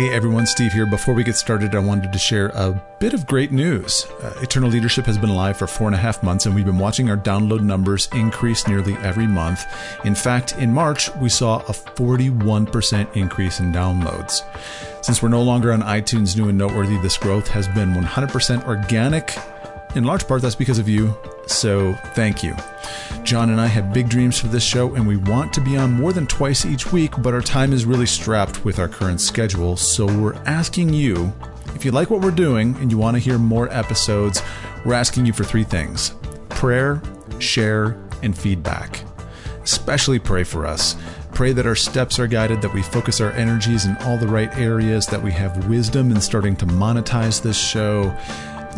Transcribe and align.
Hey 0.00 0.14
everyone, 0.14 0.46
Steve 0.46 0.72
here. 0.72 0.86
Before 0.86 1.12
we 1.12 1.22
get 1.22 1.36
started, 1.36 1.74
I 1.74 1.78
wanted 1.78 2.10
to 2.10 2.18
share 2.18 2.46
a 2.54 2.72
bit 3.00 3.12
of 3.12 3.26
great 3.26 3.52
news. 3.52 4.06
Uh, 4.22 4.32
Eternal 4.40 4.70
Leadership 4.70 5.04
has 5.04 5.18
been 5.18 5.34
live 5.34 5.58
for 5.58 5.66
four 5.66 5.88
and 5.88 5.94
a 5.94 5.98
half 5.98 6.22
months, 6.22 6.46
and 6.46 6.54
we've 6.54 6.64
been 6.64 6.78
watching 6.78 7.10
our 7.10 7.18
download 7.18 7.60
numbers 7.60 8.08
increase 8.14 8.66
nearly 8.66 8.94
every 9.02 9.26
month. 9.26 9.66
In 10.06 10.14
fact, 10.14 10.56
in 10.56 10.72
March, 10.72 11.14
we 11.16 11.28
saw 11.28 11.58
a 11.58 11.74
41% 11.74 13.14
increase 13.14 13.60
in 13.60 13.74
downloads. 13.74 14.40
Since 15.04 15.20
we're 15.22 15.28
no 15.28 15.42
longer 15.42 15.70
on 15.70 15.82
iTunes 15.82 16.34
New 16.34 16.48
and 16.48 16.56
Noteworthy, 16.56 16.96
this 17.02 17.18
growth 17.18 17.48
has 17.48 17.68
been 17.68 17.92
100% 17.92 18.66
organic. 18.66 19.36
In 19.96 20.04
large 20.04 20.28
part, 20.28 20.40
that's 20.42 20.54
because 20.54 20.78
of 20.78 20.88
you, 20.88 21.16
so 21.46 21.94
thank 22.14 22.42
you. 22.44 22.54
John 23.24 23.50
and 23.50 23.60
I 23.60 23.66
have 23.66 23.92
big 23.92 24.08
dreams 24.08 24.38
for 24.38 24.46
this 24.46 24.62
show, 24.62 24.94
and 24.94 25.06
we 25.06 25.16
want 25.16 25.52
to 25.54 25.60
be 25.60 25.76
on 25.76 25.92
more 25.92 26.12
than 26.12 26.26
twice 26.26 26.64
each 26.64 26.92
week, 26.92 27.12
but 27.18 27.34
our 27.34 27.40
time 27.40 27.72
is 27.72 27.84
really 27.84 28.06
strapped 28.06 28.64
with 28.64 28.78
our 28.78 28.88
current 28.88 29.20
schedule. 29.20 29.76
So 29.76 30.06
we're 30.06 30.36
asking 30.46 30.92
you 30.92 31.32
if 31.74 31.84
you 31.84 31.92
like 31.92 32.10
what 32.10 32.20
we're 32.20 32.30
doing 32.30 32.76
and 32.76 32.90
you 32.90 32.98
want 32.98 33.16
to 33.16 33.18
hear 33.18 33.38
more 33.38 33.72
episodes, 33.72 34.42
we're 34.84 34.94
asking 34.94 35.26
you 35.26 35.32
for 35.32 35.44
three 35.44 35.64
things 35.64 36.14
prayer, 36.50 37.00
share, 37.38 37.96
and 38.22 38.36
feedback. 38.36 39.02
Especially 39.62 40.18
pray 40.18 40.44
for 40.44 40.66
us. 40.66 40.96
Pray 41.32 41.52
that 41.52 41.66
our 41.66 41.74
steps 41.74 42.18
are 42.18 42.26
guided, 42.26 42.60
that 42.60 42.74
we 42.74 42.82
focus 42.82 43.20
our 43.20 43.32
energies 43.32 43.86
in 43.86 43.96
all 43.98 44.18
the 44.18 44.26
right 44.26 44.54
areas, 44.58 45.06
that 45.06 45.22
we 45.22 45.32
have 45.32 45.68
wisdom 45.68 46.10
in 46.10 46.20
starting 46.20 46.54
to 46.56 46.66
monetize 46.66 47.40
this 47.40 47.58
show 47.58 48.14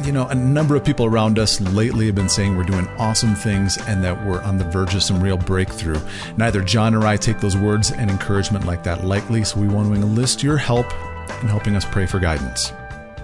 you 0.05 0.13
know, 0.13 0.27
a 0.29 0.35
number 0.35 0.75
of 0.75 0.85
people 0.85 1.07
around 1.07 1.39
us 1.39 1.61
lately 1.61 2.07
have 2.07 2.15
been 2.15 2.29
saying 2.29 2.57
we're 2.57 2.65
doing 2.65 2.89
awesome 2.99 3.35
things 3.35 3.79
and 3.87 4.03
that 4.03 4.27
we're 4.27 4.43
on 4.43 4.59
the 4.59 4.65
verge 4.65 4.95
of 4.95 5.03
some 5.03 5.23
real 5.23 5.37
breakthrough. 5.37 6.01
Neither 6.37 6.63
John 6.63 6.95
or 6.95 7.07
I 7.07 7.17
take 7.17 7.41
those 7.41 7.57
words 7.57 7.91
and 7.91 8.11
encouragement 8.11 8.65
like 8.65 8.83
that 8.85 9.05
lightly, 9.05 9.45
so 9.45 9.61
we 9.61 9.69
want 9.69 9.89
to 9.89 9.95
enlist 9.95 10.43
your 10.43 10.57
help 10.57 10.87
in 11.43 11.49
helping 11.49 11.77
us 11.77 11.85
pray 11.85 12.07
for 12.07 12.19
guidance. 12.19 12.73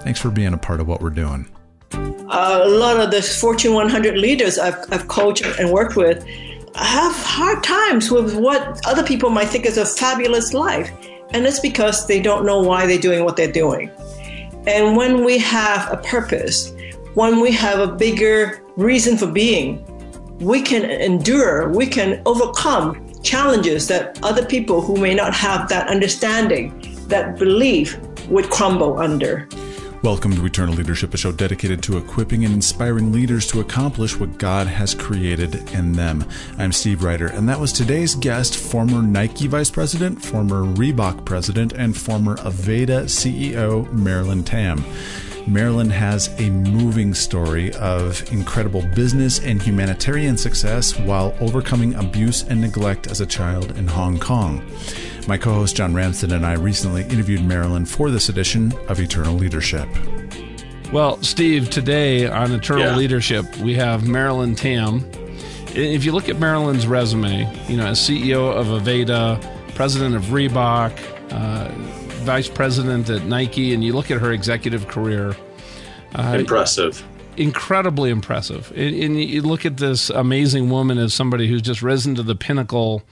Thanks 0.01 0.21
for 0.21 0.31
being 0.31 0.55
a 0.55 0.59
part 0.59 0.81
of 0.81 0.87
what 0.87 1.01
we're 1.01 1.11
doing. 1.11 1.49
Uh, 1.93 2.60
a 2.65 2.69
lot 2.69 3.01
of 3.01 3.10
the 3.10 3.23
Fortune 3.23 3.73
100 3.73 4.19
leaders 4.19 4.59
I've, 4.59 4.77
I've 4.91 5.09
coached 5.09 5.45
and 5.59 5.73
worked 5.73 5.97
with 5.97 6.25
have 6.75 7.15
hard 7.16 7.63
times 7.65 8.10
with 8.10 8.37
what 8.37 8.80
other 8.87 9.03
people 9.03 9.30
might 9.30 9.49
think 9.49 9.66
is 9.66 9.79
a 9.79 9.87
fabulous 9.87 10.55
life. 10.55 10.91
And 11.30 11.45
it's 11.45 11.60
because 11.60 12.07
they 12.07 12.21
don't 12.21 12.47
know 12.47 12.60
why 12.60 12.87
they're 12.87 12.99
doing 12.99 13.25
what 13.25 13.37
they're 13.37 13.53
doing. 13.53 13.91
And 14.69 14.99
when 14.99 15.24
we 15.24 15.38
have 15.38 15.91
a 15.91 15.97
purpose, 15.97 16.74
when 17.15 17.41
we 17.41 17.51
have 17.52 17.79
a 17.80 17.87
bigger 17.87 18.63
reason 18.77 19.16
for 19.16 19.27
being, 19.27 19.83
we 20.41 20.60
can 20.60 20.85
endure, 20.85 21.71
we 21.71 21.87
can 21.87 22.21
overcome 22.27 23.10
challenges 23.23 23.88
that 23.88 24.23
other 24.23 24.45
people 24.45 24.83
who 24.83 24.99
may 24.99 25.15
not 25.15 25.33
have 25.33 25.71
that 25.71 25.88
understanding, 25.88 26.66
that 27.09 27.38
belief, 27.38 27.99
would 28.29 28.51
crumble 28.51 28.99
under. 28.99 29.49
Welcome 30.01 30.37
to 30.37 30.46
Eternal 30.46 30.77
Leadership, 30.77 31.13
a 31.13 31.16
show 31.16 31.32
dedicated 31.32 31.82
to 31.82 31.99
equipping 31.99 32.45
and 32.45 32.54
inspiring 32.54 33.10
leaders 33.10 33.49
to 33.49 33.59
accomplish 33.59 34.16
what 34.16 34.38
God 34.38 34.68
has 34.68 34.95
created 34.95 35.57
in 35.73 35.95
them. 35.95 36.24
I'm 36.57 36.71
Steve 36.71 37.02
Ryder, 37.02 37.27
and 37.27 37.49
that 37.49 37.59
was 37.59 37.73
today's 37.73 38.15
guest, 38.15 38.57
former 38.57 39.02
Nike 39.02 39.49
Vice 39.49 39.71
President, 39.71 40.24
former 40.24 40.63
Reebok 40.63 41.24
President, 41.24 41.73
and 41.73 41.96
former 41.96 42.37
Aveda 42.37 43.07
CEO, 43.07 43.93
Marilyn 43.93 44.45
Tam. 44.45 44.85
Marilyn 45.49 45.88
has 45.88 46.29
a 46.38 46.51
moving 46.51 47.15
story 47.15 47.73
of 47.77 48.30
incredible 48.30 48.82
business 48.95 49.41
and 49.41 49.63
humanitarian 49.63 50.37
success 50.37 50.99
while 51.01 51.35
overcoming 51.41 51.95
abuse 51.95 52.43
and 52.43 52.60
neglect 52.60 53.07
as 53.07 53.23
a 53.23 53.27
child 53.27 53.76
in 53.79 53.87
Hong 53.87 54.19
Kong. 54.19 54.63
My 55.26 55.38
co 55.38 55.54
host 55.54 55.74
John 55.74 55.95
Ramsden 55.95 56.32
and 56.32 56.45
I 56.45 56.52
recently 56.52 57.02
interviewed 57.04 57.43
Marilyn 57.43 57.87
for 57.87 58.10
this 58.10 58.29
edition 58.29 58.74
of 58.88 59.01
Eternal 59.01 59.37
Leadership. 59.37 59.88
Well, 60.93 61.21
Steve, 61.23 61.71
today 61.71 62.26
on 62.29 62.52
Eternal 62.52 62.85
yeah. 62.85 62.96
Leadership, 62.96 63.57
we 63.57 63.74
have 63.74 64.06
Marilyn 64.06 64.54
Tam. 64.54 65.03
If 65.75 66.04
you 66.04 66.12
look 66.12 66.28
at 66.28 66.38
Marilyn's 66.38 66.86
resume, 66.86 67.50
you 67.69 67.78
know, 67.78 67.86
as 67.86 67.98
CEO 67.98 68.53
of 68.54 68.66
Aveda, 68.66 69.41
president 69.75 70.15
of 70.15 70.25
Reebok, 70.25 70.92
uh, 71.30 71.97
vice 72.28 72.47
president 72.47 73.09
at 73.09 73.25
Nike, 73.25 73.72
and 73.72 73.83
you 73.83 73.94
look 73.94 74.11
at 74.11 74.21
her 74.21 74.33
executive 74.33 74.87
career. 74.87 75.34
Uh, 76.15 76.37
impressive. 76.39 77.03
Incredibly 77.39 78.11
impressive. 78.11 78.71
And, 78.77 78.94
and 78.94 79.19
you 79.19 79.41
look 79.41 79.65
at 79.65 79.78
this 79.78 80.11
amazing 80.11 80.69
woman 80.69 80.99
as 80.99 81.15
somebody 81.15 81.49
who's 81.49 81.62
just 81.62 81.81
risen 81.81 82.15
to 82.16 82.22
the 82.22 82.34
pinnacle 82.34 83.03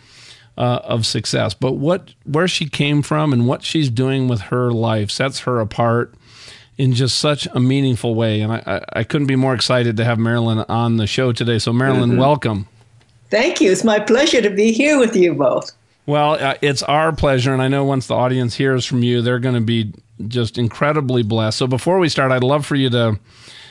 uh, 0.58 0.80
of 0.84 1.06
success. 1.06 1.54
But 1.54 1.76
what 1.76 2.12
where 2.24 2.46
she 2.46 2.68
came 2.68 3.00
from 3.00 3.32
and 3.32 3.46
what 3.46 3.64
she's 3.64 3.88
doing 3.88 4.28
with 4.28 4.42
her 4.42 4.70
life 4.70 5.10
sets 5.10 5.40
her 5.40 5.60
apart 5.60 6.12
in 6.76 6.92
just 6.92 7.18
such 7.18 7.48
a 7.54 7.58
meaningful 7.58 8.14
way. 8.14 8.42
And 8.42 8.52
I, 8.52 8.84
I 8.92 9.02
couldn't 9.02 9.28
be 9.28 9.36
more 9.36 9.54
excited 9.54 9.96
to 9.96 10.04
have 10.04 10.18
Marilyn 10.18 10.58
on 10.68 10.98
the 10.98 11.06
show 11.06 11.32
today. 11.32 11.58
So, 11.58 11.72
Marilyn, 11.72 12.10
mm-hmm. 12.10 12.20
welcome. 12.20 12.68
Thank 13.30 13.62
you. 13.62 13.72
It's 13.72 13.82
my 13.82 13.98
pleasure 13.98 14.42
to 14.42 14.50
be 14.50 14.72
here 14.72 14.98
with 14.98 15.16
you 15.16 15.32
both. 15.32 15.72
Well, 16.06 16.34
uh, 16.34 16.54
it's 16.62 16.82
our 16.84 17.12
pleasure. 17.12 17.52
And 17.52 17.60
I 17.60 17.68
know 17.68 17.84
once 17.84 18.06
the 18.06 18.14
audience 18.14 18.54
hears 18.54 18.84
from 18.86 19.02
you, 19.02 19.22
they're 19.22 19.40
going 19.40 19.56
to 19.56 19.60
be 19.60 19.92
just 20.28 20.56
incredibly 20.56 21.22
blessed. 21.22 21.58
So, 21.58 21.66
before 21.66 21.98
we 21.98 22.08
start, 22.08 22.32
I'd 22.32 22.44
love 22.44 22.64
for 22.64 22.76
you 22.76 22.88
to 22.90 23.18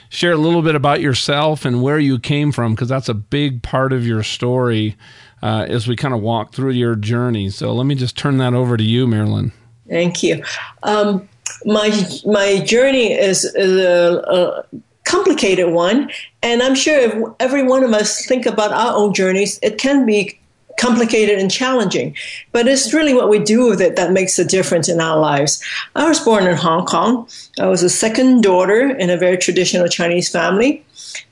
share 0.09 0.33
a 0.33 0.37
little 0.37 0.61
bit 0.61 0.75
about 0.75 1.01
yourself 1.01 1.65
and 1.65 1.81
where 1.81 1.99
you 1.99 2.19
came 2.19 2.51
from, 2.51 2.75
because 2.75 2.89
that's 2.89 3.09
a 3.09 3.13
big 3.13 3.63
part 3.63 3.93
of 3.93 4.05
your 4.05 4.21
story 4.21 4.95
uh, 5.41 5.65
as 5.67 5.87
we 5.87 5.95
kind 5.95 6.13
of 6.13 6.21
walk 6.21 6.53
through 6.53 6.71
your 6.71 6.95
journey. 6.95 7.49
So 7.49 7.73
let 7.73 7.85
me 7.85 7.95
just 7.95 8.17
turn 8.17 8.37
that 8.37 8.53
over 8.53 8.77
to 8.77 8.83
you, 8.83 9.07
Marilyn. 9.07 9.51
Thank 9.87 10.23
you. 10.23 10.43
Um, 10.83 11.27
my 11.65 11.91
my 12.25 12.59
journey 12.59 13.13
is, 13.13 13.45
is 13.45 13.77
a, 13.77 14.17
a, 14.27 14.79
complicated 15.03 15.71
one, 15.71 16.09
and 16.41 16.63
I'm 16.63 16.73
sure 16.73 16.97
if 16.97 17.13
every 17.39 17.61
one 17.61 17.83
of 17.83 17.93
us 17.93 18.25
think 18.25 18.47
about 18.47 18.71
our 18.71 18.95
own 18.95 19.13
journeys, 19.13 19.59
it 19.61 19.77
can 19.77 20.05
be 20.05 20.39
complicated 20.77 21.39
and 21.39 21.51
challenging. 21.51 22.15
But 22.51 22.67
it's 22.67 22.93
really 22.93 23.13
what 23.13 23.29
we 23.29 23.39
do 23.39 23.67
with 23.67 23.81
it 23.81 23.95
that 23.95 24.11
makes 24.11 24.37
a 24.39 24.45
difference 24.45 24.89
in 24.89 24.99
our 24.99 25.19
lives. 25.19 25.63
I 25.95 26.07
was 26.07 26.19
born 26.19 26.47
in 26.47 26.55
Hong 26.55 26.85
Kong. 26.85 27.27
I 27.59 27.67
was 27.67 27.83
a 27.83 27.89
second 27.89 28.41
daughter 28.41 28.89
in 28.89 29.09
a 29.09 29.17
very 29.17 29.37
traditional 29.37 29.87
Chinese 29.87 30.29
family. 30.29 30.83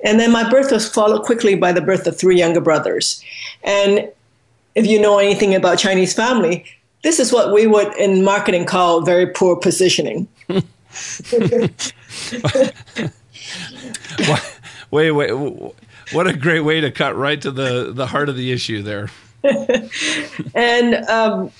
And 0.03 0.19
then 0.19 0.31
my 0.31 0.49
birth 0.49 0.71
was 0.71 0.87
followed 0.87 1.23
quickly 1.23 1.55
by 1.55 1.71
the 1.71 1.81
birth 1.81 2.07
of 2.07 2.17
three 2.17 2.37
younger 2.37 2.61
brothers. 2.61 3.21
And 3.63 4.09
if 4.75 4.85
you 4.85 4.99
know 4.99 5.19
anything 5.19 5.53
about 5.53 5.77
Chinese 5.77 6.13
family, 6.13 6.65
this 7.03 7.19
is 7.19 7.33
what 7.33 7.53
we 7.53 7.67
would 7.67 7.93
in 7.97 8.23
marketing 8.23 8.65
call 8.65 9.01
very 9.01 9.27
poor 9.27 9.55
positioning. 9.55 10.27
wait, 14.91 15.11
wait, 15.11 15.31
what 16.11 16.27
a 16.27 16.33
great 16.33 16.61
way 16.61 16.81
to 16.81 16.91
cut 16.91 17.15
right 17.15 17.41
to 17.41 17.51
the, 17.51 17.91
the 17.93 18.07
heart 18.07 18.29
of 18.29 18.37
the 18.37 18.51
issue 18.51 18.81
there. 18.81 19.09
and 20.55 20.95
um, 21.09 21.51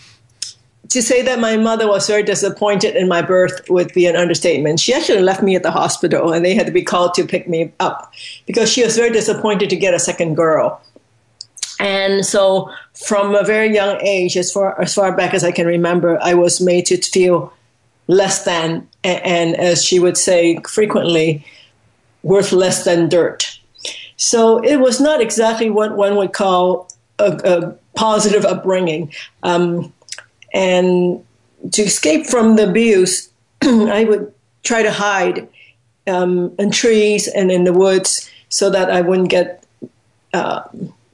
to 0.90 1.02
say 1.02 1.22
that 1.24 1.40
my 1.40 1.58
mother 1.58 1.88
was 1.88 2.08
very 2.08 2.24
disappointed 2.24 2.96
in 2.96 3.08
my 3.08 3.22
birth 3.22 3.68
would 3.70 3.92
be 3.94 4.06
an 4.06 4.16
understatement. 4.16 4.80
She 4.80 4.94
actually 4.94 5.22
left 5.22 5.42
me 5.42 5.56
at 5.56 5.64
the 5.64 5.72
hospital 5.72 6.32
and 6.32 6.46
they 6.46 6.54
had 6.54 6.68
to 6.68 6.72
be 6.72 6.84
called 6.84 7.14
to 7.16 7.26
pick 7.26 7.50
me 7.50 7.74
up 7.80 8.14
because 8.46 8.72
she 8.72 8.84
was 8.84 8.96
very 8.96 9.12
disappointed 9.12 9.70
to 9.72 9.76
get 9.76 9.94
a 9.94 10.00
second 10.00 10.36
girl. 10.36 10.82
And 11.80 12.26
so 12.26 12.72
from 13.08 13.34
a 13.34 13.44
very 13.44 13.74
young 13.74 14.00
age, 14.02 14.38
as 14.38 14.52
far 14.52 14.80
as 14.80 14.94
far 14.94 15.16
back 15.18 15.34
as 15.34 15.44
I 15.44 15.52
can 15.52 15.66
remember, 15.66 16.20
I 16.22 16.36
was 16.36 16.62
made 16.62 16.86
to 16.88 16.98
feel 16.98 17.52
less 18.08 18.46
than 18.46 18.88
and, 19.04 19.26
and 19.26 19.56
as 19.56 19.84
she 19.84 20.00
would 20.00 20.18
say 20.18 20.60
frequently, 20.68 21.46
worth 22.22 22.52
less 22.52 22.86
than 22.86 23.10
dirt. 23.10 23.60
So 24.16 24.60
it 24.60 24.78
was 24.78 25.02
not 25.02 25.22
exactly 25.22 25.70
what 25.70 25.98
one 25.98 26.16
would 26.16 26.34
call 26.34 26.93
a, 27.20 27.32
a 27.44 27.76
positive 27.96 28.46
upbringing. 28.46 29.12
Um, 29.44 29.94
and 30.54 31.24
to 31.72 31.82
escape 31.82 32.28
from 32.28 32.56
the 32.56 32.70
abuse, 32.70 33.30
I 33.62 34.04
would 34.04 34.34
try 34.64 34.84
to 34.84 34.92
hide 34.92 35.48
um, 36.08 36.54
in 36.60 36.72
trees 36.72 37.28
and 37.28 37.52
in 37.52 37.64
the 37.64 37.74
woods 37.74 38.30
so 38.50 38.70
that 38.70 38.90
I 38.90 39.02
wouldn't 39.02 39.30
get 39.30 39.64
uh, 40.34 40.64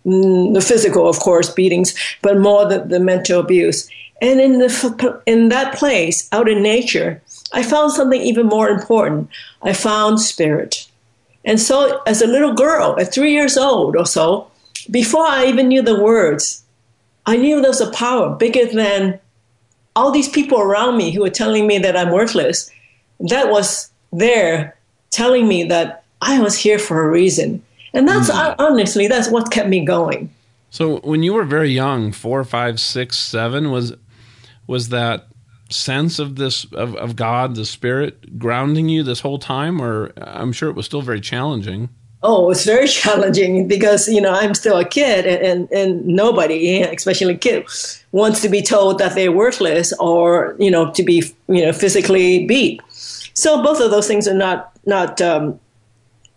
the 0.05 0.65
physical, 0.65 1.07
of 1.07 1.19
course, 1.19 1.49
beatings, 1.49 1.95
but 2.21 2.39
more 2.39 2.65
the, 2.65 2.79
the 2.79 2.99
mental 2.99 3.39
abuse. 3.39 3.89
And 4.21 4.41
in 4.41 4.59
the 4.59 5.21
in 5.25 5.49
that 5.49 5.75
place, 5.75 6.27
out 6.31 6.49
in 6.49 6.61
nature, 6.61 7.21
I 7.53 7.63
found 7.63 7.93
something 7.93 8.21
even 8.21 8.47
more 8.47 8.69
important. 8.69 9.29
I 9.61 9.73
found 9.73 10.19
spirit. 10.19 10.87
And 11.45 11.59
so, 11.59 12.01
as 12.05 12.21
a 12.21 12.27
little 12.27 12.53
girl, 12.53 12.99
at 12.99 13.13
three 13.13 13.31
years 13.31 13.57
old 13.57 13.95
or 13.95 14.05
so, 14.05 14.48
before 14.89 15.25
I 15.25 15.45
even 15.45 15.67
knew 15.67 15.81
the 15.81 16.01
words, 16.01 16.63
I 17.25 17.37
knew 17.37 17.61
there 17.61 17.69
was 17.69 17.81
a 17.81 17.91
power 17.91 18.35
bigger 18.35 18.65
than 18.65 19.19
all 19.95 20.11
these 20.11 20.29
people 20.29 20.59
around 20.59 20.97
me 20.97 21.11
who 21.11 21.21
were 21.21 21.29
telling 21.29 21.67
me 21.67 21.77
that 21.79 21.97
I'm 21.97 22.11
worthless, 22.11 22.71
that 23.19 23.49
was 23.49 23.91
there 24.11 24.77
telling 25.11 25.47
me 25.47 25.63
that 25.65 26.03
I 26.21 26.39
was 26.39 26.57
here 26.57 26.79
for 26.79 27.05
a 27.05 27.09
reason. 27.09 27.63
And 27.93 28.07
that's 28.07 28.29
mm. 28.29 28.55
honestly, 28.59 29.07
that's 29.07 29.29
what 29.29 29.51
kept 29.51 29.69
me 29.69 29.83
going. 29.83 30.29
So 30.69 30.99
when 30.99 31.23
you 31.23 31.33
were 31.33 31.43
very 31.43 31.71
young, 31.71 32.11
four, 32.11 32.43
five, 32.43 32.79
six, 32.79 33.17
seven, 33.17 33.71
was 33.71 33.93
was 34.67 34.89
that 34.89 35.27
sense 35.69 36.19
of 36.19 36.35
this 36.35 36.65
of, 36.73 36.95
of 36.95 37.15
God, 37.15 37.55
the 37.55 37.65
Spirit 37.65 38.37
grounding 38.37 38.89
you 38.89 39.03
this 39.03 39.21
whole 39.21 39.39
time, 39.39 39.81
or 39.81 40.13
I'm 40.17 40.51
sure 40.51 40.69
it 40.69 40.75
was 40.75 40.85
still 40.85 41.01
very 41.01 41.21
challenging. 41.21 41.89
Oh, 42.21 42.51
it's 42.51 42.65
very 42.65 42.87
challenging 43.01 43.67
because 43.67 44.07
you 44.07 44.21
know 44.21 44.33
I'm 44.33 44.53
still 44.53 44.77
a 44.77 44.85
kid, 44.85 45.25
and 45.25 45.41
and, 45.41 45.71
and 45.71 46.05
nobody, 46.05 46.81
especially 46.81 47.33
a 47.35 47.37
kid, 47.37 47.65
wants 48.11 48.41
to 48.41 48.49
be 48.49 48.61
told 48.61 48.99
that 48.99 49.15
they're 49.15 49.31
worthless 49.31 49.93
or 49.99 50.55
you 50.59 50.71
know 50.71 50.91
to 50.91 51.03
be 51.03 51.23
you 51.47 51.65
know 51.65 51.73
physically 51.73 52.45
beat. 52.45 52.81
So 53.33 53.63
both 53.63 53.79
of 53.79 53.91
those 53.91 54.07
things 54.07 54.27
are 54.27 54.33
not 54.33 54.71
not 54.85 55.21
um, 55.21 55.59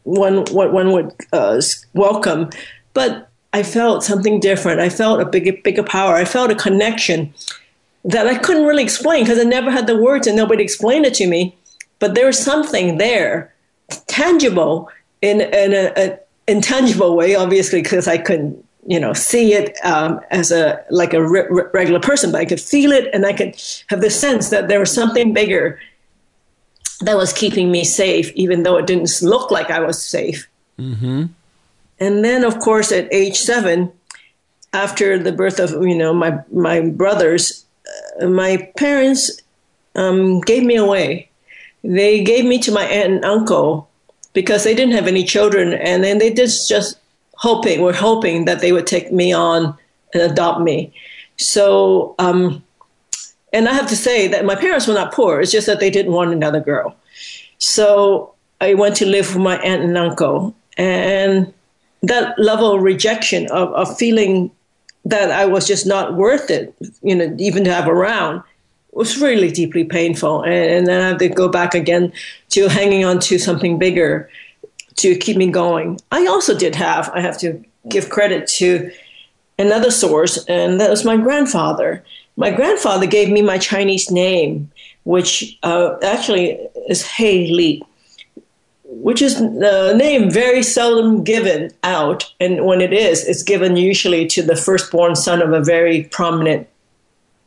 one 0.05 0.45
what 0.53 0.73
one 0.73 0.93
would 0.93 1.13
uh, 1.33 1.61
welcome, 1.95 2.51
but 2.95 3.29
I 3.53 3.63
felt 3.63 4.05
something 4.05 4.41
different. 4.41 4.81
I 4.81 4.89
felt 4.89 5.21
a 5.21 5.27
bigger 5.27 5.53
bigger 5.65 5.83
power. 5.83 6.15
I 6.15 6.25
felt 6.25 6.51
a 6.51 6.55
connection 6.55 7.35
that 8.05 8.27
I 8.27 8.37
couldn't 8.37 8.67
really 8.67 8.83
explain 8.83 9.25
because 9.25 9.39
I 9.39 9.45
never 9.45 9.71
had 9.71 9.87
the 9.87 9.97
words 9.97 10.27
and 10.27 10.37
nobody 10.37 10.63
explained 10.63 11.07
it 11.07 11.15
to 11.15 11.27
me. 11.27 11.57
But 11.99 12.15
there 12.15 12.27
was 12.27 12.39
something 12.39 12.99
there, 12.99 13.55
tangible 14.09 14.91
in, 15.23 15.41
in 15.41 15.73
an 15.73 16.19
intangible 16.49 17.17
way, 17.17 17.35
obviously, 17.35 17.83
because 17.83 18.07
I 18.09 18.19
couldn't, 18.19 18.63
you 18.87 18.99
know, 18.99 19.13
see 19.13 19.55
it 19.55 19.79
um, 19.85 20.21
as 20.31 20.51
a 20.51 20.85
like 20.91 21.15
a 21.15 21.27
re- 21.27 21.47
regular 21.73 22.01
person, 22.01 22.33
but 22.33 22.41
I 22.41 22.45
could 22.45 22.61
feel 22.61 22.91
it 22.91 23.09
and 23.15 23.25
I 23.25 23.33
could 23.33 23.55
have 23.89 24.01
the 24.01 24.11
sense 24.11 24.51
that 24.51 24.69
there 24.69 24.81
was 24.81 24.93
something 24.93 25.33
bigger 25.33 25.79
that 27.03 27.17
was 27.17 27.33
keeping 27.33 27.71
me 27.71 27.85
safe, 27.85 28.33
even 28.35 28.65
though 28.65 28.77
it 28.77 28.87
didn't 28.87 29.23
look 29.23 29.51
like 29.51 29.71
I 29.71 29.81
was 29.81 30.05
safe. 30.05 30.49
Mm-hmm. 30.79 31.27
And 32.01 32.25
then, 32.25 32.45
of 32.45 32.59
course, 32.59 32.91
at 32.91 33.13
age 33.13 33.37
seven, 33.37 33.93
after 34.73 35.19
the 35.19 35.33
birth 35.33 35.61
of 35.61 35.71
you 35.87 35.95
know 35.95 36.13
my 36.13 36.39
my 36.51 36.81
brothers, 36.81 37.65
uh, 38.21 38.27
my 38.27 38.69
parents 38.77 39.41
um, 39.95 40.41
gave 40.41 40.65
me 40.65 40.75
away. 40.75 41.29
They 41.85 42.23
gave 42.25 42.45
me 42.45 42.59
to 42.61 42.73
my 42.73 42.85
aunt 42.85 43.13
and 43.13 43.25
uncle 43.25 43.89
because 44.33 44.65
they 44.65 44.75
didn't 44.75 44.95
have 44.95 45.07
any 45.07 45.25
children, 45.25 45.73
and 45.75 46.03
then 46.03 46.19
they 46.19 46.33
just 46.33 46.69
just 46.69 46.99
hoping 47.37 47.83
were 47.83 47.93
hoping 47.93 48.45
that 48.45 48.61
they 48.61 48.73
would 48.73 48.87
take 48.87 49.13
me 49.13 49.33
on 49.33 49.77
and 50.15 50.23
adopt 50.23 50.61
me. 50.61 50.93
So, 51.39 52.15
um, 52.19 52.63
and 53.53 53.69
I 53.69 53.73
have 53.73 53.89
to 53.89 53.97
say 53.97 54.29
that 54.29 54.45
my 54.45 54.55
parents 54.55 54.87
were 54.87 54.95
not 54.95 55.13
poor. 55.13 55.41
It's 55.41 55.53
just 55.53 55.67
that 55.67 55.81
they 55.81 55.91
didn't 55.91 56.13
want 56.13 56.33
another 56.33 56.61
girl. 56.61 56.95
So 57.59 58.35
I 58.61 58.75
went 58.75 58.97
to 58.97 59.07
live 59.07 59.35
with 59.35 59.43
my 59.43 59.59
aunt 59.59 59.83
and 59.83 59.99
uncle, 59.99 60.55
and 60.77 61.53
that 62.03 62.39
level 62.39 62.75
of 62.75 62.83
rejection 62.83 63.47
of, 63.51 63.73
of 63.75 63.97
feeling 63.97 64.51
that 65.05 65.31
I 65.31 65.47
was 65.47 65.67
just 65.67 65.87
not 65.87 66.15
worth 66.15 66.51
it, 66.51 66.75
you 67.03 67.15
know, 67.15 67.35
even 67.39 67.65
to 67.65 67.73
have 67.73 67.89
around 67.89 68.43
was 68.93 69.21
really 69.21 69.51
deeply 69.51 69.85
painful. 69.85 70.43
And, 70.43 70.53
and, 70.53 70.87
then 70.87 71.01
I 71.01 71.09
had 71.09 71.19
to 71.21 71.29
go 71.29 71.49
back 71.49 71.75
again 71.75 72.13
to 72.51 72.69
hanging 72.69 73.05
on 73.05 73.19
to 73.21 73.39
something 73.39 73.79
bigger 73.79 74.29
to 74.97 75.17
keep 75.17 75.37
me 75.37 75.51
going. 75.51 75.99
I 76.11 76.27
also 76.27 76.57
did 76.57 76.75
have, 76.75 77.11
I 77.15 77.21
have 77.21 77.39
to 77.39 77.63
give 77.89 78.11
credit 78.11 78.47
to 78.59 78.91
another 79.59 79.91
source, 79.91 80.45
and 80.47 80.81
that 80.81 80.91
was 80.91 81.05
my 81.05 81.17
grandfather. 81.17 82.05
My 82.37 82.51
grandfather 82.51 83.07
gave 83.07 83.31
me 83.31 83.43
my 83.43 83.59
Chinese 83.59 84.11
name, 84.11 84.71
which 85.05 85.59
uh, 85.63 85.97
actually 86.03 86.59
is 86.89 87.07
Hei 87.07 87.49
Li 87.51 87.83
which 88.93 89.23
is 89.23 89.41
a 89.41 89.97
name 89.97 90.31
very 90.31 90.63
seldom 90.63 91.25
given 91.25 91.71
out. 91.83 92.33
And 92.39 92.67
when 92.67 92.83
it 92.83 92.93
is, 92.93 93.27
it's 93.27 93.43
given 93.43 93.77
usually 93.77 94.27
to 94.29 94.43
the 94.43 94.55
firstborn 94.55 95.17
son 95.17 95.41
of 95.41 95.53
a 95.53 95.63
very 95.63 96.05
prominent 96.05 96.69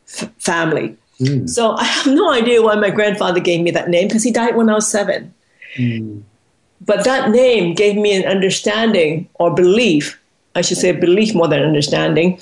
f- 0.08 0.30
family. 0.40 0.98
Mm. 1.20 1.50
So 1.50 1.76
I 1.76 1.84
have 1.84 2.14
no 2.14 2.32
idea 2.32 2.62
why 2.62 2.76
my 2.76 2.90
grandfather 2.90 3.40
gave 3.40 3.62
me 3.62 3.72
that 3.72 3.90
name 3.90 4.08
because 4.08 4.24
he 4.24 4.32
died 4.32 4.56
when 4.56 4.70
I 4.70 4.74
was 4.74 4.90
seven. 4.90 5.34
Mm. 5.76 6.24
But 6.82 7.04
that 7.06 7.30
name 7.30 7.74
gave 7.74 7.96
me 7.96 8.16
an 8.16 8.26
understanding 8.26 9.30
or 9.36 9.54
belief, 9.54 10.20
I 10.56 10.62
should 10.62 10.78
say 10.78 10.92
belief 10.92 11.34
more 11.34 11.48
than 11.48 11.64
understanding, 11.64 12.40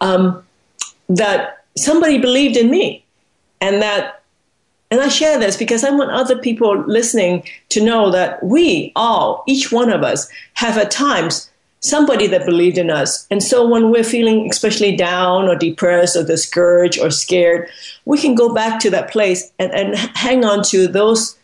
um, 0.00 0.42
that 1.08 1.64
somebody 1.76 2.18
believed 2.18 2.56
in 2.56 2.70
me 2.70 3.04
and 3.60 3.82
that 3.82 4.18
and 4.90 5.00
I 5.00 5.08
share 5.08 5.38
this 5.38 5.56
because 5.56 5.84
I 5.84 5.90
want 5.90 6.10
other 6.10 6.38
people 6.38 6.82
listening 6.86 7.44
to 7.68 7.84
know 7.84 8.10
that 8.10 8.42
we 8.42 8.92
all, 8.96 9.44
each 9.46 9.70
one 9.70 9.90
of 9.90 10.02
us, 10.02 10.30
have 10.54 10.78
at 10.78 10.90
times 10.90 11.47
somebody 11.80 12.26
that 12.26 12.44
believed 12.44 12.78
in 12.78 12.90
us. 12.90 13.26
And 13.30 13.42
so 13.42 13.66
when 13.66 13.90
we're 13.90 14.04
feeling 14.04 14.48
especially 14.50 14.96
down 14.96 15.48
or 15.48 15.54
depressed 15.54 16.16
or 16.16 16.24
discouraged 16.24 16.98
or 16.98 17.10
scared, 17.10 17.68
we 18.04 18.18
can 18.18 18.34
go 18.34 18.52
back 18.52 18.80
to 18.80 18.90
that 18.90 19.10
place 19.10 19.52
and, 19.58 19.72
and 19.72 19.96
hang 19.96 20.44
on 20.44 20.62
to 20.64 20.88
those 20.88 21.36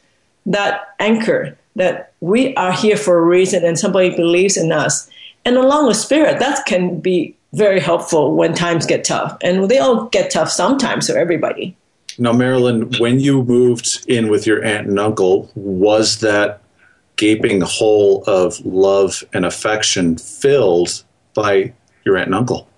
that 0.46 0.94
anchor 0.98 1.56
that 1.76 2.12
we 2.20 2.54
are 2.56 2.72
here 2.72 2.96
for 2.96 3.18
a 3.18 3.22
reason 3.22 3.64
and 3.64 3.78
somebody 3.78 4.14
believes 4.14 4.56
in 4.56 4.72
us. 4.72 5.08
And 5.44 5.56
along 5.56 5.86
with 5.86 5.96
spirit, 5.96 6.38
that 6.38 6.64
can 6.66 7.00
be 7.00 7.36
very 7.52 7.80
helpful 7.80 8.34
when 8.34 8.54
times 8.54 8.86
get 8.86 9.04
tough. 9.04 9.36
And 9.42 9.68
they 9.68 9.78
all 9.78 10.06
get 10.06 10.30
tough 10.30 10.50
sometimes 10.50 11.08
for 11.08 11.16
everybody. 11.16 11.76
Now, 12.18 12.32
Marilyn, 12.32 12.92
when 12.98 13.18
you 13.18 13.42
moved 13.42 14.04
in 14.08 14.28
with 14.28 14.46
your 14.46 14.64
aunt 14.64 14.86
and 14.86 14.98
uncle, 14.98 15.50
was 15.54 16.20
that 16.20 16.60
gaping 17.16 17.60
hole 17.60 18.24
of 18.26 18.64
love 18.64 19.22
and 19.32 19.44
affection 19.44 20.16
filled 20.16 21.04
by 21.34 21.72
your 22.04 22.16
aunt 22.16 22.26
and 22.26 22.34
uncle? 22.34 22.68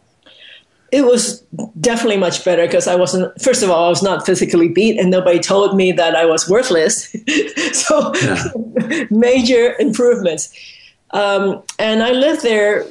It 0.93 1.05
was 1.05 1.41
definitely 1.81 2.17
much 2.17 2.44
better 2.44 2.65
because 2.65 2.87
I 2.87 2.94
wasn't, 2.94 3.41
first 3.41 3.62
of 3.62 3.71
all, 3.71 3.87
I 3.87 3.88
was 3.88 4.03
not 4.03 4.25
physically 4.25 4.69
beat 4.69 4.99
and 4.99 5.11
nobody 5.11 5.41
told 5.41 5.77
me 5.77 5.93
that 5.93 6.15
I 6.15 6.25
was 6.25 6.49
worthless. 6.49 7.15
so, 7.73 8.12
yeah. 8.15 9.05
major 9.11 9.75
improvements. 9.79 10.55
Um, 11.11 11.62
and 11.79 12.03
I 12.03 12.12
lived 12.12 12.43
there. 12.43 12.87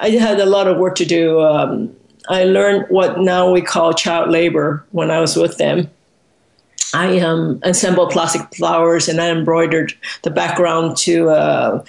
I 0.00 0.10
had 0.10 0.38
a 0.38 0.46
lot 0.46 0.68
of 0.68 0.78
work 0.78 0.94
to 0.96 1.04
do. 1.04 1.40
Um, 1.40 1.94
I 2.28 2.44
learned 2.44 2.86
what 2.88 3.18
now 3.18 3.50
we 3.50 3.62
call 3.62 3.92
child 3.92 4.30
labor 4.30 4.84
when 4.92 5.10
I 5.10 5.20
was 5.20 5.36
with 5.36 5.56
them. 5.58 5.90
I 6.94 7.20
um, 7.20 7.60
assembled 7.62 8.10
plastic 8.10 8.54
flowers 8.54 9.08
and 9.08 9.20
I 9.20 9.30
embroidered 9.30 9.92
the 10.22 10.30
background 10.30 10.96
to 10.98 11.30
uh, 11.30 11.84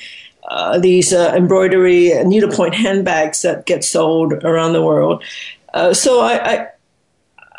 uh, 0.50 0.80
these 0.80 1.14
uh, 1.14 1.34
embroidery 1.36 2.12
needlepoint 2.24 2.76
handbags 2.76 3.42
that 3.44 3.66
get 3.66 3.84
sold 3.84 4.34
around 4.44 4.74
the 4.74 4.84
world. 4.84 5.24
Uh, 5.74 5.94
so 5.94 6.22
I, 6.22 6.54
I, 6.54 6.68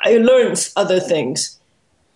I 0.03 0.17
learned 0.19 0.71
other 0.77 1.01
things. 1.01 1.59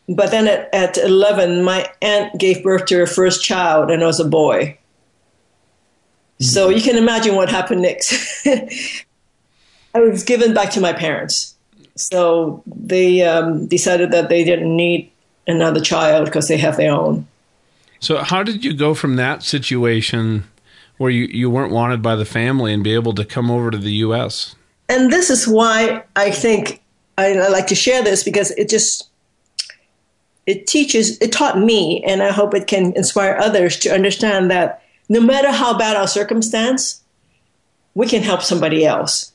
But 0.09 0.31
then 0.31 0.49
at, 0.49 0.69
at 0.75 0.99
11, 0.99 1.62
my 1.62 1.88
aunt 2.02 2.38
gave 2.38 2.62
birth 2.62 2.87
to 2.87 2.99
her 2.99 3.07
first 3.07 3.43
child, 3.43 3.90
and 3.90 4.02
it 4.02 4.07
was 4.07 4.21
a 4.21 4.28
boy. 4.28 4.76
So 6.40 6.69
you 6.69 6.83
can 6.83 6.97
imagine 6.97 7.37
what 7.37 7.49
happened 7.49 7.83
next. 7.83 8.47
I 9.95 10.00
was 10.00 10.25
given 10.25 10.52
back 10.52 10.71
to 10.73 10.81
my 10.81 10.93
parents. 10.93 11.54
So 11.97 12.62
they 12.66 13.23
um, 13.23 13.66
decided 13.69 14.11
that 14.11 14.28
they 14.28 14.45
didn't 14.45 14.76
need 14.76 15.11
another 15.47 15.81
child 15.81 16.27
because 16.27 16.49
they 16.49 16.57
have 16.57 16.77
their 16.77 16.93
own. 16.93 17.27
So, 18.01 18.19
how 18.19 18.43
did 18.43 18.65
you 18.65 18.75
go 18.75 18.95
from 18.95 19.17
that 19.17 19.43
situation 19.43 20.45
where 20.99 21.11
you, 21.11 21.25
you 21.25 21.51
weren't 21.51 21.73
wanted 21.73 22.03
by 22.03 22.17
the 22.17 22.25
family 22.25 22.73
and 22.73 22.85
be 22.85 22.95
able 22.95 23.15
to 23.15 23.25
come 23.25 23.51
over 23.51 23.71
to 23.71 23.79
the 23.79 23.93
U.S.? 23.93 24.55
And 24.89 25.13
this 25.13 25.31
is 25.31 25.49
why 25.49 26.05
I 26.15 26.31
think 26.31 26.83
I, 27.17 27.35
I 27.35 27.49
like 27.49 27.67
to 27.69 27.75
share 27.75 28.03
this 28.03 28.23
because 28.23 28.51
it 28.53 28.69
just 28.69 29.09
it 30.47 30.67
teaches 30.67 31.19
it 31.21 31.33
taught 31.33 31.59
me 31.59 32.03
and 32.05 32.23
i 32.23 32.31
hope 32.31 32.55
it 32.55 32.67
can 32.67 32.93
inspire 32.97 33.37
others 33.39 33.79
to 33.79 33.93
understand 33.93 34.51
that 34.51 34.83
no 35.09 35.21
matter 35.21 35.51
how 35.51 35.77
bad 35.77 35.97
our 35.97 36.07
circumstance 36.07 37.03
we 37.95 38.07
can 38.07 38.23
help 38.23 38.43
somebody 38.43 38.85
else 38.85 39.33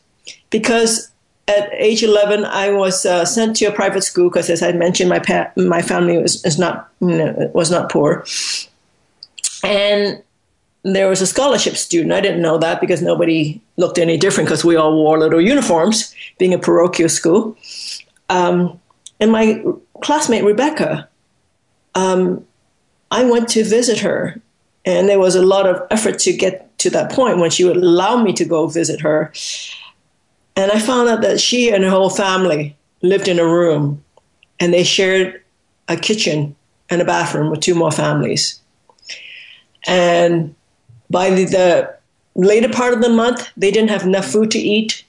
because 0.50 1.09
at 1.50 1.74
age 1.74 2.03
11, 2.03 2.46
I 2.46 2.70
was 2.70 3.06
uh, 3.06 3.25
sent 3.25 3.56
to 3.58 3.65
a 3.65 3.72
private 3.72 4.03
school 4.03 4.29
because, 4.29 4.50
as 4.50 4.62
I 4.62 4.72
mentioned, 4.72 5.10
my 5.10 5.20
pa- 5.20 5.51
my 5.58 5.82
family 5.82 6.18
was 6.18 6.46
is 6.46 6.60
not 6.60 6.89
you 7.01 7.18
know, 7.18 7.51
was 7.53 7.72
not 7.72 7.89
poor, 7.89 8.24
and 9.63 10.22
there 10.84 11.10
was 11.10 11.22
a 11.22 11.27
scholarship 11.27 11.75
student. 11.75 12.13
I 12.13 12.22
didn't 12.22 12.41
know 12.41 12.58
that 12.60 12.79
because 12.79 13.01
nobody 13.01 13.60
looked 13.77 13.98
any 13.98 14.15
different 14.15 14.48
because 14.48 14.63
we 14.63 14.75
all 14.75 14.96
wore 14.96 15.18
little 15.18 15.41
uniforms, 15.41 16.13
being 16.38 16.53
a 16.53 16.60
parochial 16.60 17.10
school. 17.10 17.58
Um, 18.29 18.79
and 19.20 19.32
my 19.32 19.63
classmate 20.01 20.44
Rebecca, 20.44 21.10
um, 21.96 22.46
I 23.10 23.24
went 23.24 23.50
to 23.50 23.63
visit 23.63 24.00
her, 24.00 24.39
and 24.86 25.10
there 25.10 25.20
was 25.20 25.36
a 25.36 25.41
lot 25.41 25.65
of 25.68 25.82
effort 25.89 26.20
to 26.20 26.34
get 26.34 26.77
to 26.77 26.89
that 26.91 27.12
point 27.12 27.39
when 27.39 27.50
she 27.50 27.65
would 27.65 27.77
allow 27.77 28.22
me 28.22 28.34
to 28.34 28.46
go 28.46 28.68
visit 28.68 29.01
her. 29.01 29.34
And 30.60 30.74
I 30.74 30.80
found 30.80 31.08
out 31.08 31.22
that 31.22 31.39
she 31.39 31.72
and 31.72 31.86
her 31.86 31.89
whole 31.89 32.10
family 32.10 32.75
lived 33.01 33.30
in 33.30 33.39
a 33.39 33.46
room 33.46 34.04
and 34.60 34.74
they 34.74 34.84
shared 34.84 35.42
a 35.88 35.96
kitchen 35.96 36.54
and 36.89 37.01
a 37.01 37.06
bathroom 37.06 37.50
with 37.50 37.62
two 37.62 37.75
more 37.75 37.94
families. 37.94 38.60
And 39.88 40.54
by 41.10 41.30
the, 41.30 41.46
the 41.46 41.96
later 42.36 42.68
part 42.68 42.94
of 42.94 43.01
the 43.01 43.08
month, 43.08 43.48
they 43.56 43.72
didn't 43.72 43.89
have 43.89 44.04
enough 44.04 44.25
food 44.25 44.51
to 44.51 44.60
eat. 44.60 45.06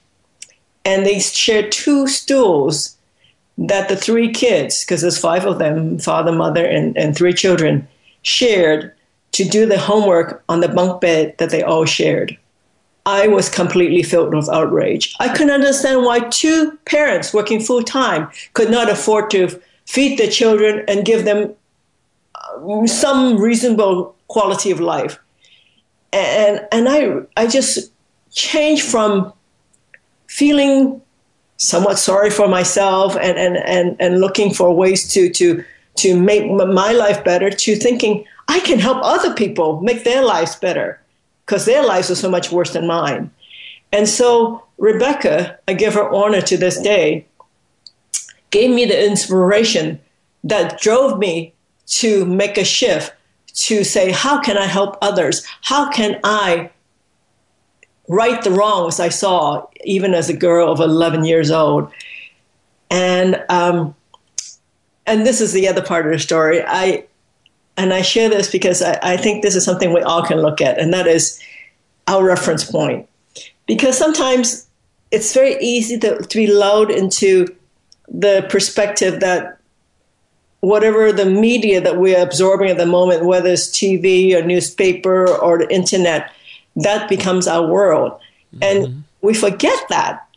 And 0.85 1.05
they 1.05 1.19
shared 1.19 1.73
two 1.73 2.07
stools 2.07 2.95
that 3.57 3.89
the 3.89 3.97
three 3.97 4.31
kids, 4.31 4.85
because 4.85 5.01
there's 5.01 5.17
five 5.17 5.45
of 5.45 5.59
them, 5.59 5.99
father, 5.99 6.31
mother, 6.31 6.65
and, 6.65 6.97
and 6.97 7.13
three 7.13 7.33
children, 7.33 7.85
shared 8.21 8.93
to 9.33 9.43
do 9.43 9.65
the 9.65 9.77
homework 9.77 10.45
on 10.47 10.61
the 10.61 10.69
bunk 10.69 11.01
bed 11.01 11.37
that 11.39 11.49
they 11.49 11.61
all 11.61 11.83
shared. 11.83 12.37
I 13.05 13.27
was 13.27 13.49
completely 13.49 14.03
filled 14.03 14.33
with 14.33 14.49
outrage. 14.49 15.15
I 15.19 15.29
couldn't 15.29 15.51
understand 15.51 16.03
why 16.03 16.19
two 16.29 16.77
parents 16.85 17.33
working 17.33 17.59
full 17.59 17.83
time 17.83 18.29
could 18.53 18.69
not 18.69 18.89
afford 18.89 19.31
to 19.31 19.59
feed 19.85 20.19
their 20.19 20.29
children 20.29 20.85
and 20.87 21.05
give 21.05 21.25
them 21.25 21.53
uh, 22.35 22.85
some 22.85 23.37
reasonable 23.37 24.15
quality 24.27 24.71
of 24.71 24.79
life. 24.79 25.19
And 26.13 26.67
and 26.71 26.87
I 26.87 27.21
I 27.37 27.47
just 27.47 27.91
changed 28.31 28.83
from 28.83 29.33
feeling 30.27 31.01
somewhat 31.57 31.99
sorry 31.99 32.29
for 32.29 32.47
myself 32.47 33.15
and 33.15 33.37
and 33.37 33.57
and, 33.57 33.95
and 33.99 34.19
looking 34.19 34.53
for 34.53 34.73
ways 34.73 35.11
to 35.13 35.29
to 35.29 35.63
to 35.97 36.19
make 36.19 36.49
my 36.51 36.91
life 36.91 37.23
better 37.23 37.49
to 37.49 37.75
thinking 37.75 38.25
I 38.47 38.59
can 38.59 38.79
help 38.79 38.99
other 39.03 39.33
people 39.33 39.81
make 39.81 40.03
their 40.03 40.23
lives 40.23 40.55
better 40.55 40.99
because 41.45 41.65
their 41.65 41.83
lives 41.83 42.09
are 42.09 42.15
so 42.15 42.29
much 42.29 42.51
worse 42.51 42.73
than 42.73 42.87
mine. 42.87 43.31
And 43.91 44.07
so 44.07 44.63
Rebecca, 44.77 45.59
I 45.67 45.73
give 45.73 45.93
her 45.93 46.09
honor 46.09 46.41
to 46.41 46.57
this 46.57 46.79
day, 46.81 47.25
gave 48.49 48.71
me 48.71 48.85
the 48.85 49.05
inspiration 49.05 49.99
that 50.43 50.79
drove 50.79 51.19
me 51.19 51.53
to 51.87 52.25
make 52.25 52.57
a 52.57 52.63
shift 52.63 53.13
to 53.53 53.83
say, 53.83 54.11
how 54.11 54.41
can 54.41 54.57
I 54.57 54.65
help 54.65 54.97
others? 55.01 55.45
How 55.61 55.89
can 55.91 56.19
I 56.23 56.71
right 58.07 58.41
the 58.43 58.51
wrongs 58.51 58.99
I 58.99 59.09
saw 59.09 59.67
even 59.83 60.13
as 60.13 60.29
a 60.29 60.35
girl 60.35 60.71
of 60.71 60.79
11 60.79 61.25
years 61.25 61.51
old? 61.51 61.91
And 62.89 63.43
um, 63.49 63.95
and 65.05 65.25
this 65.25 65.41
is 65.41 65.53
the 65.53 65.67
other 65.67 65.81
part 65.81 66.05
of 66.05 66.11
the 66.11 66.19
story. 66.19 66.63
I 66.65 67.05
and 67.77 67.93
I 67.93 68.01
share 68.01 68.29
this 68.29 68.51
because 68.51 68.81
I, 68.81 68.99
I 69.01 69.17
think 69.17 69.41
this 69.41 69.55
is 69.55 69.65
something 69.65 69.93
we 69.93 70.01
all 70.01 70.23
can 70.23 70.41
look 70.41 70.61
at, 70.61 70.79
and 70.79 70.93
that 70.93 71.07
is 71.07 71.41
our 72.07 72.23
reference 72.23 72.69
point. 72.69 73.07
Because 73.67 73.97
sometimes 73.97 74.67
it's 75.11 75.33
very 75.33 75.57
easy 75.61 75.97
to, 75.99 76.21
to 76.21 76.37
be 76.37 76.47
lulled 76.47 76.89
into 76.89 77.47
the 78.07 78.45
perspective 78.49 79.19
that 79.21 79.59
whatever 80.61 81.11
the 81.11 81.25
media 81.25 81.81
that 81.81 81.97
we're 81.97 82.21
absorbing 82.21 82.69
at 82.69 82.77
the 82.77 82.85
moment, 82.85 83.25
whether 83.25 83.49
it's 83.49 83.69
TV 83.69 84.33
or 84.33 84.43
newspaper 84.43 85.27
or 85.27 85.57
the 85.57 85.73
internet, 85.73 86.31
that 86.75 87.09
becomes 87.09 87.47
our 87.47 87.65
world. 87.65 88.13
Mm-hmm. 88.53 88.63
And 88.63 89.03
we 89.21 89.33
forget 89.33 89.79
that. 89.89 90.27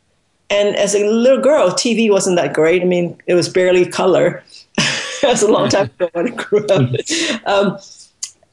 And 0.50 0.76
as 0.76 0.94
a 0.94 1.06
little 1.06 1.40
girl, 1.40 1.70
TV 1.70 2.10
wasn't 2.10 2.36
that 2.36 2.52
great. 2.52 2.82
I 2.82 2.84
mean, 2.84 3.20
it 3.26 3.34
was 3.34 3.48
barely 3.48 3.86
color. 3.86 4.42
that 5.24 5.32
was 5.32 5.42
a 5.42 5.50
long 5.50 5.68
time 5.68 5.86
ago 5.86 6.08
when 6.12 6.32
I 6.32 6.34
grew 6.34 6.66
up. 6.66 6.94
Um, 7.46 7.78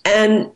and 0.05 0.51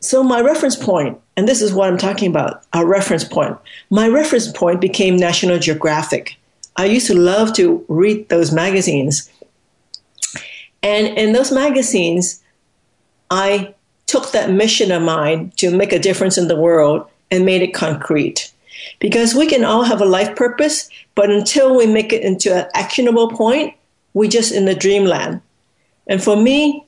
so 0.00 0.22
my 0.22 0.40
reference 0.40 0.76
point, 0.76 1.20
and 1.36 1.46
this 1.46 1.62
is 1.62 1.72
what 1.72 1.88
I'm 1.88 1.98
talking 1.98 2.28
about, 2.28 2.64
our 2.72 2.86
reference 2.86 3.24
point. 3.24 3.56
My 3.90 4.08
reference 4.08 4.50
point 4.50 4.80
became 4.80 5.16
National 5.16 5.58
Geographic. 5.58 6.36
I 6.76 6.86
used 6.86 7.06
to 7.06 7.14
love 7.14 7.52
to 7.54 7.84
read 7.88 8.28
those 8.28 8.52
magazines. 8.52 9.30
And 10.82 11.06
in 11.18 11.32
those 11.32 11.52
magazines, 11.52 12.42
I 13.30 13.74
took 14.06 14.32
that 14.32 14.50
mission 14.50 14.90
of 14.90 15.02
mine 15.02 15.52
to 15.58 15.70
make 15.70 15.92
a 15.92 15.98
difference 15.98 16.36
in 16.36 16.48
the 16.48 16.56
world 16.56 17.06
and 17.30 17.46
made 17.46 17.62
it 17.62 17.72
concrete. 17.72 18.52
Because 18.98 19.34
we 19.34 19.46
can 19.46 19.64
all 19.64 19.84
have 19.84 20.00
a 20.00 20.06
life 20.06 20.34
purpose, 20.34 20.88
but 21.14 21.30
until 21.30 21.76
we 21.76 21.86
make 21.86 22.12
it 22.12 22.22
into 22.22 22.52
an 22.52 22.68
actionable 22.74 23.28
point, 23.30 23.74
we're 24.14 24.30
just 24.30 24.52
in 24.52 24.64
the 24.64 24.74
dreamland. 24.74 25.40
And 26.06 26.22
for 26.22 26.36
me, 26.36 26.84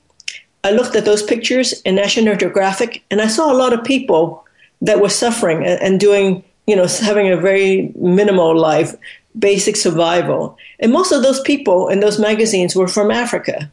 I 0.63 0.71
looked 0.71 0.95
at 0.95 1.05
those 1.05 1.23
pictures 1.23 1.81
in 1.81 1.95
National 1.95 2.35
Geographic 2.35 3.03
and 3.11 3.21
I 3.21 3.27
saw 3.27 3.51
a 3.51 3.57
lot 3.57 3.73
of 3.73 3.83
people 3.83 4.43
that 4.81 4.99
were 4.99 5.09
suffering 5.09 5.65
and, 5.65 5.81
and 5.81 5.99
doing, 5.99 6.43
you 6.67 6.75
know, 6.75 6.87
having 6.87 7.29
a 7.29 7.37
very 7.37 7.93
minimal 7.95 8.57
life, 8.57 8.95
basic 9.37 9.75
survival. 9.75 10.57
And 10.79 10.91
most 10.91 11.11
of 11.11 11.23
those 11.23 11.39
people 11.41 11.87
in 11.87 11.99
those 11.99 12.19
magazines 12.19 12.75
were 12.75 12.87
from 12.87 13.11
Africa. 13.11 13.71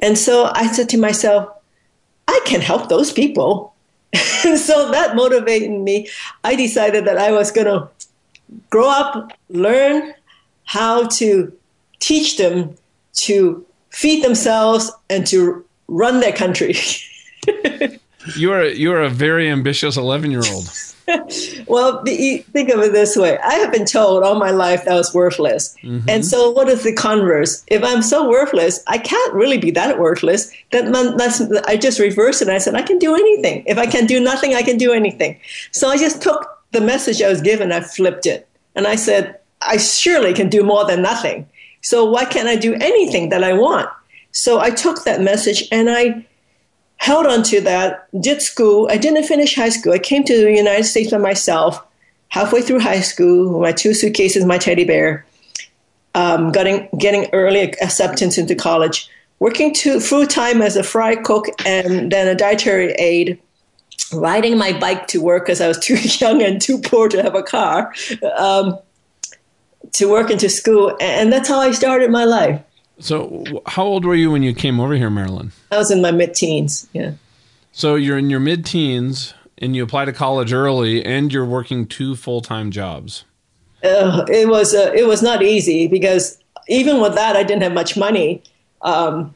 And 0.00 0.18
so 0.18 0.50
I 0.52 0.66
said 0.66 0.88
to 0.90 0.98
myself, 0.98 1.48
I 2.26 2.40
can 2.46 2.60
help 2.60 2.88
those 2.88 3.12
people. 3.12 3.74
so 4.14 4.90
that 4.90 5.14
motivated 5.14 5.70
me. 5.70 6.08
I 6.44 6.56
decided 6.56 7.04
that 7.04 7.18
I 7.18 7.32
was 7.32 7.50
going 7.50 7.66
to 7.66 7.88
grow 8.70 8.88
up, 8.88 9.32
learn 9.48 10.14
how 10.64 11.06
to 11.06 11.52
teach 12.02 12.36
them 12.36 12.74
to 13.12 13.64
feed 13.90 14.24
themselves 14.24 14.90
and 15.08 15.26
to 15.28 15.64
run 15.88 16.20
their 16.20 16.32
country. 16.32 16.74
you 18.36 18.52
are 18.52 18.64
you 18.64 18.92
are 18.92 19.02
a 19.02 19.08
very 19.08 19.48
ambitious 19.48 19.96
eleven 19.96 20.30
year 20.30 20.42
old. 20.52 20.70
well, 21.66 22.02
think 22.04 22.68
of 22.68 22.80
it 22.80 22.92
this 22.92 23.16
way: 23.16 23.38
I 23.38 23.54
have 23.54 23.72
been 23.72 23.84
told 23.84 24.22
all 24.22 24.36
my 24.36 24.50
life 24.50 24.84
that 24.84 24.92
I 24.92 24.96
was 24.96 25.12
worthless, 25.12 25.74
mm-hmm. 25.82 26.08
and 26.08 26.24
so 26.24 26.50
what 26.50 26.68
is 26.68 26.84
the 26.84 26.94
converse? 26.94 27.64
If 27.66 27.82
I'm 27.82 28.02
so 28.02 28.28
worthless, 28.28 28.82
I 28.86 28.98
can't 28.98 29.34
really 29.34 29.58
be 29.58 29.70
that 29.72 29.98
worthless. 29.98 30.52
That 30.70 30.92
that's, 31.18 31.40
I 31.66 31.76
just 31.76 31.98
reversed 31.98 32.42
it. 32.42 32.48
and 32.48 32.54
I 32.54 32.58
said 32.58 32.74
I 32.74 32.82
can 32.82 32.98
do 32.98 33.14
anything. 33.14 33.64
If 33.66 33.78
I 33.78 33.86
can 33.86 34.06
do 34.06 34.20
nothing, 34.20 34.54
I 34.54 34.62
can 34.62 34.78
do 34.78 34.92
anything. 34.92 35.40
So 35.72 35.88
I 35.88 35.96
just 35.96 36.22
took 36.22 36.48
the 36.70 36.80
message 36.80 37.20
I 37.20 37.28
was 37.28 37.42
given, 37.42 37.72
I 37.72 37.80
flipped 37.80 38.26
it, 38.26 38.48
and 38.74 38.86
I 38.86 38.96
said 38.96 39.38
I 39.60 39.76
surely 39.76 40.32
can 40.34 40.48
do 40.48 40.62
more 40.62 40.84
than 40.84 41.02
nothing. 41.02 41.46
So 41.82 42.04
why 42.04 42.24
can't 42.24 42.48
I 42.48 42.56
do 42.56 42.74
anything 42.74 43.28
that 43.28 43.44
I 43.44 43.52
want? 43.52 43.88
So 44.30 44.60
I 44.60 44.70
took 44.70 45.04
that 45.04 45.20
message 45.20 45.68
and 45.70 45.90
I 45.90 46.26
held 46.96 47.26
on 47.26 47.42
to 47.42 47.60
that, 47.60 48.08
did 48.20 48.40
school. 48.40 48.88
I 48.90 48.96
didn't 48.96 49.24
finish 49.24 49.54
high 49.54 49.68
school. 49.68 49.92
I 49.92 49.98
came 49.98 50.24
to 50.24 50.36
the 50.40 50.52
United 50.52 50.84
States 50.84 51.10
by 51.10 51.18
myself 51.18 51.84
halfway 52.28 52.62
through 52.62 52.80
high 52.80 53.00
school, 53.00 53.60
my 53.60 53.72
two 53.72 53.92
suitcases, 53.92 54.44
my 54.44 54.56
teddy 54.56 54.84
bear, 54.84 55.26
um, 56.14 56.52
getting, 56.52 56.88
getting 56.96 57.28
early 57.32 57.60
acceptance 57.60 58.38
into 58.38 58.54
college, 58.54 59.10
working 59.40 59.74
full 59.74 60.26
time 60.26 60.62
as 60.62 60.76
a 60.76 60.82
fry 60.82 61.16
cook 61.16 61.46
and 61.66 62.12
then 62.12 62.28
a 62.28 62.34
dietary 62.34 62.92
aide, 62.92 63.38
riding 64.14 64.56
my 64.56 64.72
bike 64.78 65.08
to 65.08 65.20
work 65.20 65.44
because 65.44 65.60
I 65.60 65.68
was 65.68 65.78
too 65.78 65.96
young 66.24 66.40
and 66.40 66.62
too 66.62 66.78
poor 66.78 67.08
to 67.08 67.22
have 67.22 67.34
a 67.34 67.42
car, 67.42 67.92
um, 68.36 68.78
to 69.92 70.10
work 70.10 70.30
into 70.30 70.48
school. 70.48 70.96
And 71.00 71.32
that's 71.32 71.48
how 71.48 71.60
I 71.60 71.70
started 71.72 72.10
my 72.10 72.24
life. 72.24 72.60
So, 72.98 73.44
how 73.66 73.84
old 73.84 74.04
were 74.04 74.14
you 74.14 74.30
when 74.30 74.42
you 74.42 74.54
came 74.54 74.78
over 74.78 74.94
here, 74.94 75.10
Marilyn? 75.10 75.52
I 75.70 75.78
was 75.78 75.90
in 75.90 76.00
my 76.00 76.12
mid 76.12 76.34
teens, 76.34 76.88
yeah. 76.92 77.12
So, 77.72 77.96
you're 77.96 78.18
in 78.18 78.30
your 78.30 78.40
mid 78.40 78.64
teens 78.64 79.34
and 79.58 79.74
you 79.74 79.82
apply 79.82 80.04
to 80.04 80.12
college 80.12 80.52
early 80.52 81.04
and 81.04 81.32
you're 81.32 81.44
working 81.44 81.86
two 81.86 82.14
full 82.14 82.42
time 82.42 82.70
jobs. 82.70 83.24
Uh, 83.82 84.24
it 84.28 84.48
was 84.48 84.74
uh, 84.74 84.92
it 84.94 85.06
was 85.06 85.22
not 85.22 85.42
easy 85.42 85.88
because 85.88 86.38
even 86.68 87.00
with 87.00 87.14
that, 87.14 87.34
I 87.34 87.42
didn't 87.42 87.62
have 87.62 87.72
much 87.72 87.96
money. 87.96 88.42
Um, 88.82 89.34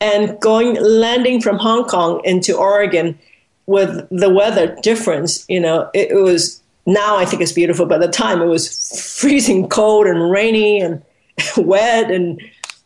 and 0.00 0.38
going 0.40 0.74
landing 0.82 1.40
from 1.40 1.58
Hong 1.58 1.84
Kong 1.84 2.20
into 2.24 2.56
Oregon 2.56 3.18
with 3.66 4.06
the 4.10 4.28
weather 4.28 4.76
difference, 4.82 5.44
you 5.48 5.60
know, 5.60 5.88
it, 5.94 6.10
it 6.10 6.22
was 6.22 6.62
now 6.86 7.16
I 7.16 7.24
think 7.24 7.42
it's 7.42 7.52
beautiful, 7.52 7.86
but 7.86 8.02
at 8.02 8.06
the 8.06 8.12
time 8.12 8.42
it 8.42 8.46
was 8.46 9.18
freezing 9.18 9.68
cold 9.68 10.06
and 10.06 10.30
rainy 10.30 10.80
and 10.80 11.02
wet 11.56 12.10
and 12.10 12.40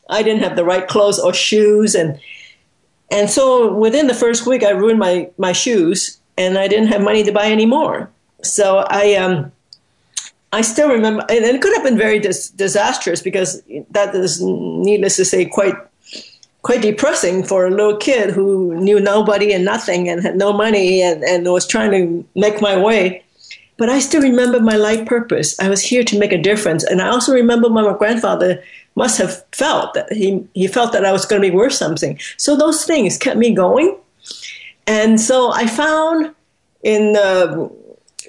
I 0.09 0.23
didn't 0.23 0.43
have 0.43 0.57
the 0.57 0.65
right 0.65 0.87
clothes 0.87 1.19
or 1.19 1.35
shoes, 1.35 1.95
and 1.95 2.19
and 3.11 3.29
so 3.29 3.73
within 3.73 4.07
the 4.07 4.15
first 4.15 4.47
week, 4.47 4.63
I 4.63 4.71
ruined 4.71 4.99
my 4.99 5.31
my 5.39 5.53
shoes, 5.53 6.19
and 6.37 6.59
I 6.59 6.69
didn't 6.69 6.89
have 6.89 7.03
money 7.03 7.23
to 7.25 7.33
buy 7.33 7.47
any 7.47 7.67
more. 7.67 8.11
So 8.43 8.87
I 8.89 9.15
um. 9.15 9.53
I 10.51 10.63
still 10.63 10.89
remember, 10.89 11.27
and 11.29 11.45
it 11.45 11.61
could 11.61 11.75
have 11.75 11.85
been 11.85 11.99
very 11.99 12.19
dis- 12.19 12.49
disastrous 12.49 13.21
because 13.21 13.63
that 13.91 14.15
is, 14.15 14.41
needless 14.41 15.17
to 15.17 15.27
say, 15.27 15.45
quite 15.45 15.75
quite 16.63 16.81
depressing 16.81 17.43
for 17.43 17.67
a 17.67 17.71
little 17.71 17.99
kid 17.99 18.31
who 18.31 18.75
knew 18.81 18.99
nobody 18.99 19.53
and 19.53 19.63
nothing 19.63 20.09
and 20.09 20.23
had 20.23 20.37
no 20.37 20.55
money 20.55 21.03
and, 21.03 21.23
and 21.23 21.47
was 21.53 21.67
trying 21.67 21.91
to 21.91 22.27
make 22.35 22.63
my 22.63 22.77
way. 22.79 23.23
But 23.79 23.89
I 23.89 24.01
still 24.01 24.21
remember 24.21 24.61
my 24.61 24.77
life 24.77 25.07
purpose. 25.07 25.59
I 25.59 25.69
was 25.71 25.83
here 25.83 26.05
to 26.05 26.19
make 26.19 26.33
a 26.33 26.43
difference. 26.43 26.85
And 26.85 27.01
I 27.01 27.09
also 27.09 27.33
remember 27.33 27.71
my 27.71 27.97
grandfather 27.97 28.63
must 28.97 29.17
have 29.19 29.45
felt 29.53 29.95
that 29.95 30.13
he, 30.13 30.47
he 30.53 30.67
felt 30.67 30.93
that 30.93 31.05
I 31.05 31.13
was 31.13 31.25
going 31.25 31.41
to 31.41 31.49
be 31.49 31.55
worth 31.55 31.73
something. 31.73 32.19
So 32.37 32.57
those 32.57 32.85
things 32.85 33.17
kept 33.17 33.39
me 33.39 33.55
going. 33.55 33.97
And 34.87 35.21
so 35.21 35.53
I 35.53 35.67
found 35.67 36.35
in 36.83 37.17
uh, 37.17 37.69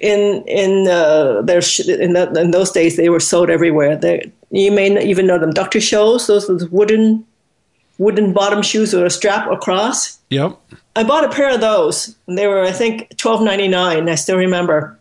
in 0.00 0.44
in 0.46 0.88
uh, 0.88 1.42
their 1.42 1.62
in, 1.86 2.12
the, 2.14 2.32
in, 2.38 2.50
those 2.50 2.70
days 2.70 2.96
they 2.96 3.08
were 3.08 3.20
sold 3.20 3.50
everywhere. 3.50 3.96
They, 3.96 4.30
you 4.50 4.70
may 4.70 4.88
not 4.88 5.04
even 5.04 5.26
know 5.26 5.38
them. 5.38 5.50
Dr. 5.50 5.78
Scholl's, 5.78 6.26
those, 6.26 6.46
those 6.46 6.68
wooden 6.68 7.26
wooden 7.98 8.32
bottom 8.32 8.62
shoes 8.62 8.94
with 8.94 9.04
a 9.04 9.10
strap 9.10 9.50
across. 9.50 10.18
Yep. 10.30 10.58
I 10.96 11.04
bought 11.04 11.24
a 11.24 11.28
pair 11.28 11.54
of 11.54 11.60
those. 11.60 12.16
They 12.26 12.46
were 12.46 12.62
I 12.62 12.72
think 12.72 13.16
twelve 13.16 13.42
ninety 13.42 13.68
nine. 13.68 14.08
I 14.08 14.14
still 14.14 14.36
remember. 14.36 14.98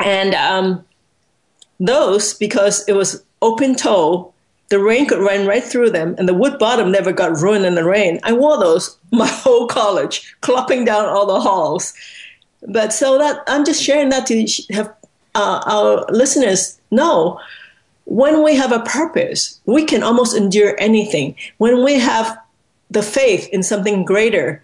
And 0.00 0.34
um, 0.34 0.84
those 1.80 2.34
because 2.34 2.86
it 2.88 2.92
was 2.92 3.22
open 3.42 3.74
toe 3.74 4.32
the 4.68 4.78
rain 4.78 5.06
could 5.06 5.18
run 5.18 5.46
right 5.46 5.64
through 5.64 5.90
them, 5.90 6.14
and 6.18 6.28
the 6.28 6.34
wood 6.34 6.58
bottom 6.58 6.92
never 6.92 7.12
got 7.12 7.40
ruined 7.40 7.64
in 7.64 7.74
the 7.74 7.84
rain. 7.84 8.20
I 8.22 8.32
wore 8.32 8.58
those 8.58 8.98
my 9.10 9.26
whole 9.30 9.66
college, 9.66 10.34
clopping 10.42 10.84
down 10.84 11.06
all 11.06 11.26
the 11.26 11.40
halls. 11.40 11.94
But 12.66 12.92
so 12.92 13.18
that 13.18 13.42
I'm 13.46 13.64
just 13.64 13.82
sharing 13.82 14.10
that 14.10 14.26
to 14.26 14.46
have 14.74 14.94
uh, 15.34 15.62
our 15.66 16.04
listeners 16.10 16.78
know 16.90 17.40
when 18.04 18.42
we 18.42 18.56
have 18.56 18.72
a 18.72 18.80
purpose, 18.80 19.60
we 19.66 19.84
can 19.84 20.02
almost 20.02 20.36
endure 20.36 20.74
anything. 20.78 21.36
When 21.58 21.84
we 21.84 21.98
have 21.98 22.38
the 22.90 23.02
faith 23.02 23.48
in 23.50 23.62
something 23.62 24.04
greater, 24.04 24.62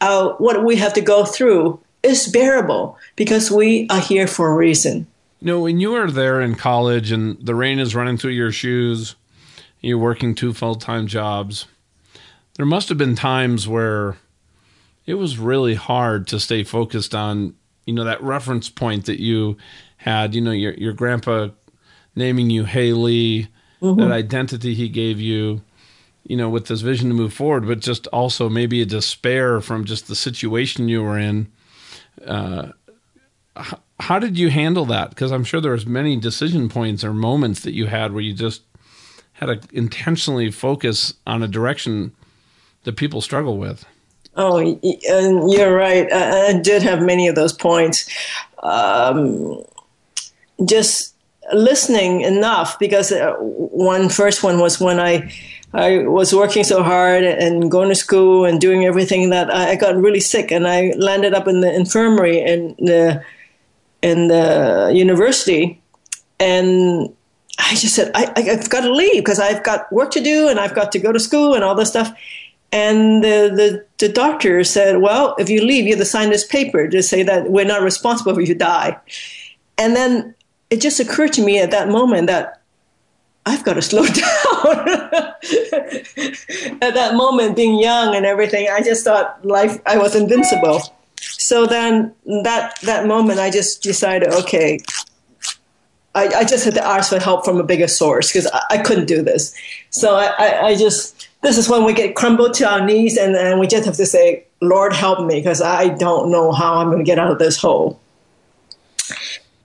uh, 0.00 0.30
what 0.34 0.64
we 0.64 0.76
have 0.76 0.94
to 0.94 1.00
go 1.00 1.24
through 1.24 1.80
is 2.02 2.28
bearable 2.28 2.98
because 3.16 3.50
we 3.50 3.86
are 3.90 4.00
here 4.00 4.26
for 4.26 4.50
a 4.50 4.54
reason. 4.54 5.06
You 5.40 5.46
know, 5.46 5.60
when 5.60 5.78
you 5.78 5.92
were 5.92 6.10
there 6.10 6.40
in 6.40 6.54
college 6.54 7.12
and 7.12 7.38
the 7.44 7.54
rain 7.54 7.78
is 7.78 7.94
running 7.94 8.16
through 8.16 8.32
your 8.32 8.52
shoes, 8.52 9.14
you're 9.80 9.98
working 9.98 10.34
two 10.34 10.52
full 10.52 10.74
time 10.74 11.06
jobs, 11.06 11.66
there 12.56 12.66
must 12.66 12.88
have 12.88 12.98
been 12.98 13.14
times 13.14 13.68
where 13.68 14.16
it 15.06 15.14
was 15.14 15.38
really 15.38 15.74
hard 15.74 16.26
to 16.28 16.40
stay 16.40 16.64
focused 16.64 17.14
on, 17.14 17.54
you 17.86 17.94
know, 17.94 18.04
that 18.04 18.22
reference 18.22 18.68
point 18.68 19.06
that 19.06 19.20
you 19.20 19.56
had, 19.98 20.34
you 20.34 20.40
know, 20.40 20.50
your, 20.50 20.74
your 20.74 20.92
grandpa 20.92 21.48
naming 22.16 22.50
you 22.50 22.64
Haley, 22.64 23.48
mm-hmm. 23.80 24.00
that 24.00 24.10
identity 24.10 24.74
he 24.74 24.88
gave 24.88 25.20
you, 25.20 25.62
you 26.24 26.36
know, 26.36 26.50
with 26.50 26.66
this 26.66 26.80
vision 26.80 27.08
to 27.08 27.14
move 27.14 27.32
forward, 27.32 27.66
but 27.66 27.80
just 27.80 28.06
also 28.08 28.48
maybe 28.48 28.82
a 28.82 28.86
despair 28.86 29.60
from 29.60 29.84
just 29.84 30.08
the 30.08 30.16
situation 30.16 30.88
you 30.88 31.02
were 31.02 31.18
in. 31.18 31.50
Uh, 32.26 32.72
how 34.00 34.18
did 34.18 34.38
you 34.38 34.50
handle 34.50 34.84
that? 34.86 35.10
Because 35.10 35.32
I'm 35.32 35.44
sure 35.44 35.60
there 35.60 35.72
was 35.72 35.86
many 35.86 36.16
decision 36.16 36.68
points 36.68 37.02
or 37.04 37.12
moments 37.12 37.60
that 37.60 37.74
you 37.74 37.86
had 37.86 38.12
where 38.12 38.22
you 38.22 38.32
just 38.32 38.62
had 39.32 39.46
to 39.46 39.60
intentionally 39.76 40.50
focus 40.50 41.14
on 41.26 41.42
a 41.42 41.48
direction 41.48 42.12
that 42.84 42.96
people 42.96 43.20
struggle 43.20 43.58
with. 43.58 43.84
Oh, 44.36 44.58
you're 44.82 45.74
right. 45.74 46.12
I, 46.12 46.60
did 46.60 46.82
have 46.82 47.02
many 47.02 47.26
of 47.26 47.34
those 47.34 47.52
points. 47.52 48.08
Um, 48.62 49.64
just 50.64 51.14
listening 51.52 52.20
enough 52.20 52.78
because 52.78 53.10
uh, 53.10 53.34
one 53.38 54.08
first 54.08 54.42
one 54.42 54.60
was 54.60 54.80
when 54.80 55.00
I 55.00 55.32
I 55.74 56.06
was 56.06 56.34
working 56.34 56.64
so 56.64 56.82
hard 56.82 57.24
and 57.24 57.70
going 57.70 57.90
to 57.90 57.94
school 57.94 58.46
and 58.46 58.60
doing 58.60 58.86
everything 58.86 59.30
that 59.30 59.52
I 59.54 59.76
got 59.76 59.96
really 59.96 60.20
sick 60.20 60.50
and 60.50 60.66
I 60.66 60.94
landed 60.96 61.34
up 61.34 61.46
in 61.46 61.60
the 61.60 61.74
infirmary 61.74 62.40
in 62.40 62.74
the 62.78 63.22
in 64.00 64.28
the 64.28 64.92
university, 64.94 65.80
and 66.38 67.12
I 67.58 67.74
just 67.74 67.94
said 67.94 68.12
I, 68.14 68.32
I've 68.36 68.70
got 68.70 68.82
to 68.82 68.92
leave 68.92 69.24
because 69.24 69.40
I've 69.40 69.64
got 69.64 69.92
work 69.92 70.10
to 70.12 70.20
do 70.20 70.48
and 70.48 70.60
I've 70.60 70.74
got 70.74 70.92
to 70.92 70.98
go 70.98 71.12
to 71.12 71.20
school 71.20 71.54
and 71.54 71.64
all 71.64 71.74
this 71.74 71.90
stuff. 71.90 72.16
And 72.70 73.24
the, 73.24 73.50
the, 73.54 73.86
the 73.96 74.12
doctor 74.12 74.62
said, 74.62 75.00
Well, 75.00 75.34
if 75.38 75.48
you 75.48 75.62
leave, 75.62 75.84
you 75.84 75.92
have 75.92 76.00
to 76.00 76.04
sign 76.04 76.28
this 76.30 76.46
paper 76.46 76.86
to 76.86 77.02
say 77.02 77.22
that 77.22 77.50
we're 77.50 77.64
not 77.64 77.82
responsible 77.82 78.38
if 78.38 78.48
you 78.48 78.54
die. 78.54 78.96
And 79.78 79.96
then 79.96 80.34
it 80.70 80.80
just 80.80 81.00
occurred 81.00 81.32
to 81.34 81.44
me 81.44 81.58
at 81.60 81.70
that 81.70 81.88
moment 81.88 82.26
that 82.26 82.60
I've 83.46 83.64
got 83.64 83.74
to 83.74 83.82
slow 83.90 84.06
down. 84.06 84.47
at 86.82 86.94
that 86.94 87.14
moment, 87.14 87.56
being 87.56 87.78
young 87.78 88.14
and 88.14 88.26
everything, 88.26 88.68
I 88.70 88.80
just 88.80 89.04
thought 89.04 89.44
life, 89.44 89.80
I 89.86 89.98
was 89.98 90.14
invincible. 90.14 90.80
So 91.20 91.66
then 91.66 92.14
that 92.42 92.78
that 92.82 93.06
moment, 93.06 93.40
I 93.40 93.50
just 93.50 93.82
decided, 93.82 94.32
okay, 94.32 94.78
I, 96.14 96.28
I 96.28 96.44
just 96.44 96.64
had 96.64 96.74
to 96.74 96.84
ask 96.84 97.10
for 97.10 97.20
help 97.20 97.44
from 97.44 97.58
a 97.58 97.64
bigger 97.64 97.88
source 97.88 98.32
because 98.32 98.46
I, 98.52 98.62
I, 98.70 98.78
couldn't 98.78 99.06
do 99.06 99.22
this. 99.22 99.54
So 99.90 100.16
I, 100.16 100.26
I, 100.38 100.66
I, 100.68 100.74
just 100.74 101.28
this 101.42 101.58
is 101.58 101.68
when 101.68 101.84
we 101.84 101.92
get 101.92 102.16
crumbled 102.16 102.54
to 102.54 102.68
our 102.68 102.84
knees 102.84 103.16
and, 103.16 103.36
and 103.36 103.60
we 103.60 103.66
just 103.66 103.84
have 103.84 103.96
to 103.96 104.06
say, 104.06 104.44
Lord, 104.60 104.92
help 104.92 105.24
me 105.24 105.36
because 105.36 105.62
I 105.62 105.88
don't 105.88 106.30
know 106.30 106.50
how 106.50 106.74
I'm 106.74 106.86
going 106.86 106.98
to 106.98 107.04
get 107.04 107.18
out 107.18 107.30
of 107.30 107.38
this 107.38 107.56
hole. 107.56 108.00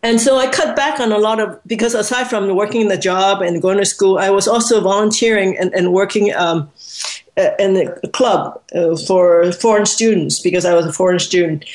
And 0.04 0.20
so 0.20 0.38
I 0.38 0.48
cut 0.48 0.76
back 0.76 1.00
on 1.00 1.14
a 1.14 1.18
lot 1.18 1.40
of 1.40 1.60
because 1.66 1.96
aside 1.96 2.30
from 2.30 2.54
working 2.56 2.82
in 2.82 2.90
the 2.90 2.98
job 2.98 3.42
and 3.42 3.62
going 3.62 3.78
to 3.78 3.86
school, 3.86 4.20
I 4.20 4.30
was 4.30 4.48
also 4.50 4.82
volunteering 4.82 5.58
and, 5.58 5.74
and 5.74 5.94
working 5.94 6.34
um, 6.36 6.70
in 7.58 7.74
the 7.74 8.10
club 8.14 8.62
uh, 8.76 8.98
for 8.98 9.52
foreign 9.54 9.86
students 9.86 10.42
because 10.42 10.66
I 10.66 10.74
was 10.74 10.86
a 10.86 10.94
foreign 10.94 11.20
student. 11.20 11.66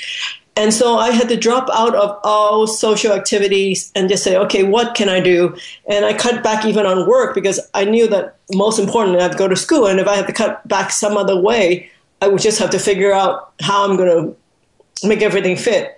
And 0.57 0.75
so 0.75 0.99
I 0.99 1.12
had 1.12 1.29
to 1.29 1.37
drop 1.37 1.69
out 1.73 1.95
of 1.95 2.19
all 2.25 2.67
social 2.67 3.12
activities 3.12 3.93
and 3.95 4.09
just 4.09 4.25
say, 4.25 4.37
okay, 4.37 4.64
what 4.64 4.95
can 4.95 5.09
I 5.09 5.21
do? 5.21 5.57
And 5.88 6.05
I 6.05 6.12
cut 6.12 6.43
back 6.43 6.64
even 6.64 6.85
on 6.85 7.09
work 7.09 7.35
because 7.35 7.61
I 7.75 7.85
knew 7.85 8.09
that 8.09 8.37
most 8.53 8.79
importantly, 8.79 9.21
I 9.21 9.25
had 9.25 9.33
to 9.33 9.38
go 9.38 9.47
to 9.47 9.57
school. 9.57 9.87
And 9.87 10.01
if 10.01 10.09
I 10.09 10.17
had 10.17 10.27
to 10.27 10.33
cut 10.33 10.67
back 10.67 10.91
some 10.91 11.17
other 11.17 11.41
way, 11.41 11.88
I 12.21 12.29
would 12.29 12.41
just 12.41 12.59
have 12.59 12.71
to 12.71 12.79
figure 12.79 13.12
out 13.12 13.53
how 13.61 13.88
I'm 13.88 13.97
going 13.97 14.09
to 14.09 15.07
make 15.07 15.23
everything 15.23 15.57
fit. 15.57 15.97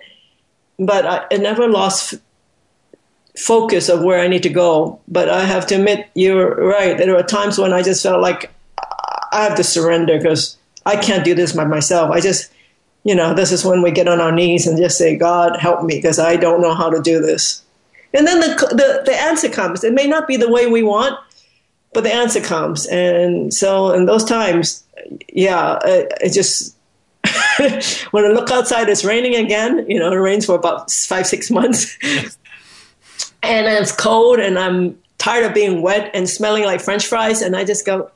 But 0.81 1.05
I, 1.05 1.25
I 1.31 1.37
never 1.37 1.67
lost 1.69 2.15
focus 3.37 3.87
of 3.87 4.03
where 4.03 4.19
I 4.19 4.27
need 4.27 4.43
to 4.43 4.49
go. 4.49 4.99
But 5.07 5.29
I 5.29 5.45
have 5.45 5.65
to 5.67 5.75
admit, 5.75 6.09
you're 6.15 6.55
right. 6.55 6.97
There 6.97 7.15
were 7.15 7.23
times 7.23 7.57
when 7.57 7.71
I 7.71 7.81
just 7.81 8.03
felt 8.03 8.21
like 8.21 8.51
I 9.31 9.43
have 9.43 9.55
to 9.55 9.63
surrender 9.63 10.17
because 10.17 10.57
I 10.85 10.95
can't 10.97 11.23
do 11.23 11.35
this 11.35 11.53
by 11.53 11.65
myself. 11.65 12.11
I 12.11 12.19
just, 12.19 12.51
you 13.03 13.15
know, 13.15 13.33
this 13.33 13.51
is 13.51 13.63
when 13.63 13.81
we 13.81 13.91
get 13.91 14.07
on 14.07 14.19
our 14.19 14.31
knees 14.31 14.67
and 14.67 14.77
just 14.77 14.97
say, 14.97 15.15
God, 15.15 15.57
help 15.59 15.83
me 15.83 15.95
because 15.95 16.19
I 16.19 16.35
don't 16.35 16.61
know 16.61 16.73
how 16.73 16.89
to 16.89 17.01
do 17.01 17.21
this. 17.21 17.63
And 18.13 18.27
then 18.27 18.41
the, 18.41 18.47
the, 18.71 19.03
the 19.05 19.15
answer 19.15 19.49
comes. 19.49 19.83
It 19.83 19.93
may 19.93 20.07
not 20.07 20.27
be 20.27 20.35
the 20.35 20.51
way 20.51 20.67
we 20.67 20.83
want, 20.83 21.17
but 21.93 22.03
the 22.03 22.13
answer 22.13 22.41
comes. 22.41 22.85
And 22.87 23.53
so 23.53 23.93
in 23.93 24.05
those 24.05 24.25
times, 24.25 24.83
yeah, 25.31 25.79
it, 25.85 26.11
it 26.21 26.33
just, 26.33 26.75
when 28.11 28.25
I 28.25 28.29
look 28.29 28.51
outside, 28.51 28.89
it's 28.89 29.03
raining 29.03 29.35
again. 29.35 29.85
You 29.89 29.99
know, 29.99 30.11
it 30.11 30.15
rains 30.15 30.45
for 30.45 30.55
about 30.55 30.91
five, 30.91 31.27
six 31.27 31.49
months. 31.51 31.97
and 33.43 33.67
it's 33.67 33.91
cold 33.91 34.39
and 34.39 34.57
I'm 34.57 34.99
tired 35.17 35.45
of 35.45 35.53
being 35.53 35.81
wet 35.81 36.11
and 36.13 36.29
smelling 36.29 36.63
like 36.63 36.81
french 36.81 37.05
fries. 37.05 37.41
And 37.41 37.55
I 37.55 37.63
just 37.63 37.85
go, 37.85 38.11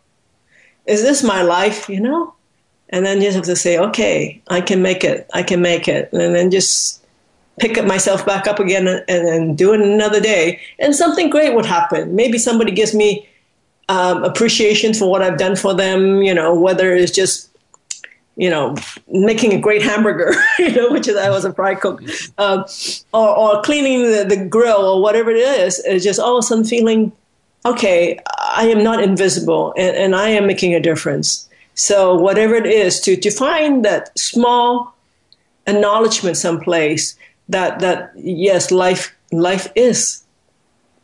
is 0.85 1.01
this 1.01 1.23
my 1.23 1.41
life, 1.41 1.89
you 1.89 1.99
know? 1.99 2.33
And 2.89 3.05
then 3.05 3.21
you 3.21 3.31
have 3.31 3.43
to 3.43 3.55
say, 3.55 3.77
okay, 3.77 4.41
I 4.47 4.61
can 4.61 4.81
make 4.81 5.03
it. 5.03 5.27
I 5.33 5.43
can 5.43 5.61
make 5.61 5.87
it. 5.87 6.11
And 6.13 6.35
then 6.35 6.51
just 6.51 7.03
pick 7.59 7.77
up 7.77 7.85
myself 7.85 8.25
back 8.25 8.47
up 8.47 8.59
again 8.59 8.87
and, 8.87 9.03
and 9.07 9.57
do 9.57 9.73
it 9.73 9.81
another 9.81 10.19
day. 10.19 10.59
And 10.79 10.95
something 10.95 11.29
great 11.29 11.55
would 11.55 11.65
happen. 11.65 12.15
Maybe 12.15 12.37
somebody 12.37 12.71
gives 12.71 12.93
me 12.93 13.27
um, 13.89 14.23
appreciation 14.23 14.93
for 14.93 15.09
what 15.09 15.21
I've 15.21 15.37
done 15.37 15.55
for 15.55 15.73
them, 15.73 16.21
you 16.21 16.33
know, 16.33 16.53
whether 16.53 16.93
it's 16.93 17.11
just, 17.11 17.54
you 18.37 18.49
know, 18.49 18.75
making 19.07 19.53
a 19.53 19.59
great 19.59 19.81
hamburger, 19.81 20.33
you 20.59 20.71
know, 20.71 20.91
which 20.91 21.07
is 21.07 21.15
I 21.15 21.29
was 21.29 21.45
a 21.45 21.53
fry 21.53 21.75
cook, 21.75 22.01
um, 22.37 22.65
or, 23.13 23.37
or 23.37 23.61
cleaning 23.61 24.03
the, 24.03 24.25
the 24.27 24.45
grill 24.45 24.85
or 24.85 25.01
whatever 25.01 25.31
it 25.31 25.37
is. 25.37 25.79
It's 25.85 26.03
just 26.03 26.19
all 26.19 26.37
of 26.37 26.43
a 26.43 26.47
sudden 26.47 26.65
feeling 26.65 27.11
okay, 27.65 28.19
I 28.55 28.67
am 28.67 28.83
not 28.83 29.03
invisible 29.03 29.73
and, 29.75 29.95
and 29.97 30.15
I 30.15 30.29
am 30.29 30.45
making 30.45 30.75
a 30.75 30.79
difference. 30.79 31.49
So 31.73 32.15
whatever 32.15 32.55
it 32.55 32.67
is, 32.67 33.01
to, 33.01 33.15
to 33.17 33.31
find 33.31 33.83
that 33.83 34.17
small 34.17 34.95
acknowledgement 35.67 36.37
someplace 36.37 37.17
that 37.49 37.79
that 37.79 38.11
yes, 38.15 38.71
life 38.71 39.15
life 39.31 39.67
is 39.75 40.23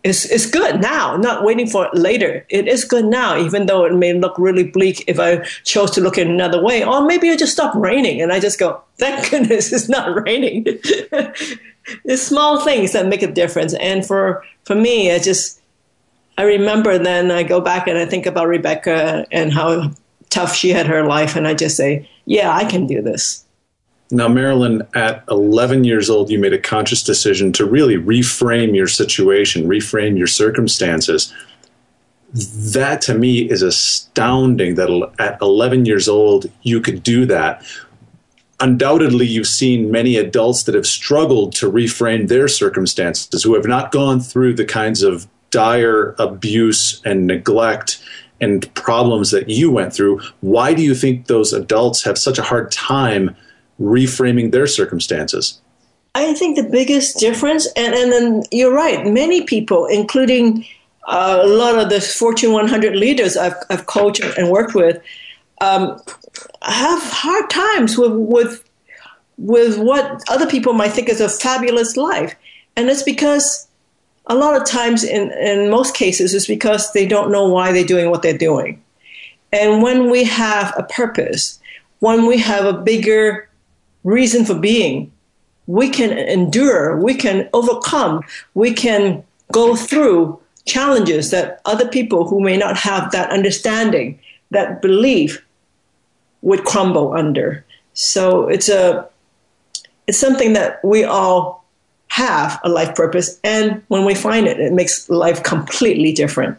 is 0.03 0.25
is 0.25 0.45
good 0.45 0.81
now, 0.81 1.15
not 1.17 1.43
waiting 1.43 1.67
for 1.67 1.85
it 1.85 1.93
later. 1.93 2.45
It 2.49 2.67
is 2.67 2.83
good 2.83 3.05
now, 3.05 3.37
even 3.37 3.65
though 3.67 3.85
it 3.85 3.93
may 3.93 4.13
look 4.13 4.37
really 4.37 4.63
bleak 4.63 5.03
if 5.07 5.19
I 5.19 5.43
chose 5.63 5.91
to 5.91 6.01
look 6.01 6.17
in 6.17 6.29
another 6.29 6.61
way. 6.61 6.83
Or 6.83 7.05
maybe 7.05 7.29
it 7.29 7.39
just 7.39 7.53
stopped 7.53 7.75
raining 7.75 8.21
and 8.21 8.31
I 8.31 8.39
just 8.39 8.59
go, 8.59 8.81
thank 8.97 9.29
goodness 9.31 9.71
it's 9.71 9.89
not 9.89 10.25
raining. 10.25 10.65
it's 12.05 12.21
small 12.21 12.61
things 12.61 12.93
that 12.93 13.07
make 13.07 13.21
a 13.21 13.31
difference. 13.31 13.73
And 13.75 14.05
for 14.05 14.43
for 14.63 14.75
me, 14.75 15.11
I 15.11 15.19
just 15.19 15.61
I 16.37 16.43
remember 16.43 16.97
then 16.97 17.29
I 17.29 17.43
go 17.43 17.61
back 17.61 17.87
and 17.87 17.97
I 17.97 18.05
think 18.05 18.25
about 18.25 18.47
Rebecca 18.47 19.25
and 19.31 19.53
how 19.53 19.91
tough 20.31 20.55
she 20.55 20.69
had 20.69 20.87
her 20.87 21.05
life, 21.05 21.35
and 21.35 21.47
I 21.47 21.53
just 21.53 21.77
say, 21.77 22.09
yeah, 22.25 22.55
I 22.55 22.65
can 22.65 22.87
do 22.87 23.01
this. 23.01 23.45
Now, 24.12 24.28
Marilyn, 24.28 24.86
at 24.93 25.24
11 25.30 25.86
years 25.86 26.10
old, 26.10 26.30
you 26.30 26.38
made 26.38 26.54
a 26.54 26.60
conscious 26.60 27.02
decision 27.02 27.54
to 27.54 27.65
really 27.65 27.95
reframe 27.95 28.76
your 28.76 28.88
situation, 28.88 29.67
reframe 29.67 30.17
your 30.17 30.28
circumstances. 30.28 31.34
That 32.34 33.02
to 33.04 33.13
me 33.13 33.50
is 33.50 33.62
astounding 33.62 34.76
that 34.76 35.12
at 35.17 35.41
11 35.41 35.86
years 35.86 36.10
old, 36.10 36.52
you 36.62 36.82
could 36.82 37.04
do 37.04 37.26
that. 37.26 37.65
Undoubtedly, 38.60 39.26
you've 39.26 39.47
seen 39.47 39.91
many 39.91 40.17
adults 40.17 40.63
that 40.63 40.76
have 40.76 40.86
struggled 40.86 41.54
to 41.56 41.71
reframe 41.71 42.28
their 42.28 42.47
circumstances, 42.47 43.43
who 43.43 43.56
have 43.56 43.65
not 43.65 43.91
gone 43.91 44.19
through 44.19 44.54
the 44.54 44.65
kinds 44.65 45.04
of 45.04 45.28
dire 45.52 46.15
abuse 46.19 47.02
and 47.06 47.28
neglect 47.28 48.02
and 48.41 48.74
problems 48.74 49.32
that 49.32 49.50
you 49.50 49.71
went 49.71 49.93
through, 49.93 50.19
why 50.41 50.74
do 50.74 50.82
you 50.82 50.95
think 50.95 51.28
those 51.28 51.54
adults 51.54 52.04
have 52.04 52.17
such 52.17 52.39
a 52.39 52.43
hard 52.43 52.71
time 52.71 53.36
reframing 53.82 54.52
their 54.52 54.67
circumstances? 54.67 55.60
I 56.13 56.34
think 56.34 56.58
the 56.58 56.63
biggest 56.63 57.20
difference, 57.20 57.67
and, 57.76 57.94
and 57.94 58.12
then 58.12 58.44
you're 58.52 58.74
right, 58.74 59.06
many 59.06 59.44
people, 59.44 59.86
including 59.86 60.65
uh, 61.08 61.39
a 61.41 61.48
lot 61.48 61.78
of 61.78 61.89
the 61.89 62.02
Fortune 62.02 62.52
100 62.52 62.96
leaders 62.96 63.38
I've, 63.38 63.56
I've 63.70 63.86
coached 63.86 64.24
and 64.38 64.50
worked 64.50 64.76
with 64.76 65.02
um, 65.62 66.02
have 66.63 67.02
hard 67.04 67.50
times 67.50 67.98
with, 67.98 68.13
with 68.13 68.67
with 69.38 69.80
what 69.80 70.22
other 70.30 70.46
people 70.46 70.74
might 70.74 70.91
think 70.91 71.10
is 71.10 71.22
a 71.22 71.30
fabulous 71.30 71.98
life. 71.98 72.36
And 72.76 72.89
it's 72.89 73.02
because 73.02 73.67
a 74.28 74.36
lot 74.36 74.56
of 74.56 74.67
times, 74.67 75.04
in, 75.04 75.32
in 75.32 75.72
most 75.72 75.96
cases, 75.96 76.36
it's 76.36 76.46
because 76.46 76.94
they 76.94 77.08
don't 77.08 77.32
know 77.32 77.48
why 77.48 77.72
they're 77.72 77.84
doing 77.84 78.12
what 78.12 78.22
they're 78.22 78.38
doing. 78.38 78.84
And 79.52 79.82
when 79.82 80.12
we 80.12 80.24
have 80.26 80.74
a 80.78 80.84
purpose, 80.84 81.60
when 82.00 82.28
we 82.28 82.38
have 82.38 82.65
a 82.65 82.74
bigger 82.74 83.50
reason 84.03 84.45
for 84.45 84.55
being, 84.55 85.11
we 85.67 85.89
can 85.89 86.11
endure, 86.11 86.97
we 86.97 87.13
can 87.13 87.49
overcome, 87.53 88.21
we 88.53 88.73
can 88.73 89.23
go 89.51 89.75
through 89.75 90.39
challenges 90.65 91.31
that 91.31 91.61
other 91.65 91.87
people 91.87 92.27
who 92.27 92.41
may 92.41 92.57
not 92.57 92.77
have 92.77 93.11
that 93.11 93.29
understanding, 93.31 94.19
that 94.51 94.81
belief, 94.81 95.43
would 96.41 96.63
crumble 96.63 97.13
under. 97.13 97.63
So 97.93 98.47
it's 98.47 98.69
a 98.69 99.07
it's 100.07 100.17
something 100.17 100.53
that 100.53 100.83
we 100.83 101.03
all 101.03 101.63
have 102.07 102.59
a 102.63 102.69
life 102.69 102.95
purpose, 102.95 103.39
and 103.43 103.81
when 103.87 104.03
we 104.03 104.15
find 104.15 104.47
it, 104.47 104.59
it 104.59 104.73
makes 104.73 105.09
life 105.09 105.43
completely 105.43 106.11
different. 106.11 106.57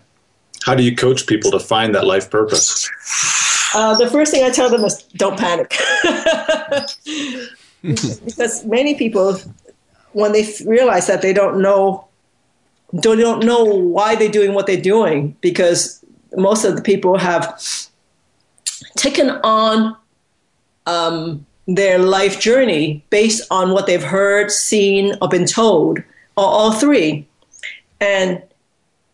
How 0.64 0.74
do 0.74 0.82
you 0.82 0.94
coach 0.96 1.26
people 1.26 1.50
to 1.50 1.60
find 1.60 1.94
that 1.94 2.06
life 2.06 2.30
purpose? 2.30 2.88
Uh, 3.74 3.96
the 3.96 4.08
first 4.08 4.32
thing 4.32 4.44
I 4.44 4.50
tell 4.50 4.70
them 4.70 4.84
is 4.84 5.02
don't 5.16 5.38
panic. 5.38 5.70
because 7.82 8.64
many 8.64 8.94
people, 8.94 9.38
when 10.12 10.32
they 10.32 10.46
realize 10.66 11.06
that 11.06 11.22
they 11.22 11.32
don't 11.32 11.60
know, 11.60 12.06
don't, 13.00 13.18
don't 13.18 13.44
know 13.44 13.64
why 13.64 14.14
they're 14.14 14.28
doing 14.28 14.52
what 14.52 14.66
they're 14.66 14.80
doing, 14.80 15.36
because 15.40 16.04
most 16.36 16.64
of 16.64 16.76
the 16.76 16.82
people 16.82 17.16
have 17.18 17.60
taken 18.96 19.30
on 19.42 19.96
um, 20.86 21.46
their 21.66 21.98
life 21.98 22.40
journey 22.40 23.04
based 23.10 23.46
on 23.50 23.72
what 23.72 23.86
they've 23.86 24.02
heard, 24.02 24.50
seen, 24.50 25.14
or 25.22 25.28
been 25.28 25.46
told, 25.46 25.98
or 26.36 26.44
all 26.44 26.72
three. 26.72 27.26
And 28.00 28.42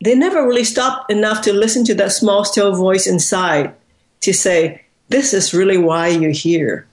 they 0.03 0.14
never 0.14 0.47
really 0.47 0.64
stopped 0.64 1.11
enough 1.11 1.42
to 1.42 1.53
listen 1.53 1.85
to 1.85 1.94
that 1.94 2.12
small, 2.12 2.44
still 2.44 2.75
voice 2.75 3.07
inside 3.07 3.75
to 4.20 4.33
say, 4.33 4.83
This 5.09 5.33
is 5.33 5.54
really 5.54 5.78
why 5.78 6.09
you're 6.09 6.31
here. 6.31 6.87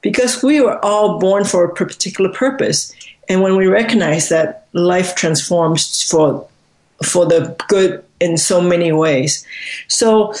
Because 0.00 0.42
we 0.42 0.60
were 0.60 0.82
all 0.84 1.18
born 1.18 1.44
for 1.44 1.64
a 1.64 1.74
particular 1.74 2.32
purpose. 2.32 2.92
And 3.28 3.42
when 3.42 3.56
we 3.56 3.66
recognize 3.66 4.28
that 4.28 4.66
life 4.72 5.14
transforms 5.14 6.02
for, 6.08 6.46
for 7.04 7.26
the 7.26 7.56
good 7.68 8.04
in 8.20 8.36
so 8.36 8.60
many 8.60 8.92
ways. 8.92 9.46
So 9.88 10.34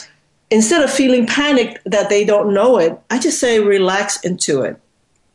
instead 0.50 0.82
of 0.82 0.90
feeling 0.90 1.26
panicked 1.26 1.78
that 1.84 2.08
they 2.08 2.24
don't 2.24 2.54
know 2.54 2.78
it, 2.78 2.98
I 3.10 3.18
just 3.18 3.40
say 3.40 3.60
relax 3.60 4.22
into 4.24 4.62
it 4.62 4.80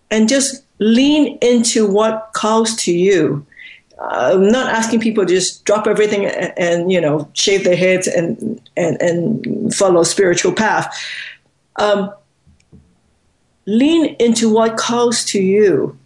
and 0.10 0.30
just 0.30 0.64
lean 0.80 1.38
into 1.42 1.88
what 1.88 2.30
calls 2.34 2.76
to 2.76 2.92
you. 2.92 3.46
Uh, 4.00 4.32
I'm 4.34 4.50
not 4.50 4.74
asking 4.74 5.02
people 5.02 5.26
to 5.26 5.34
just 5.34 5.66
drop 5.66 5.88
everything 5.88 6.26
and, 6.26 6.54
and, 6.58 6.92
you 6.92 7.00
know 7.00 7.30
shave 7.34 7.64
their 7.64 7.76
heads 7.76 8.08
and 8.08 8.60
and 8.76 9.02
and 9.02 9.74
follow 9.74 10.02
a 10.02 10.06
spiritual 10.06 10.54
path. 10.54 10.96
Um, 11.78 12.14
lean 13.66 14.16
into 14.20 14.50
what 14.50 14.78
calls 14.78 15.24
to 15.26 15.42
you, 15.42 15.98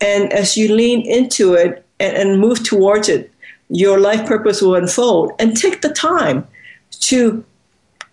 and 0.00 0.32
as 0.32 0.56
you 0.56 0.74
lean 0.74 1.02
into 1.02 1.54
it 1.54 1.84
and, 2.00 2.16
and 2.16 2.40
move 2.40 2.62
towards 2.64 3.08
it, 3.08 3.32
your 3.68 4.00
life 4.00 4.26
purpose 4.26 4.62
will 4.62 4.74
unfold. 4.74 5.32
And 5.38 5.56
take 5.56 5.82
the 5.82 5.90
time 5.90 6.46
to 7.00 7.44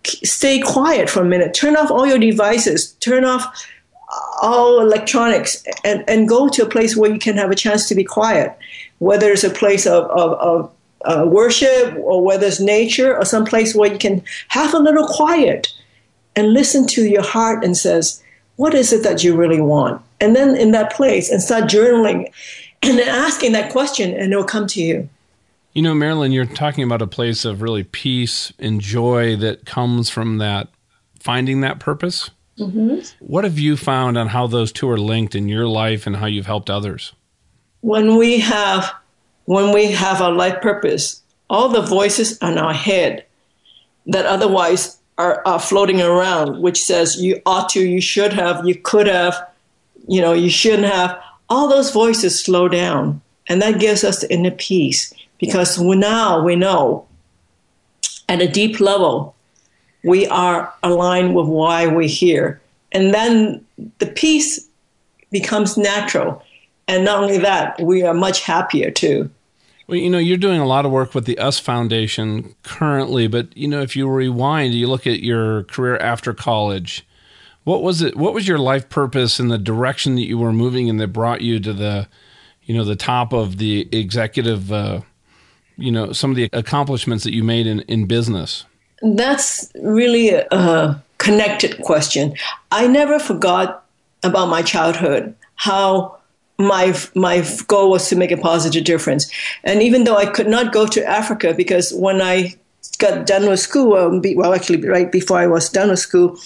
stay 0.04 0.60
quiet 0.60 1.10
for 1.10 1.20
a 1.20 1.24
minute. 1.24 1.54
Turn 1.54 1.76
off 1.76 1.90
all 1.90 2.06
your 2.06 2.18
devices. 2.18 2.92
Turn 2.94 3.24
off 3.24 3.44
all 4.40 4.80
electronics 4.80 5.64
and, 5.84 6.04
and 6.08 6.28
go 6.28 6.48
to 6.48 6.62
a 6.62 6.68
place 6.68 6.96
where 6.96 7.10
you 7.10 7.18
can 7.18 7.36
have 7.36 7.50
a 7.50 7.54
chance 7.54 7.88
to 7.88 7.94
be 7.94 8.04
quiet. 8.04 8.56
Whether 8.98 9.32
it's 9.32 9.44
a 9.44 9.50
place 9.50 9.86
of, 9.86 10.04
of, 10.10 10.32
of 10.34 10.70
uh, 11.04 11.26
worship 11.26 11.96
or 11.98 12.22
whether 12.22 12.46
it's 12.46 12.60
nature 12.60 13.16
or 13.16 13.24
some 13.24 13.44
place 13.44 13.74
where 13.74 13.92
you 13.92 13.98
can 13.98 14.22
have 14.48 14.74
a 14.74 14.78
little 14.78 15.06
quiet 15.06 15.72
and 16.34 16.52
listen 16.52 16.86
to 16.88 17.06
your 17.06 17.22
heart 17.22 17.64
and 17.64 17.76
says, 17.76 18.22
what 18.56 18.74
is 18.74 18.92
it 18.92 19.02
that 19.02 19.22
you 19.22 19.36
really 19.36 19.60
want? 19.60 20.02
And 20.20 20.34
then 20.34 20.56
in 20.56 20.72
that 20.72 20.92
place 20.92 21.30
and 21.30 21.42
start 21.42 21.64
journaling 21.64 22.32
and 22.82 22.98
then 22.98 23.08
asking 23.08 23.52
that 23.52 23.70
question 23.70 24.14
and 24.14 24.32
it'll 24.32 24.44
come 24.44 24.66
to 24.68 24.82
you. 24.82 25.08
You 25.74 25.82
know, 25.82 25.94
Marilyn, 25.94 26.32
you're 26.32 26.46
talking 26.46 26.84
about 26.84 27.02
a 27.02 27.06
place 27.06 27.44
of 27.44 27.60
really 27.60 27.84
peace 27.84 28.52
and 28.58 28.80
joy 28.80 29.36
that 29.36 29.66
comes 29.66 30.08
from 30.08 30.38
that 30.38 30.68
finding 31.20 31.60
that 31.60 31.80
purpose. 31.80 32.30
Mm-hmm. 32.58 33.00
What 33.20 33.44
have 33.44 33.58
you 33.58 33.76
found 33.76 34.16
on 34.16 34.28
how 34.28 34.46
those 34.46 34.72
two 34.72 34.88
are 34.88 34.98
linked 34.98 35.34
in 35.34 35.48
your 35.48 35.68
life 35.68 36.06
and 36.06 36.16
how 36.16 36.26
you've 36.26 36.46
helped 36.46 36.70
others? 36.70 37.12
When 37.86 38.16
we 38.16 38.40
have 38.40 38.92
when 39.44 39.72
we 39.72 39.92
have 39.92 40.20
our 40.20 40.32
life 40.32 40.60
purpose, 40.60 41.22
all 41.48 41.68
the 41.68 41.82
voices 41.82 42.36
in 42.38 42.58
our 42.58 42.72
head 42.72 43.24
that 44.06 44.26
otherwise 44.26 44.98
are, 45.18 45.40
are 45.46 45.60
floating 45.60 46.02
around, 46.02 46.60
which 46.60 46.82
says 46.82 47.22
you 47.22 47.40
ought 47.46 47.68
to, 47.70 47.80
you 47.80 48.00
should 48.00 48.32
have, 48.32 48.66
you 48.66 48.74
could 48.74 49.06
have, 49.06 49.36
you 50.08 50.20
know, 50.20 50.32
you 50.32 50.50
shouldn't 50.50 50.92
have, 50.92 51.16
all 51.48 51.68
those 51.68 51.92
voices 51.92 52.42
slow 52.42 52.66
down. 52.66 53.20
And 53.46 53.62
that 53.62 53.78
gives 53.78 54.02
us 54.02 54.20
the 54.20 54.32
inner 54.32 54.50
peace 54.50 55.14
because 55.38 55.80
now 55.80 56.42
we 56.42 56.56
know 56.56 57.06
at 58.28 58.42
a 58.42 58.48
deep 58.48 58.80
level 58.80 59.36
we 60.02 60.26
are 60.26 60.74
aligned 60.82 61.36
with 61.36 61.46
why 61.46 61.86
we're 61.86 62.08
here. 62.08 62.60
And 62.90 63.14
then 63.14 63.64
the 63.98 64.06
peace 64.06 64.66
becomes 65.30 65.76
natural. 65.76 66.42
And 66.88 67.04
not 67.04 67.22
only 67.22 67.38
that, 67.38 67.80
we 67.80 68.02
are 68.02 68.14
much 68.14 68.42
happier 68.42 68.90
too. 68.90 69.30
Well, 69.88 69.98
you 69.98 70.10
know, 70.10 70.18
you're 70.18 70.36
doing 70.36 70.60
a 70.60 70.66
lot 70.66 70.84
of 70.84 70.92
work 70.92 71.14
with 71.14 71.26
the 71.26 71.38
US 71.38 71.58
Foundation 71.58 72.54
currently, 72.62 73.28
but 73.28 73.56
you 73.56 73.68
know, 73.68 73.80
if 73.80 73.96
you 73.96 74.08
rewind, 74.08 74.74
you 74.74 74.88
look 74.88 75.06
at 75.06 75.20
your 75.22 75.64
career 75.64 75.96
after 75.98 76.34
college, 76.34 77.06
what 77.64 77.82
was 77.82 78.02
it 78.02 78.16
what 78.16 78.34
was 78.34 78.46
your 78.46 78.58
life 78.58 78.88
purpose 78.88 79.38
and 79.38 79.50
the 79.50 79.58
direction 79.58 80.14
that 80.16 80.26
you 80.26 80.38
were 80.38 80.52
moving 80.52 80.88
and 80.88 81.00
that 81.00 81.08
brought 81.08 81.40
you 81.40 81.60
to 81.60 81.72
the 81.72 82.08
you 82.62 82.76
know, 82.76 82.82
the 82.82 82.96
top 82.96 83.32
of 83.32 83.58
the 83.58 83.88
executive 83.92 84.72
uh, 84.72 85.00
you 85.76 85.92
know 85.92 86.12
some 86.12 86.30
of 86.30 86.36
the 86.36 86.48
accomplishments 86.52 87.24
that 87.24 87.34
you 87.34 87.44
made 87.44 87.66
in, 87.66 87.80
in 87.80 88.06
business 88.06 88.64
that's 89.02 89.70
really 89.82 90.30
a 90.30 91.02
connected 91.18 91.80
question 91.82 92.34
i 92.72 92.86
never 92.86 93.18
forgot 93.18 93.84
about 94.22 94.46
my 94.46 94.62
childhood 94.62 95.34
how 95.56 96.16
my 96.58 96.96
my 97.14 97.46
goal 97.66 97.90
was 97.90 98.08
to 98.08 98.16
make 98.16 98.30
a 98.30 98.36
positive 98.36 98.84
difference 98.84 99.30
and 99.64 99.82
even 99.82 100.04
though 100.04 100.16
i 100.16 100.24
could 100.24 100.48
not 100.48 100.72
go 100.72 100.86
to 100.86 101.04
africa 101.06 101.52
because 101.54 101.92
when 101.92 102.22
i 102.22 102.54
got 102.98 103.26
done 103.26 103.46
with 103.48 103.60
school 103.60 103.94
um, 103.94 104.22
well 104.36 104.54
actually 104.54 104.80
right 104.88 105.12
before 105.12 105.38
i 105.38 105.46
was 105.46 105.68
done 105.68 105.90
with 105.90 105.98
school 105.98 106.38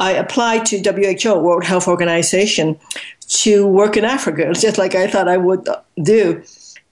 i 0.00 0.10
applied 0.12 0.66
to 0.66 0.78
who 0.78 1.40
world 1.40 1.64
health 1.64 1.88
organization 1.88 2.78
to 3.26 3.66
work 3.66 3.96
in 3.96 4.04
africa 4.04 4.52
just 4.60 4.76
like 4.76 4.94
i 4.94 5.06
thought 5.06 5.28
i 5.28 5.36
would 5.36 5.66
do 6.02 6.42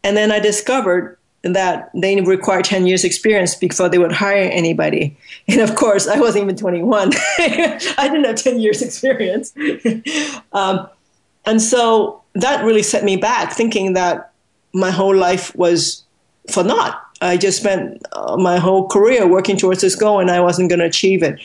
and 0.03 0.17
then 0.17 0.33
i 0.33 0.39
discovered 0.39 1.19
that 1.43 1.91
they 1.95 2.21
require 2.21 2.63
10 2.63 2.87
years 2.87 3.05
experience 3.05 3.55
before 3.55 3.89
they 3.89 3.99
would 3.99 4.13
hire 4.13 4.49
anybody. 4.51 5.17
And 5.49 5.61
of 5.61 5.75
course, 5.75 6.07
I 6.07 6.21
wasn't 6.21 6.45
even 6.45 6.57
21. 6.57 7.11
I 7.39 7.79
didn't 7.99 8.25
have 8.25 8.37
10 8.37 8.61
years 8.61 8.81
experience. 8.81 9.53
um, 10.53 10.89
and 11.45 11.61
so 11.61 12.22
that 12.35 12.65
really 12.65 12.83
set 12.83 13.05
me 13.05 13.17
back 13.17 13.53
thinking 13.53 13.93
that 13.95 14.33
my 14.73 14.91
whole 14.91 15.15
life 15.15 15.55
was 15.57 16.05
for 16.51 16.65
naught. 16.65 17.01
I 17.21 17.37
just 17.37 17.59
spent 17.59 18.05
uh, 18.13 18.37
my 18.37 18.59
whole 18.59 18.89
career 18.89 19.27
working 19.27 19.57
towards 19.57 19.81
this 19.81 19.95
goal 19.95 20.19
and 20.19 20.31
I 20.31 20.41
wasn't 20.41 20.69
going 20.69 20.81
to 20.81 20.87
achieve 20.87 21.23
it. 21.23 21.39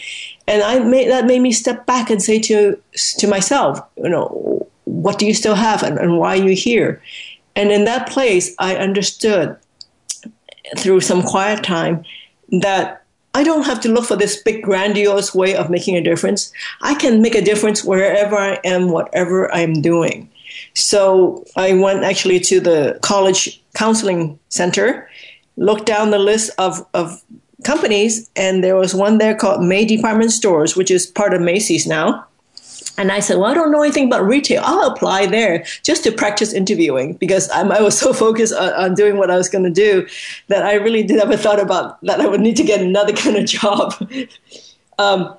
And 0.47 0.63
I 0.63 0.79
made, 0.79 1.09
that 1.09 1.25
made 1.25 1.41
me 1.41 1.51
step 1.51 1.85
back 1.85 2.09
and 2.09 2.21
say 2.21 2.39
to, 2.39 2.81
to 3.19 3.27
myself, 3.27 3.79
you 3.97 4.09
know, 4.09 4.67
what 4.85 5.19
do 5.19 5.27
you 5.27 5.33
still 5.33 5.55
have 5.55 5.83
and, 5.83 5.99
and 5.99 6.17
why 6.17 6.37
are 6.37 6.43
you 6.43 6.55
here? 6.55 7.01
And 7.55 7.71
in 7.71 7.85
that 7.85 8.09
place, 8.09 8.55
I 8.57 8.75
understood 8.75 9.57
through 10.77 11.01
some 11.01 11.21
quiet 11.21 11.63
time 11.63 12.03
that 12.49 13.03
I 13.33 13.43
don't 13.43 13.65
have 13.65 13.79
to 13.81 13.89
look 13.89 14.05
for 14.05 14.15
this 14.15 14.41
big, 14.41 14.63
grandiose 14.63 15.35
way 15.35 15.55
of 15.55 15.69
making 15.69 15.95
a 15.95 16.01
difference. 16.01 16.51
I 16.81 16.95
can 16.95 17.21
make 17.21 17.35
a 17.35 17.41
difference 17.41 17.83
wherever 17.83 18.35
I 18.35 18.59
am, 18.63 18.89
whatever 18.89 19.53
I'm 19.53 19.81
doing. 19.81 20.29
So 20.77 21.43
I 21.55 21.73
went 21.73 22.03
actually 22.03 22.39
to 22.41 22.59
the 22.59 22.99
college 23.01 23.59
counseling 23.73 24.37
center, 24.49 25.09
looked 25.55 25.87
down 25.87 26.11
the 26.11 26.19
list 26.19 26.51
of, 26.59 26.85
of 26.93 27.19
companies, 27.63 28.29
and 28.35 28.63
there 28.63 28.75
was 28.75 28.93
one 28.93 29.17
there 29.17 29.33
called 29.33 29.63
May 29.63 29.85
Department 29.85 30.31
Stores, 30.31 30.75
which 30.75 30.91
is 30.91 31.07
part 31.07 31.33
of 31.33 31.41
Macy's 31.41 31.87
now. 31.87 32.27
And 32.99 33.11
I 33.11 33.21
said, 33.21 33.37
Well, 33.37 33.49
I 33.49 33.55
don't 33.55 33.71
know 33.71 33.81
anything 33.81 34.05
about 34.05 34.23
retail. 34.23 34.61
I'll 34.63 34.91
apply 34.91 35.25
there 35.25 35.65
just 35.81 36.03
to 36.03 36.11
practice 36.11 36.53
interviewing 36.53 37.13
because 37.13 37.49
I'm, 37.51 37.71
i 37.71 37.81
was 37.81 37.97
so 37.97 38.13
focused 38.25 38.53
on, 38.53 38.71
on, 38.73 38.93
doing 38.93 39.17
what 39.17 39.31
I 39.31 39.37
was 39.37 39.49
going 39.49 39.63
to 39.63 39.71
do 39.71 40.07
that 40.47 40.63
I 40.63 40.75
really 40.75 41.01
did 41.01 41.17
never 41.17 41.37
thought 41.37 41.59
about 41.59 41.99
that 42.03 42.21
I 42.21 42.27
would 42.27 42.41
need 42.41 42.57
to 42.57 42.63
get 42.63 42.81
another 42.81 43.13
kind 43.23 43.35
of 43.35 43.45
job. 43.45 43.95
um, 44.99 45.35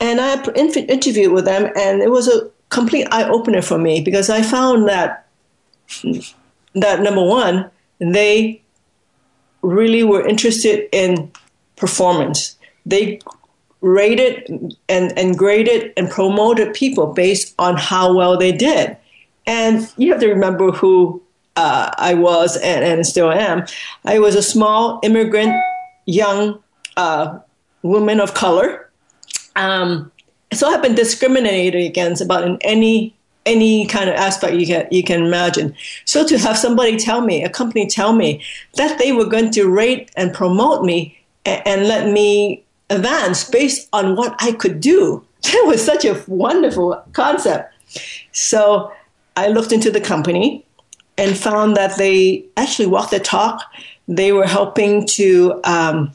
and 0.00 0.18
I 0.18 0.42
interviewed 0.52 1.32
with 1.32 1.44
them, 1.44 1.70
and 1.76 2.00
it 2.00 2.10
was 2.10 2.26
a 2.28 2.50
complete 2.74 3.06
eye 3.10 3.28
opener 3.28 3.62
for 3.62 3.78
me 3.78 4.00
because 4.00 4.28
I 4.28 4.42
found 4.42 4.88
that 4.88 5.26
that 6.74 7.00
number 7.00 7.24
one, 7.24 7.70
they 8.00 8.62
really 9.62 10.02
were 10.02 10.26
interested 10.26 10.88
in 10.92 11.30
performance. 11.76 12.56
They 12.84 13.20
rated 13.80 14.76
and, 14.88 15.16
and 15.18 15.38
graded 15.38 15.92
and 15.96 16.10
promoted 16.10 16.74
people 16.74 17.12
based 17.12 17.54
on 17.58 17.76
how 17.76 18.14
well 18.14 18.36
they 18.36 18.52
did. 18.52 18.96
And 19.46 19.92
you 19.96 20.10
have 20.10 20.20
to 20.20 20.28
remember 20.28 20.72
who 20.72 21.22
uh, 21.56 21.90
I 21.96 22.14
was 22.14 22.56
and, 22.56 22.84
and 22.84 23.06
still 23.06 23.30
am. 23.30 23.66
I 24.04 24.18
was 24.18 24.34
a 24.34 24.42
small 24.42 25.00
immigrant, 25.02 25.54
young 26.06 26.62
uh, 26.96 27.38
woman 27.82 28.20
of 28.20 28.34
color. 28.34 28.90
Um, 29.54 30.10
so 30.56 30.68
I've 30.68 30.82
been 30.82 30.94
discriminated 30.94 31.82
against 31.82 32.22
about 32.22 32.44
in 32.44 32.58
any 32.62 33.14
any 33.46 33.86
kind 33.86 34.08
of 34.08 34.16
aspect 34.16 34.54
you 34.54 34.66
can 34.66 34.88
you 34.90 35.02
can 35.02 35.24
imagine. 35.24 35.74
So 36.04 36.26
to 36.26 36.38
have 36.38 36.56
somebody 36.56 36.96
tell 36.96 37.20
me, 37.20 37.44
a 37.44 37.50
company 37.50 37.86
tell 37.86 38.12
me 38.12 38.42
that 38.74 38.98
they 38.98 39.12
were 39.12 39.26
going 39.26 39.50
to 39.52 39.68
rate 39.68 40.10
and 40.16 40.32
promote 40.32 40.84
me 40.84 41.18
and, 41.44 41.62
and 41.66 41.88
let 41.88 42.10
me 42.10 42.64
advance 42.90 43.48
based 43.48 43.88
on 43.92 44.16
what 44.16 44.34
I 44.38 44.52
could 44.52 44.80
do. 44.80 45.24
That 45.44 45.64
was 45.66 45.84
such 45.84 46.06
a 46.06 46.24
wonderful 46.26 47.04
concept. 47.12 47.74
So 48.32 48.90
I 49.36 49.48
looked 49.48 49.72
into 49.72 49.90
the 49.90 50.00
company 50.00 50.64
and 51.18 51.36
found 51.36 51.76
that 51.76 51.98
they 51.98 52.46
actually 52.56 52.86
walked 52.86 53.10
the 53.10 53.20
talk. 53.20 53.62
They 54.08 54.32
were 54.32 54.46
helping 54.46 55.06
to 55.08 55.60
um, 55.64 56.12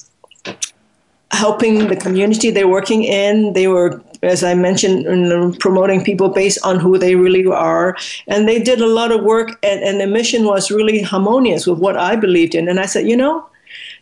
helping 1.32 1.88
the 1.88 1.96
community 1.96 2.52
they're 2.52 2.68
working 2.68 3.04
in. 3.04 3.54
They 3.54 3.68
were, 3.68 4.02
as 4.22 4.44
I 4.44 4.54
mentioned, 4.54 5.60
promoting 5.60 6.04
people 6.04 6.30
based 6.30 6.60
on 6.64 6.80
who 6.80 6.98
they 6.98 7.16
really 7.16 7.46
are. 7.46 7.96
And 8.28 8.48
they 8.48 8.62
did 8.62 8.82
a 8.82 8.88
lot 8.88 9.12
of 9.12 9.24
work, 9.24 9.58
and, 9.64 9.82
and 9.82 10.02
the 10.02 10.08
mission 10.08 10.46
was 10.46 10.72
really 10.72 11.02
harmonious 11.02 11.66
with 11.66 11.80
what 11.80 11.98
I 11.98 12.16
believed 12.16 12.56
in. 12.56 12.68
And 12.68 12.80
I 12.80 12.86
said, 12.86 13.08
you 13.08 13.16
know, 13.16 13.48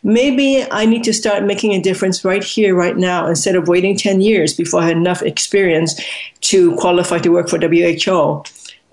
maybe 0.02 0.66
I 0.70 0.86
need 0.86 1.04
to 1.04 1.12
start 1.12 1.44
making 1.44 1.72
a 1.72 1.80
difference 1.80 2.24
right 2.24 2.42
here, 2.42 2.74
right 2.74 2.96
now, 2.96 3.26
instead 3.26 3.56
of 3.56 3.68
waiting 3.68 3.96
10 3.96 4.20
years 4.20 4.54
before 4.54 4.80
I 4.80 4.88
had 4.88 4.96
enough 4.96 5.22
experience 5.22 6.00
to 6.42 6.74
qualify 6.76 7.18
to 7.18 7.30
work 7.30 7.48
for 7.48 7.58
WHO. 7.58 8.42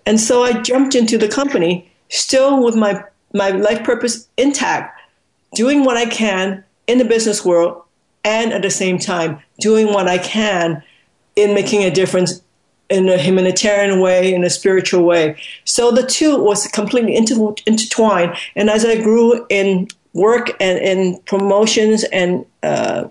And 0.06 0.20
so 0.20 0.44
I 0.44 0.62
jumped 0.62 0.94
into 0.94 1.18
the 1.18 1.28
company, 1.28 1.90
still 2.10 2.64
with 2.64 2.76
my, 2.76 3.04
my 3.34 3.50
life 3.50 3.84
purpose 3.84 4.28
intact, 4.38 5.00
doing 5.56 5.84
what 5.84 5.98
I 5.98 6.06
can 6.06 6.64
in 6.88 7.00
the 7.00 7.06
business 7.06 7.44
world, 7.44 7.82
and 8.24 8.54
at 8.54 8.62
the 8.62 8.70
same 8.70 9.00
time, 9.00 9.40
doing 9.60 9.88
what 9.88 10.08
I 10.08 10.18
can 10.18 10.84
in 11.36 11.54
making 11.54 11.84
a 11.84 11.92
difference 11.92 12.42
in 12.90 13.10
a 13.10 13.18
humanitarian 13.18 14.00
way, 14.00 14.34
in 14.34 14.44
a 14.44 14.50
spiritual 14.50 15.04
way. 15.04 15.36
So 15.64 15.92
the 15.92 16.06
two 16.06 16.38
was 16.42 16.68
completely 16.68 17.16
inter- 17.16 17.56
intertwined. 17.66 18.36
And 18.56 18.70
as 18.70 18.86
I 18.86 19.02
grew 19.02 19.46
in 19.50 19.88
work 20.14 20.52
and 20.60 20.78
in 20.80 21.20
promotions 21.26 22.04
and 22.06 22.46
uh, 22.64 23.08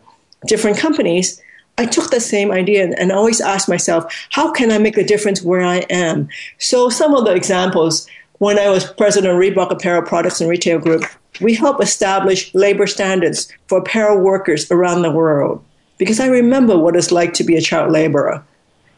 different 0.47 0.79
companies, 0.79 1.41
I 1.77 1.87
took 1.87 2.11
the 2.11 2.21
same 2.21 2.53
idea 2.53 2.85
and, 2.85 2.97
and 2.99 3.11
always 3.11 3.41
asked 3.41 3.69
myself, 3.69 4.05
how 4.31 4.53
can 4.53 4.71
I 4.71 4.79
make 4.79 4.97
a 4.97 5.05
difference 5.05 5.43
where 5.43 5.63
I 5.63 5.79
am? 5.91 6.29
So 6.59 6.89
some 6.89 7.15
of 7.15 7.25
the 7.25 7.35
examples, 7.35 8.07
when 8.39 8.59
I 8.59 8.69
was 8.69 8.91
president 8.93 9.35
of 9.35 9.41
Reebok 9.41 9.73
Apparel 9.73 10.03
Products 10.03 10.41
and 10.41 10.49
Retail 10.49 10.79
Group, 10.79 11.05
we 11.41 11.55
helped 11.55 11.83
establish 11.83 12.55
labor 12.55 12.87
standards 12.87 13.53
for 13.67 13.79
apparel 13.79 14.21
workers 14.21 14.71
around 14.71 15.03
the 15.03 15.11
world 15.11 15.65
because 15.99 16.21
I 16.21 16.27
remember 16.27 16.79
what 16.79 16.97
it's 16.97 17.13
like 17.13 17.35
to 17.35 17.45
be 17.45 17.57
a 17.57 17.61
child 17.61 17.93
laborer. 17.93 18.45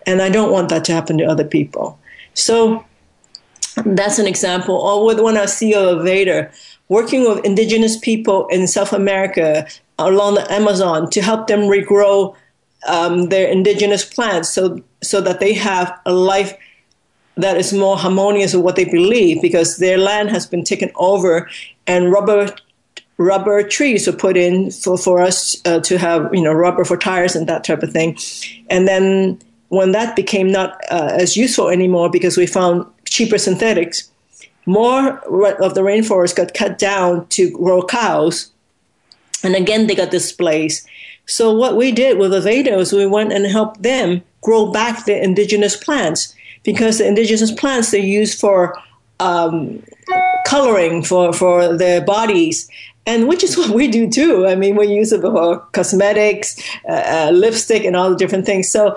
And 0.07 0.23
I 0.23 0.29
don't 0.29 0.53
want 0.53 0.69
that 0.69 0.85
to 0.87 0.93
happen 0.93 1.19
to 1.19 1.25
other 1.25 1.45
people. 1.45 1.99
So 2.35 2.85
that's 3.85 4.19
an 4.19 4.27
example. 4.27 4.77
Or 4.77 5.05
with 5.05 5.21
when 5.21 5.37
I 5.37 5.47
see 5.47 5.75
Aveda, 5.75 6.53
working 6.89 7.29
with 7.29 7.45
indigenous 7.45 7.99
people 7.99 8.47
in 8.49 8.67
South 8.67 8.93
America 8.93 9.67
along 9.99 10.35
the 10.35 10.53
Amazon 10.53 11.11
to 11.11 11.23
help 11.23 11.47
them 11.49 11.61
regrow 11.63 12.35
um, 12.87 13.29
their 13.31 13.49
indigenous 13.49 14.05
plants 14.05 14.49
so 14.51 14.81
so 15.03 15.21
that 15.21 15.41
they 15.41 15.53
have 15.53 15.99
a 16.07 16.13
life 16.13 16.57
that 17.37 17.57
is 17.57 17.73
more 17.73 17.97
harmonious 17.97 18.55
with 18.55 18.65
what 18.65 18.77
they 18.77 18.85
believe 18.85 19.43
because 19.43 19.79
their 19.79 19.99
land 19.99 20.31
has 20.31 20.47
been 20.47 20.65
taken 20.65 20.91
over 20.97 21.49
and 21.87 22.11
rubber 22.11 22.55
rubber 23.19 23.63
trees 23.63 24.07
were 24.07 24.13
put 24.13 24.37
in 24.37 24.71
for, 24.71 24.99
for 24.99 25.23
us 25.23 25.57
uh, 25.65 25.81
to 25.81 25.99
have 25.99 26.29
you 26.35 26.43
know 26.43 26.53
rubber 26.53 26.85
for 26.85 26.97
tires 26.97 27.35
and 27.37 27.47
that 27.47 27.65
type 27.65 27.83
of 27.83 27.93
thing. 27.93 28.17
And 28.71 28.87
then 28.87 29.39
when 29.69 29.93
that 29.93 30.15
became 30.17 30.51
not 30.51 30.81
uh, 30.91 31.11
as 31.13 31.37
useful 31.37 31.69
anymore 31.69 32.11
because 32.11 32.37
we 32.37 32.47
found 32.47 32.87
cheaper 33.05 33.39
synthetics 33.39 34.11
more 34.67 35.19
of 35.63 35.75
the 35.75 35.81
rainforest 35.81 36.37
got 36.37 36.53
cut 36.53 36.77
down 36.77 37.27
to 37.29 37.51
grow 37.51 37.83
cows, 37.83 38.51
and 39.43 39.55
again 39.55 39.87
they 39.87 39.95
got 39.95 40.11
displaced. 40.11 40.87
So 41.25 41.55
what 41.55 41.77
we 41.77 41.93
did 41.93 42.19
with 42.19 42.33
the 42.33 42.41
Vedas, 42.41 42.93
we 42.93 43.07
went 43.07 43.33
and 43.33 43.47
helped 43.47 43.83
them 43.83 44.23
grow 44.43 44.71
back 44.71 45.05
the 45.05 45.23
indigenous 45.23 45.77
plants 45.77 46.35
because 46.63 46.99
the 46.99 47.07
indigenous 47.07 47.53
plants 47.53 47.91
they 47.91 48.01
use 48.01 48.39
for 48.39 48.77
um, 49.21 49.83
coloring 50.47 51.03
for 51.03 51.33
for 51.33 51.77
their 51.77 52.01
bodies 52.01 52.69
and 53.07 53.29
which 53.29 53.43
is 53.43 53.57
what 53.59 53.71
we 53.71 53.89
do 53.89 54.11
too. 54.11 54.47
I 54.47 54.55
mean, 54.55 54.77
we 54.77 54.89
use 54.89 55.13
it 55.13 55.23
for 55.23 55.61
cosmetics, 55.73 56.61
uh, 56.89 56.93
uh, 56.93 57.31
lipstick, 57.33 57.85
and 57.85 57.97
all 57.97 58.11
the 58.11 58.17
different 58.17 58.45
things. 58.45 58.71
So 58.71 58.97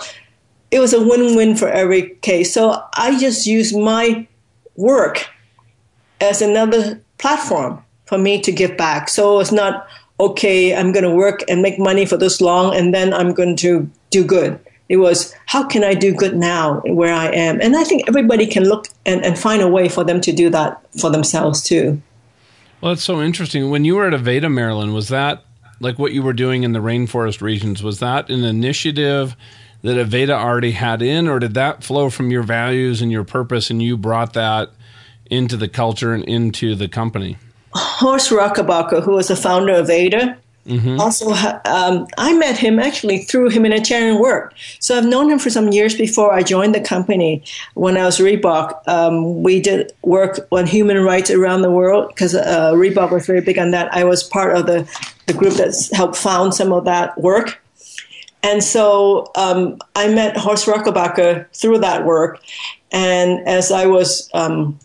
it 0.72 0.80
was 0.80 0.94
a 0.94 1.00
win-win 1.00 1.56
for 1.56 1.70
every 1.70 2.16
case. 2.22 2.54
So 2.54 2.84
I 2.94 3.18
just 3.20 3.46
use 3.46 3.76
my 3.76 4.28
work 4.76 5.28
as 6.22 6.42
another 6.42 7.02
platform 7.18 7.84
for 8.06 8.18
me 8.18 8.42
to 8.42 8.52
give 8.52 8.78
back. 8.78 9.10
So 9.10 9.40
it's 9.40 9.52
not, 9.52 9.88
okay, 10.20 10.76
I'm 10.76 10.92
going 10.92 11.04
to 11.04 11.12
work 11.12 11.44
and 11.48 11.62
make 11.62 11.80
money 11.80 12.06
for 12.06 12.18
this 12.18 12.42
long 12.42 12.76
and 12.76 12.94
then 12.94 13.14
I'm 13.14 13.34
going 13.34 13.56
to 13.58 13.90
do 14.10 14.24
good. 14.24 14.60
It 14.90 14.98
was, 14.98 15.36
how 15.46 15.68
can 15.68 15.84
I 15.84 15.94
do 15.94 16.14
good 16.14 16.36
now 16.36 16.82
where 16.82 17.14
I 17.14 17.28
am? 17.28 17.62
And 17.62 17.76
I 17.76 17.84
think 17.84 18.08
everybody 18.08 18.48
can 18.48 18.64
look 18.64 18.88
and, 19.06 19.24
and 19.24 19.38
find 19.38 19.62
a 19.62 19.68
way 19.68 19.88
for 19.88 20.04
them 20.04 20.20
to 20.22 20.32
do 20.32 20.50
that 20.50 20.82
for 21.00 21.12
themselves 21.12 21.62
too. 21.62 22.02
Well, 22.82 22.94
that's 22.94 23.04
so 23.04 23.22
interesting. 23.22 23.70
When 23.70 23.84
you 23.84 23.96
were 23.96 24.08
at 24.08 24.14
Aveda, 24.14 24.52
Marilyn, 24.52 24.94
was 24.94 25.10
that 25.10 25.44
like 25.82 26.00
what 26.00 26.14
you 26.14 26.24
were 26.24 26.34
doing 26.34 26.64
in 26.64 26.72
the 26.72 26.80
rainforest 26.80 27.42
regions? 27.42 27.84
Was 27.84 28.00
that 28.00 28.30
an 28.30 28.44
initiative 28.44 29.36
that 29.82 29.98
Aveda 29.98 30.32
already 30.32 30.72
had 30.72 31.02
in, 31.02 31.28
or 31.28 31.40
did 31.40 31.54
that 31.56 31.84
flow 31.84 32.10
from 32.10 32.32
your 32.32 32.44
values 32.44 33.02
and 33.02 33.12
your 33.12 33.24
purpose 33.24 33.70
and 33.70 33.82
you 33.82 33.98
brought 33.98 34.34
that 34.34 34.72
into 35.30 35.58
the 35.58 35.68
culture 35.68 36.14
and 36.14 36.24
into 36.26 36.76
the 36.76 36.88
company? 36.88 37.38
Horst 37.74 38.32
Rechelbacher, 38.32 39.04
who 39.04 39.12
was 39.12 39.28
the 39.28 39.36
founder 39.36 39.74
of 39.74 39.88
Aveda, 39.88 40.38
Mm-hmm. 40.70 41.00
Also, 41.00 41.32
um, 41.66 42.08
I 42.18 42.34
met 42.34 42.58
him 42.58 42.80
actually 42.80 43.20
through 43.20 43.50
humanitarian 43.50 44.20
work. 44.20 44.54
So 44.80 44.96
I've 44.96 45.06
known 45.06 45.30
him 45.30 45.40
for 45.40 45.50
some 45.50 45.70
years 45.70 45.98
before 45.98 46.32
I 46.32 46.44
joined 46.44 46.76
the 46.76 46.82
company. 46.82 47.44
When 47.74 47.98
I 47.98 48.06
was 48.06 48.20
Reebok, 48.20 48.88
um, 48.88 49.42
we 49.42 49.60
did 49.60 49.92
work 50.04 50.48
on 50.52 50.68
human 50.68 51.04
rights 51.04 51.32
around 51.32 51.64
the 51.64 51.72
world 51.72 52.10
because 52.10 52.36
uh, 52.36 52.72
Reebok 52.74 53.12
was 53.12 53.26
very 53.26 53.42
big 53.42 53.58
on 53.58 53.72
that. 53.72 53.92
I 53.94 54.04
was 54.04 54.24
part 54.24 54.56
of 54.56 54.68
the, 54.68 54.88
the 55.26 55.34
group 55.34 55.56
that 55.56 55.74
helped 55.94 56.16
found 56.16 56.54
some 56.54 56.72
of 56.72 56.86
that 56.86 57.20
work. 57.20 57.60
And 58.44 58.64
so 58.64 59.32
um, 59.36 59.80
I 59.96 60.14
met 60.14 60.38
Horst 60.38 60.68
Rechelbacher 60.68 61.48
through 61.54 61.80
that 61.80 62.06
work. 62.06 62.40
And 62.92 63.46
as 63.48 63.72
I 63.72 63.86
was 63.88 64.30
um, 64.34 64.80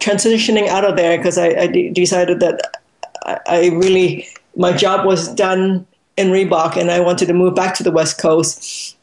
transitioning 0.00 0.66
out 0.66 0.84
of 0.84 0.96
there 0.96 1.16
because 1.18 1.36
I, 1.36 1.48
I 1.48 1.66
d- 1.66 1.90
decided 1.90 2.40
that 2.40 2.78
I, 3.24 3.38
I, 3.46 3.68
really 3.68 4.26
my 4.56 4.72
job 4.72 5.06
was 5.06 5.28
done 5.34 5.86
in 6.16 6.28
Reebok 6.28 6.76
and 6.76 6.90
I 6.90 7.00
wanted 7.00 7.26
to 7.26 7.34
move 7.34 7.54
back 7.54 7.74
to 7.76 7.82
the 7.82 7.90
West 7.90 8.18
Coast. 8.18 8.96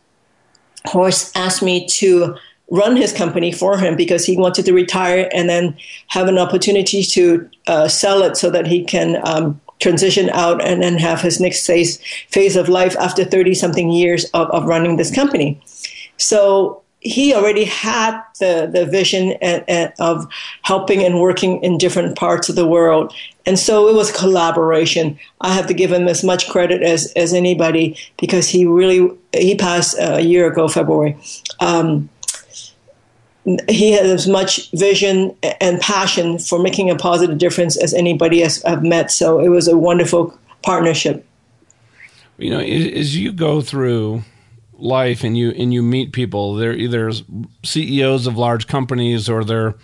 Horst 0.86 1.36
asked 1.36 1.64
me 1.64 1.88
to 1.88 2.36
run 2.70 2.96
his 2.96 3.14
company 3.14 3.52
for 3.52 3.78
him 3.78 3.96
because 3.96 4.26
he 4.26 4.38
wanted 4.38 4.66
to 4.66 4.74
retire 4.74 5.30
and 5.34 5.50
then 5.50 5.78
have 6.08 6.28
an 6.28 6.38
opportunity 6.38 7.02
to 7.02 7.50
uh, 7.68 7.88
sell 7.88 8.22
it 8.24 8.36
so 8.36 8.50
that 8.50 8.68
he 8.68 8.84
can 8.84 9.26
um, 9.26 9.60
transition 9.80 10.30
out 10.32 10.64
and 10.64 10.82
then 10.82 10.98
have 10.98 11.22
his 11.22 11.40
next 11.40 11.66
phase 11.66 12.00
phase 12.30 12.56
of 12.56 12.68
life 12.68 12.96
after 12.98 13.24
30 13.24 13.54
something 13.54 13.90
years 13.90 14.26
of, 14.34 14.50
of 14.50 14.66
running 14.66 14.98
this 14.98 15.14
company. 15.14 15.62
So 16.18 16.82
he 17.00 17.34
already 17.34 17.64
had 17.64 18.22
the, 18.40 18.70
the 18.72 18.86
vision 18.86 19.36
of 20.00 20.28
helping 20.64 21.04
and 21.04 21.20
working 21.20 21.64
in 21.64 21.78
different 21.78 22.18
parts 22.18 22.50
of 22.50 22.56
the 22.56 22.68
world. 22.68 23.14
And 23.46 23.58
so 23.58 23.88
it 23.88 23.96
was 23.96 24.12
collaboration. 24.12 25.18
I 25.42 25.54
have 25.54 25.68
to 25.68 25.74
give 25.74 25.92
him 25.92 26.08
as 26.08 26.24
much 26.24 26.50
credit 26.50 26.82
as, 26.82 27.14
as 27.14 27.34
anybody 27.34 27.98
because 28.20 28.50
he 28.50 28.66
really, 28.66 29.12
he 29.34 29.56
passed 29.56 29.96
a 30.00 30.22
year 30.22 30.52
ago, 30.52 30.68
February. 30.68 31.16
Um, 31.60 32.10
he 33.70 33.94
had 33.94 34.06
as 34.06 34.28
much 34.28 34.70
vision 34.72 35.36
and 35.62 35.80
passion 35.80 36.38
for 36.40 36.60
making 36.60 36.90
a 36.90 36.96
positive 36.96 37.38
difference 37.38 37.82
as 37.82 37.94
anybody 37.94 38.42
has 38.42 38.62
I've 38.66 38.84
met. 38.84 39.12
So 39.12 39.40
it 39.40 39.48
was 39.48 39.70
a 39.70 39.78
wonderful 39.78 40.38
partnership. 40.64 41.26
You 42.38 42.50
know, 42.50 42.60
as 42.60 43.16
you 43.16 43.32
go 43.32 43.62
through 43.62 44.24
life 44.78 45.24
and 45.24 45.38
you 45.38 45.52
and 45.52 45.74
you 45.74 45.82
meet 45.82 46.14
people, 46.14 46.56
they're 46.56 46.74
either 46.74 47.12
CEOs 47.64 48.28
of 48.28 48.38
large 48.38 48.68
companies 48.68 49.30
or 49.30 49.44
they're 49.44 49.76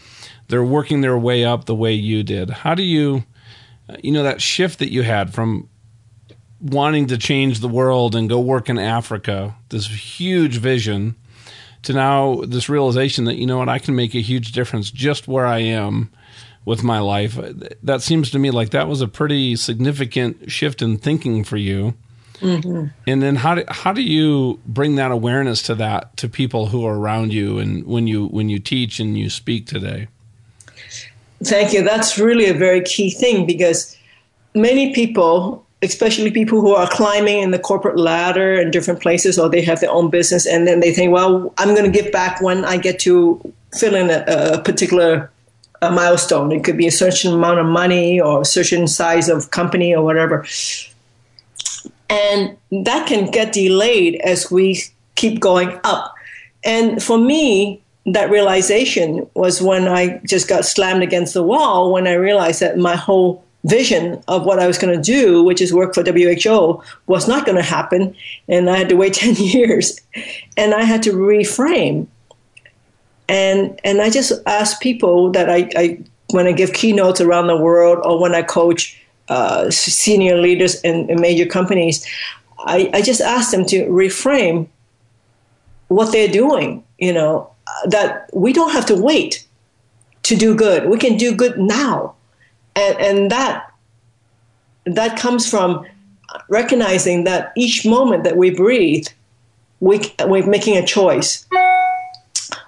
they're 0.48 0.64
working 0.64 1.02
their 1.02 1.18
way 1.18 1.44
up 1.44 1.66
the 1.66 1.76
way 1.76 1.94
you 1.94 2.24
did. 2.24 2.50
How 2.50 2.76
do 2.76 2.84
you, 2.84 3.24
you 4.02 4.12
know, 4.12 4.24
that 4.24 4.42
shift 4.42 4.80
that 4.80 4.92
you 4.92 5.04
had 5.04 5.34
from 5.34 5.70
wanting 6.60 7.08
to 7.08 7.18
change 7.18 7.60
the 7.60 7.68
world 7.68 8.16
and 8.16 8.30
go 8.30 8.40
work 8.40 8.70
in 8.70 8.78
Africa, 8.78 9.56
this 9.70 9.88
huge 9.88 10.58
vision 10.58 11.16
to 11.84 11.94
now 11.94 12.42
this 12.48 12.70
realization 12.70 13.26
that 13.26 13.36
you 13.36 13.46
know 13.46 13.58
what 13.58 13.70
I 13.70 13.80
can 13.80 13.96
make 13.96 14.16
a 14.16 14.22
huge 14.22 14.54
difference 14.54 14.90
just 14.90 15.28
where 15.28 15.46
I 15.46 15.60
am 15.60 16.12
with 16.66 16.84
my 16.84 17.00
life. 17.00 17.38
That 17.84 18.02
seems 18.02 18.32
to 18.32 18.40
me 18.40 18.52
like 18.52 18.70
that 18.70 18.88
was 18.88 19.02
a 19.02 19.08
pretty 19.08 19.56
significant 19.56 20.50
shift 20.50 20.82
in 20.82 20.98
thinking 20.98 21.44
for 21.44 21.58
you. 21.58 21.94
Mm-hmm. 22.40 22.88
And 23.08 23.22
then 23.22 23.36
how 23.38 23.56
do 23.56 23.64
how 23.68 23.94
do 23.94 24.02
you 24.02 24.60
bring 24.66 24.96
that 24.96 25.12
awareness 25.12 25.62
to 25.64 25.76
that 25.76 26.16
to 26.18 26.28
people 26.28 26.68
who 26.68 26.86
are 26.86 26.98
around 26.98 27.34
you 27.34 27.60
and 27.60 27.86
when 27.86 28.08
you 28.08 28.28
when 28.28 28.50
you 28.50 28.60
teach 28.60 29.00
and 29.00 29.18
you 29.18 29.30
speak 29.30 29.68
today? 29.68 30.08
Thank 31.44 31.74
you. 31.74 31.84
That's 31.84 32.18
really 32.18 32.46
a 32.46 32.54
very 32.54 32.82
key 32.82 33.12
thing 33.12 33.46
because 33.46 33.98
many 34.56 34.94
people 34.94 35.66
especially 35.84 36.32
people 36.32 36.62
who 36.62 36.74
are 36.74 36.88
climbing 36.88 37.40
in 37.40 37.52
the 37.52 37.60
corporate 37.60 38.00
ladder 38.00 38.54
in 38.54 38.72
different 38.72 39.02
places 39.02 39.38
or 39.38 39.50
they 39.50 39.62
have 39.62 39.82
their 39.82 39.92
own 39.92 40.10
business 40.10 40.48
and 40.48 40.66
then 40.66 40.80
they 40.80 40.94
think 40.94 41.12
well 41.12 41.54
i'm 41.58 41.76
going 41.76 41.84
to 41.84 42.02
give 42.02 42.12
back 42.12 42.42
when 42.42 42.64
i 42.66 42.78
get 42.78 43.00
to 43.00 43.54
fill 43.74 43.94
in 43.94 44.10
a, 44.10 44.24
a 44.28 44.62
particular 44.62 45.30
a 45.82 45.92
milestone 45.92 46.52
it 46.52 46.64
could 46.64 46.78
be 46.78 46.88
a 46.88 46.92
certain 46.92 47.34
amount 47.34 47.60
of 47.60 47.66
money 47.66 48.20
or 48.20 48.42
a 48.42 48.46
certain 48.46 48.88
size 48.88 49.28
of 49.28 49.52
company 49.52 49.94
or 49.94 50.04
whatever 50.04 50.46
and 52.10 52.58
that 52.86 53.08
can 53.08 53.30
get 53.32 53.54
delayed 53.54 54.16
as 54.22 54.52
we 54.52 54.82
keep 55.16 55.40
going 55.40 55.80
up 55.84 56.14
and 56.64 57.02
for 57.02 57.18
me 57.18 57.82
that 58.06 58.30
realization 58.30 59.28
was 59.36 59.62
when 59.62 59.88
i 59.88 60.20
just 60.26 60.48
got 60.48 60.66
slammed 60.66 61.04
against 61.04 61.34
the 61.34 61.44
wall 61.44 61.92
when 61.92 62.08
i 62.08 62.14
realized 62.14 62.60
that 62.60 62.78
my 62.78 62.96
whole 62.96 63.44
vision 63.64 64.22
of 64.28 64.46
what 64.46 64.60
I 64.60 64.68
was 64.68 64.78
going 64.78 64.96
to 64.96 65.02
do, 65.02 65.44
which 65.44 65.62
is 65.62 65.74
work 65.74 65.94
for 65.94 66.04
WHO, 66.04 66.84
was 67.08 67.28
not 67.28 67.46
going 67.46 67.56
to 67.56 67.64
happen. 67.64 68.16
And 68.48 68.70
I 68.70 68.78
had 68.78 68.90
to 68.90 68.96
wait 68.96 69.14
10 69.14 69.36
years. 69.36 70.00
And 70.58 70.74
I 70.74 70.84
had 70.84 71.04
to 71.04 71.12
reframe. 71.12 72.08
And, 73.30 73.80
and 73.84 74.02
I 74.02 74.10
just 74.10 74.34
ask 74.46 74.82
people 74.82 75.32
that 75.32 75.50
I, 75.50 75.70
I, 75.76 76.00
when 76.32 76.46
I 76.46 76.52
give 76.52 76.74
keynotes 76.74 77.22
around 77.22 77.48
the 77.48 77.58
world 77.58 78.00
or 78.04 78.20
when 78.20 78.36
I 78.36 78.42
coach 78.42 79.02
uh, 79.30 79.70
senior 79.70 80.38
leaders 80.38 80.82
in, 80.82 81.10
in 81.10 81.20
major 81.22 81.46
companies, 81.46 82.06
I, 82.60 82.90
I 82.94 83.02
just 83.02 83.22
ask 83.22 83.52
them 83.52 83.66
to 83.66 83.86
reframe 83.86 84.68
what 85.88 86.12
they're 86.12 86.28
doing, 86.32 86.84
you 86.98 87.14
know, 87.14 87.50
that 87.86 88.30
we 88.34 88.54
don't 88.54 88.72
have 88.72 88.86
to 88.88 88.96
wait 88.96 89.46
to 90.24 90.36
do 90.36 90.56
good. 90.56 90.90
We 90.90 90.98
can 90.98 91.18
do 91.18 91.36
good 91.36 91.58
now 91.60 92.16
and, 92.76 93.00
and 93.00 93.32
that 93.32 93.72
that 94.86 95.18
comes 95.18 95.50
from 95.50 95.86
recognizing 96.50 97.24
that 97.24 97.54
each 97.56 97.86
moment 97.86 98.24
that 98.24 98.36
we 98.36 98.50
breathe, 98.50 99.08
we, 99.80 100.02
we're 100.26 100.46
making 100.46 100.78
a 100.78 100.86
choice. 100.86 101.46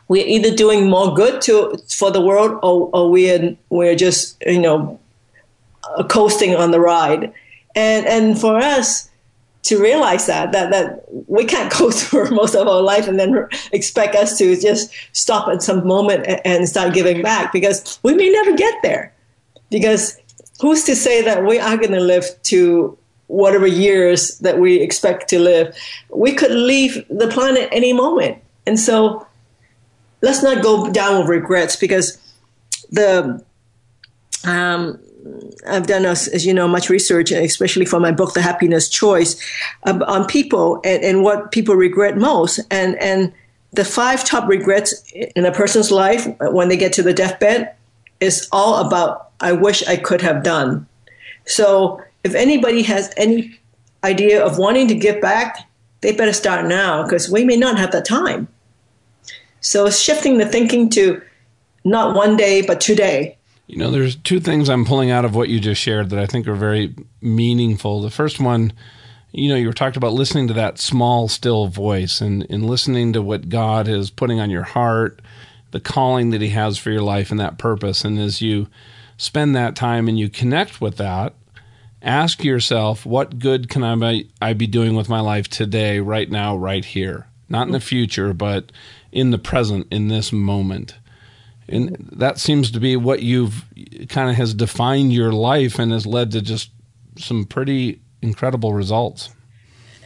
We're 0.08 0.26
either 0.26 0.56
doing 0.56 0.90
more 0.90 1.14
good 1.14 1.42
to 1.42 1.78
for 1.90 2.12
the 2.12 2.22
world, 2.22 2.60
or, 2.62 2.90
or 2.94 3.10
we're 3.10 3.58
we're 3.70 3.96
just 3.96 4.38
you 4.46 4.60
know 4.60 5.00
coasting 6.10 6.56
on 6.56 6.72
the 6.72 6.80
ride. 6.80 7.34
And 7.76 8.06
and 8.06 8.40
for 8.40 8.58
us 8.58 9.10
to 9.64 9.82
realize 9.82 10.28
that 10.28 10.52
that 10.52 10.72
that 10.72 11.04
we 11.28 11.46
can't 11.46 11.72
go 11.78 11.92
through 11.92 12.30
most 12.32 12.56
of 12.56 12.68
our 12.68 12.82
life 12.82 13.08
and 13.08 13.20
then 13.20 13.48
expect 13.72 14.16
us 14.16 14.38
to 14.38 14.56
just 14.56 14.92
stop 15.14 15.48
at 15.48 15.62
some 15.62 15.86
moment 15.86 16.28
and 16.46 16.70
start 16.70 16.94
giving 16.94 17.22
back 17.22 17.52
because 17.52 18.00
we 18.04 18.14
may 18.14 18.30
never 18.30 18.56
get 18.56 18.74
there 18.84 19.14
because 19.70 20.18
who's 20.62 20.84
to 20.84 20.96
say 20.96 21.22
that 21.22 21.46
we 21.46 21.60
are 21.60 21.78
going 21.78 21.92
to 21.92 22.00
live 22.00 22.26
to 22.44 22.98
whatever 23.28 23.68
years 23.68 24.38
that 24.40 24.60
we 24.60 24.80
expect 24.80 25.28
to 25.30 25.40
live? 25.40 25.76
We 26.10 26.34
could 26.34 26.52
leave 26.52 27.04
the 27.10 27.28
planet 27.28 27.70
any 27.72 27.94
moment. 27.94 28.42
And 28.66 28.80
so 28.80 29.26
let's 30.22 30.44
not 30.44 30.64
go 30.64 30.92
down 30.92 31.20
with 31.20 31.28
regrets 31.28 31.76
because 31.76 32.18
the 32.92 33.44
um, 34.46 35.00
I've 35.68 35.88
done, 35.88 36.06
as, 36.06 36.46
you 36.46 36.54
know, 36.54 36.68
much 36.68 36.90
research, 36.90 37.32
especially 37.32 37.86
for 37.86 38.00
my 38.00 38.12
book, 38.12 38.34
The 38.34 38.42
Happiness 38.42 38.90
Choice, 38.90 39.36
um, 39.84 40.04
on 40.04 40.26
people 40.26 40.80
and, 40.84 41.04
and, 41.04 41.24
what 41.24 41.52
people 41.52 41.76
regret 41.76 42.18
most. 42.18 42.60
And, 42.70 42.96
and 43.02 43.34
the 43.74 43.86
five 43.86 44.24
top 44.24 44.48
regrets 44.48 44.94
in 45.14 45.46
a 45.46 45.52
person's 45.52 45.92
life 45.92 46.28
when 46.40 46.70
they 46.70 46.78
get 46.78 46.94
to 46.94 47.04
the 47.04 47.14
deathbed 47.14 47.74
is 48.20 48.48
all 48.52 48.86
about 48.86 49.32
I 49.42 49.52
wish 49.52 49.86
I 49.88 49.98
could 49.98 50.22
have 50.22 50.44
done. 50.44 50.88
So 51.46 52.02
if 52.24 52.34
anybody 52.36 52.82
has 52.84 53.14
any 53.18 53.60
idea 54.04 54.44
of 54.44 54.58
wanting 54.58 54.88
to 54.88 54.96
give 54.96 55.22
back, 55.22 55.70
they 56.02 56.14
better 56.14 56.34
start 56.34 56.66
now 56.66 57.04
because 57.04 57.30
we 57.30 57.44
may 57.44 57.58
not 57.58 57.78
have 57.78 57.92
the 57.92 58.02
time. 58.02 58.48
So 59.62 59.90
shifting 59.90 60.38
the 60.38 60.46
thinking 60.46 60.90
to 60.92 61.22
not 61.84 62.16
one 62.16 62.38
day, 62.38 62.62
but 62.62 62.80
today. 62.80 63.38
You 63.68 63.78
know, 63.78 63.90
there's 63.92 64.16
two 64.16 64.40
things 64.40 64.70
I'm 64.70 64.86
pulling 64.86 65.10
out 65.10 65.26
of 65.26 65.36
what 65.36 65.50
you 65.50 65.60
just 65.60 65.82
shared 65.82 66.12
that 66.12 66.20
I 66.20 66.28
think 66.28 66.48
are 66.48 66.56
very 66.56 66.94
meaningful. 67.22 68.02
The 68.02 68.12
first 68.12 68.40
one, 68.40 68.74
you 69.32 69.50
know, 69.50 69.56
you 69.56 69.68
were 69.68 69.74
talking 69.74 69.98
about 69.98 70.14
listening 70.14 70.48
to 70.50 70.54
that 70.54 70.78
small, 70.78 71.28
still 71.28 71.68
voice 71.68 72.22
and, 72.22 72.46
and 72.50 72.66
listening 72.66 73.14
to 73.14 73.22
what 73.22 73.50
God 73.50 73.88
is 73.88 74.12
putting 74.12 74.40
on 74.40 74.50
your 74.50 74.64
heart 74.64 75.20
the 75.76 75.80
calling 75.82 76.30
that 76.30 76.40
he 76.40 76.48
has 76.52 76.78
for 76.78 76.90
your 76.90 77.02
life 77.02 77.32
and 77.32 77.40
that 77.42 77.58
purpose. 77.58 78.06
And 78.06 78.18
as 78.18 78.42
you 78.42 78.70
spend 79.18 79.58
that 79.58 79.76
time 79.76 80.08
and 80.08 80.18
you 80.18 80.30
connect 80.30 80.80
with 80.80 80.96
that, 80.96 81.34
ask 82.02 82.46
yourself, 82.46 83.06
what 83.06 83.40
good 83.40 83.68
can 83.68 83.84
I 83.84 84.24
I 84.42 84.54
be 84.54 84.68
doing 84.68 84.96
with 84.96 85.10
my 85.10 85.20
life 85.20 85.50
today, 85.50 86.00
right 86.00 86.32
now, 86.32 86.56
right 86.56 86.86
here? 86.86 87.28
Not 87.50 87.68
in 87.68 87.74
the 87.74 87.82
future, 87.82 88.34
but 88.34 88.72
in 89.12 89.32
the 89.32 89.38
present, 89.38 89.88
in 89.92 90.08
this 90.08 90.32
moment. 90.32 90.96
And 91.68 92.10
that 92.12 92.38
seems 92.38 92.72
to 92.72 92.80
be 92.80 92.96
what 92.96 93.24
you've 93.24 93.66
kind 94.10 94.30
of 94.30 94.36
has 94.36 94.54
defined 94.54 95.14
your 95.14 95.32
life 95.32 95.80
and 95.80 95.92
has 95.92 96.06
led 96.06 96.32
to 96.32 96.42
just 96.42 96.72
some 97.18 97.46
pretty 97.46 98.02
incredible 98.22 98.74
results. 98.74 99.30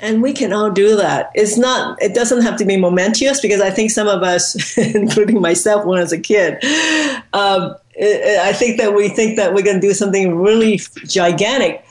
And 0.02 0.22
we 0.22 0.32
can 0.32 0.54
all 0.54 0.72
do 0.72 0.96
that. 0.96 1.30
It's 1.36 1.58
not 1.58 2.02
it 2.02 2.16
doesn't 2.16 2.42
have 2.42 2.56
to 2.58 2.66
be 2.66 2.78
momentous 2.78 3.42
because 3.42 3.60
i 3.60 3.70
think 3.70 3.92
some 3.92 4.08
of 4.08 4.24
us 4.24 4.78
including 4.96 5.42
myself 5.42 5.86
when 5.86 6.00
i 6.00 6.02
was 6.02 6.14
a 6.14 6.20
kid 6.20 6.54
um, 7.34 7.76
i 8.00 8.54
think 8.54 8.80
that 8.80 8.94
we 8.96 9.10
think 9.10 9.36
that 9.36 9.54
we're 9.54 9.64
going 9.64 9.80
to 9.80 9.88
do 9.88 9.94
something 9.94 10.38
really 10.38 10.80
gigantic. 11.06 11.86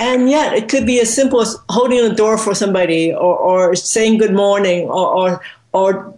And 0.00 0.28
yet 0.28 0.54
it 0.54 0.68
could 0.68 0.86
be 0.86 1.00
as 1.00 1.14
simple 1.14 1.40
as 1.40 1.56
holding 1.68 2.02
the 2.02 2.14
door 2.14 2.36
for 2.36 2.54
somebody 2.54 3.12
or, 3.12 3.36
or 3.36 3.74
saying 3.76 4.18
good 4.18 4.34
morning 4.34 4.88
or, 4.88 5.06
or, 5.06 5.42
or 5.72 6.14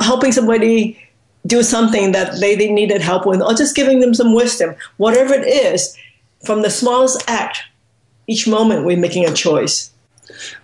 helping 0.00 0.32
somebody 0.32 0.98
do 1.46 1.62
something 1.62 2.12
that 2.12 2.40
they, 2.40 2.54
they 2.54 2.70
needed 2.70 3.00
help 3.00 3.26
with 3.26 3.42
or 3.42 3.54
just 3.54 3.74
giving 3.74 4.00
them 4.00 4.14
some 4.14 4.34
wisdom 4.34 4.74
whatever 4.96 5.34
it 5.34 5.46
is 5.46 5.96
from 6.44 6.62
the 6.62 6.70
smallest 6.70 7.28
act 7.28 7.62
each 8.26 8.46
moment 8.46 8.84
we're 8.84 8.96
making 8.96 9.24
a 9.24 9.32
choice 9.32 9.92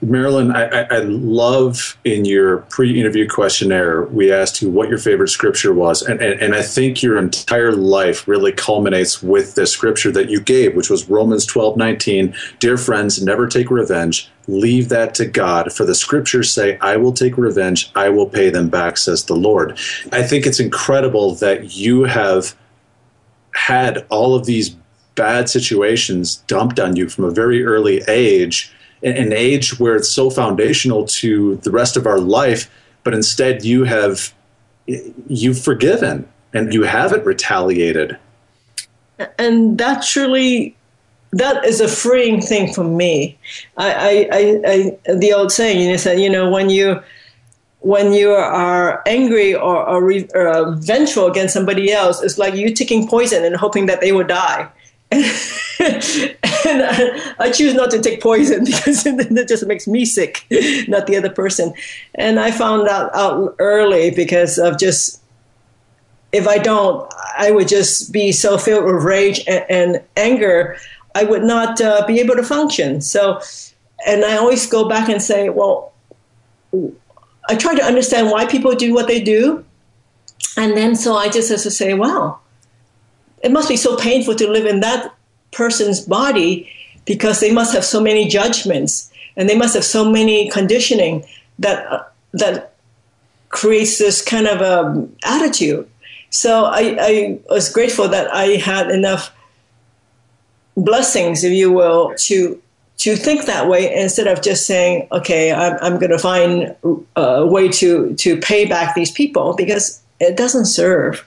Marilyn, 0.01 0.55
I, 0.55 0.83
I, 0.85 0.99
love 1.01 1.99
in 2.05 2.25
your 2.25 2.59
pre-interview 2.71 3.29
questionnaire, 3.29 4.05
we 4.05 4.33
asked 4.33 4.63
you 4.63 4.71
what 4.71 4.89
your 4.89 4.99
favorite 4.99 5.29
scripture 5.29 5.75
was, 5.75 6.03
and, 6.03 6.21
and, 6.21 6.41
and 6.41 6.55
I 6.55 6.63
think 6.63 7.03
your 7.03 7.19
entire 7.19 7.73
life 7.73 8.27
really 8.27 8.53
culminates 8.53 9.23
with 9.23 9.57
the 9.57 9.67
scripture 9.67 10.11
that 10.13 10.31
you 10.31 10.41
gave, 10.41 10.75
which 10.75 10.91
was 10.91 11.09
Romans 11.09 11.45
12, 11.45 11.77
19. 11.77 12.35
Dear 12.61 12.77
friends, 12.77 13.21
never 13.21 13.47
take 13.47 13.71
revenge. 13.71 14.31
Leave 14.49 14.89
that 14.89 15.15
to 15.15 15.27
God. 15.27 15.73
For 15.73 15.85
the 15.85 15.95
scriptures 15.95 16.51
say, 16.51 16.79
I 16.79 16.97
will 16.97 17.13
take 17.13 17.39
revenge, 17.39 17.91
I 17.95 18.09
will 18.09 18.29
pay 18.29 18.51
them 18.51 18.69
back, 18.69 18.97
says 18.97 19.25
the 19.25 19.37
Lord. 19.37 19.79
I 20.11 20.23
think 20.23 20.47
it's 20.47 20.61
incredible 20.61 21.35
that 21.37 21.77
you 21.77 22.05
have 22.05 22.57
had 23.55 24.07
all 24.09 24.35
of 24.35 24.47
these 24.47 24.71
bad 25.15 25.49
situations 25.49 26.37
dumped 26.47 26.81
on 26.81 26.97
you 26.97 27.09
from 27.09 27.25
a 27.25 27.31
very 27.31 27.65
early 27.65 28.03
age 28.09 28.73
an 29.03 29.33
age 29.33 29.79
where 29.79 29.97
it's 29.97 30.09
so 30.09 30.31
foundational 30.31 31.05
to 31.07 31.57
the 31.57 31.71
rest 31.71 31.97
of 31.97 32.07
our 32.07 32.19
life, 32.19 32.71
but 33.05 33.15
instead 33.15 33.65
you 33.65 33.85
have 33.85 34.35
you've 34.87 35.61
forgiven 35.61 36.29
and 36.53 36.73
you 36.73 36.83
haven't 36.83 37.25
retaliated. 37.25 38.19
And 39.39 39.77
that 39.79 40.03
truly, 40.03 40.77
that 41.33 41.65
is 41.65 41.81
a 41.81 41.89
freeing 41.89 42.41
thing 42.41 42.73
for 42.73 42.85
me. 42.85 43.39
I, 43.77 44.29
I, 44.33 44.61
I, 44.67 45.15
the 45.15 45.33
old 45.33 45.53
saying, 45.53 45.89
know, 45.91 45.97
said, 45.97 46.21
you 46.21 46.31
know, 46.31 46.51
when 46.51 46.71
you, 46.71 47.03
when 47.81 48.13
you 48.13 48.33
are 48.33 49.03
angry 49.07 49.55
or, 49.55 49.89
or, 49.89 50.05
re, 50.05 50.29
or 50.35 50.73
vengeful 50.77 51.27
against 51.27 51.55
somebody 51.55 51.93
else, 51.93 52.23
it's 52.23 52.39
like 52.39 52.55
you 52.55 52.75
taking 52.75 53.07
poison 53.07 53.45
and 53.45 53.57
hoping 53.57 53.87
that 53.87 54.01
they 54.01 54.13
will 54.13 54.27
die. 54.27 54.69
and 55.11 55.23
I 57.39 57.51
choose 57.55 57.73
not 57.73 57.91
to 57.93 58.01
take 58.01 58.21
poison 58.23 58.65
because 58.65 59.07
it 59.07 59.49
just 59.49 59.67
makes 59.67 59.87
me 59.87 60.05
sick, 60.05 60.47
not 60.89 61.07
the 61.07 61.17
other 61.17 61.31
person. 61.31 61.73
And 62.15 62.39
I 62.39 62.51
found 62.51 62.87
that 62.87 63.15
out 63.15 63.55
early 63.59 64.11
because 64.11 64.59
of 64.59 64.79
just 64.79 65.23
if 66.33 66.47
I 66.47 66.59
don't, 66.59 67.11
I 67.39 67.51
would 67.51 67.69
just 67.69 68.13
be 68.13 68.33
so 68.33 68.59
filled 68.59 68.85
with 68.85 69.03
rage 69.03 69.43
and, 69.47 69.65
and 69.71 70.03
anger, 70.17 70.77
I 71.19 71.25
would 71.25 71.43
not 71.43 71.81
uh, 71.81 72.07
be 72.07 72.21
able 72.21 72.37
to 72.37 72.45
function. 72.45 73.01
So, 73.01 73.41
and 74.07 74.25
I 74.25 74.37
always 74.37 74.67
go 74.67 74.89
back 74.89 75.09
and 75.09 75.21
say, 75.21 75.49
well, 75.49 75.93
I 77.49 77.57
try 77.57 77.75
to 77.75 77.85
understand 77.85 78.31
why 78.31 78.47
people 78.47 78.73
do 78.75 78.95
what 78.95 79.09
they 79.09 79.21
do. 79.21 79.65
And 80.57 80.77
then 80.77 80.95
so 80.95 81.17
I 81.17 81.29
just 81.29 81.51
have 81.51 81.63
to 81.63 81.73
say, 81.73 81.95
wow, 81.95 82.39
it 83.43 83.51
must 83.51 83.69
be 83.69 83.77
so 83.77 83.97
painful 83.97 84.37
to 84.37 84.49
live 84.49 84.67
in 84.67 84.79
that 84.81 85.13
person's 85.51 86.01
body 86.01 86.71
because 87.05 87.41
they 87.41 87.53
must 87.53 87.75
have 87.75 87.85
so 87.85 88.01
many 88.01 88.29
judgments 88.29 89.11
and 89.37 89.49
they 89.49 89.57
must 89.57 89.75
have 89.75 89.85
so 89.85 90.09
many 90.09 90.49
conditioning 90.51 91.25
that 91.59 91.79
uh, 91.91 92.05
that 92.33 92.75
creates 93.49 93.99
this 93.99 94.23
kind 94.23 94.47
of 94.47 94.63
um, 94.63 95.17
attitude. 95.25 95.89
So 96.31 96.67
I, 96.67 96.97
I 97.01 97.39
was 97.51 97.73
grateful 97.73 98.07
that 98.09 98.33
I 98.33 98.59
had 98.71 98.91
enough 98.91 99.33
blessings, 100.85 101.45
if 101.45 101.53
you 101.53 101.73
will, 101.73 102.15
to 102.27 102.61
to 102.99 103.15
think 103.15 103.47
that 103.47 103.69
way 103.69 103.95
instead 103.95 104.27
of 104.27 104.43
just 104.43 104.67
saying, 104.67 105.07
okay, 105.13 105.53
I'm, 105.53 105.79
I'm 105.81 105.99
going 106.01 106.11
to 106.11 106.19
find 106.19 106.75
a 107.17 107.47
way 107.47 107.69
to 107.69 108.15
to 108.15 108.37
pay 108.39 108.65
back 108.67 108.95
these 108.95 109.11
people 109.11 109.55
because 109.57 110.03
it 110.21 110.37
doesn't 110.37 110.67
serve. 110.67 111.25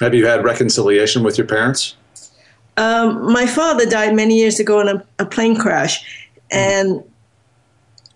Have 0.00 0.14
you 0.14 0.26
had 0.26 0.44
reconciliation 0.44 1.24
with 1.24 1.36
your 1.36 1.46
parents? 1.46 1.96
Um, 2.76 3.32
my 3.32 3.46
father 3.46 3.84
died 3.84 4.14
many 4.14 4.38
years 4.38 4.60
ago 4.60 4.78
in 4.78 4.88
a, 4.88 5.04
a 5.18 5.26
plane 5.26 5.56
crash, 5.56 6.28
and 6.52 7.02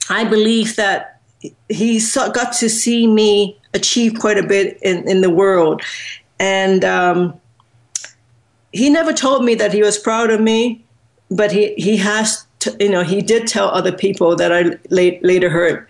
I 0.08 0.24
believe 0.24 0.76
that 0.76 1.20
he 1.68 1.98
saw, 1.98 2.28
got 2.28 2.52
to 2.54 2.68
see 2.68 3.08
me 3.08 3.58
achieve 3.74 4.20
quite 4.20 4.38
a 4.38 4.46
bit 4.46 4.78
in, 4.82 5.08
in 5.08 5.20
the 5.20 5.30
world. 5.30 5.82
And 6.38 6.84
um, 6.84 7.40
he 8.72 8.90
never 8.90 9.12
told 9.12 9.44
me 9.44 9.54
that 9.56 9.72
he 9.72 9.82
was 9.82 9.98
proud 9.98 10.30
of 10.30 10.40
me, 10.40 10.84
but 11.30 11.52
he, 11.52 11.74
he 11.74 11.96
has, 11.98 12.46
to, 12.60 12.76
you 12.80 12.88
know, 12.88 13.02
he 13.02 13.20
did 13.22 13.46
tell 13.46 13.68
other 13.68 13.92
people 13.92 14.36
that 14.36 14.52
I 14.52 14.78
late, 14.90 15.22
later 15.24 15.50
heard. 15.50 15.88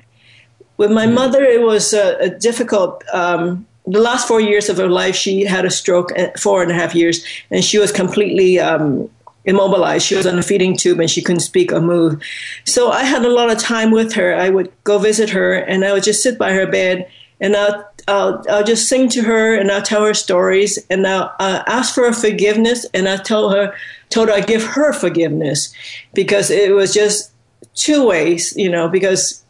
With 0.77 0.91
my 0.91 1.07
mm-hmm. 1.07 1.15
mother, 1.15 1.43
it 1.43 1.63
was 1.63 1.93
a, 1.93 2.17
a 2.19 2.31
difficult 2.31 3.05
um, 3.13 3.67
the 3.87 4.01
last 4.01 4.29
four 4.29 4.41
years 4.41 4.69
of 4.69 4.77
her 4.77 4.89
life, 4.89 5.15
she 5.15 5.45
had 5.45 5.65
a 5.65 5.71
stroke, 5.71 6.17
uh, 6.17 6.29
four 6.39 6.63
and 6.63 6.71
a 6.71 6.75
half 6.75 6.95
years, 6.95 7.25
and 7.51 7.65
she 7.65 7.79
was 7.79 7.91
completely 7.91 8.61
um, 8.61 9.11
immobilized. 9.45 10.07
She 10.07 10.15
was 10.15 10.27
on 10.27 10.39
a 10.39 10.43
feeding 10.43 10.77
tube 10.77 11.01
and 11.01 11.11
she 11.11 11.23
couldn't 11.23 11.41
speak 11.41 11.73
or 11.73 11.81
move. 11.81 12.23
So 12.65 12.91
I 12.91 13.03
had 13.03 13.25
a 13.25 13.31
lot 13.31 13.51
of 13.51 13.59
time 13.59 13.91
with 13.91 14.13
her. 14.13 14.35
I 14.35 14.51
would 14.51 14.73
go 14.85 14.99
visit 14.99 15.31
her 15.31 15.55
and 15.55 15.85
I 15.85 15.93
would 15.93 16.05
just 16.05 16.23
sit 16.23 16.39
by 16.39 16.53
her 16.53 16.67
bed 16.67 17.09
and 17.41 17.57
I'll, 17.57 17.92
I'll, 18.09 18.45
I'll 18.51 18.65
just 18.65 18.89
sing 18.89 19.09
to 19.11 19.23
her 19.23 19.55
and 19.55 19.71
I'll 19.71 19.83
tell 19.83 20.05
her 20.05 20.15
stories 20.15 20.79
and 20.91 21.07
I'll, 21.07 21.35
ask 21.39 21.95
for 21.95 22.05
her 22.05 22.13
forgiveness 22.13 22.87
and 22.95 23.09
I'll 23.09 23.19
tell 23.19 23.51
her, 23.51 23.75
told 24.11 24.29
her 24.29 24.35
I 24.35 24.41
give 24.41 24.63
her 24.63 24.93
forgiveness 24.93 25.73
because 26.15 26.51
it 26.51 26.73
was 26.73 26.93
just 26.93 27.33
two 27.75 28.07
ways, 28.07 28.55
you 28.57 28.69
know, 28.69 28.89
because 28.89 29.45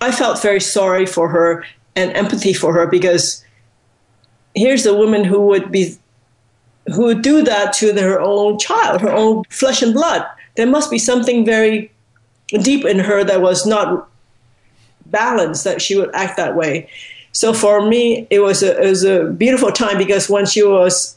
I 0.00 0.12
felt 0.12 0.40
very 0.42 0.60
sorry 0.60 1.06
for 1.06 1.28
her 1.28 1.64
and 1.96 2.12
empathy 2.16 2.52
for 2.52 2.72
her 2.72 2.86
because 2.86 3.44
here's 4.54 4.86
a 4.86 4.94
woman 4.94 5.24
who 5.24 5.40
would 5.46 5.70
be 5.70 5.96
who 6.94 7.04
would 7.04 7.22
do 7.22 7.42
that 7.42 7.72
to 7.74 7.92
her 7.94 8.20
own 8.20 8.58
child, 8.58 9.00
her 9.00 9.12
own 9.12 9.44
flesh 9.50 9.82
and 9.82 9.94
blood. 9.94 10.26
There 10.56 10.66
must 10.66 10.90
be 10.90 10.98
something 10.98 11.44
very 11.44 11.92
deep 12.48 12.84
in 12.84 12.98
her 12.98 13.22
that 13.22 13.42
was 13.42 13.64
not 13.66 14.08
balanced 15.06 15.64
that 15.64 15.82
she 15.82 15.96
would 15.96 16.10
act 16.14 16.36
that 16.36 16.56
way. 16.56 16.88
So 17.32 17.52
for 17.52 17.86
me, 17.86 18.26
it 18.30 18.40
was 18.40 18.62
a, 18.62 18.80
it 18.80 18.88
was 18.88 19.04
a 19.04 19.24
beautiful 19.24 19.70
time 19.70 19.98
because 19.98 20.28
when 20.28 20.46
she 20.46 20.62
was 20.62 21.16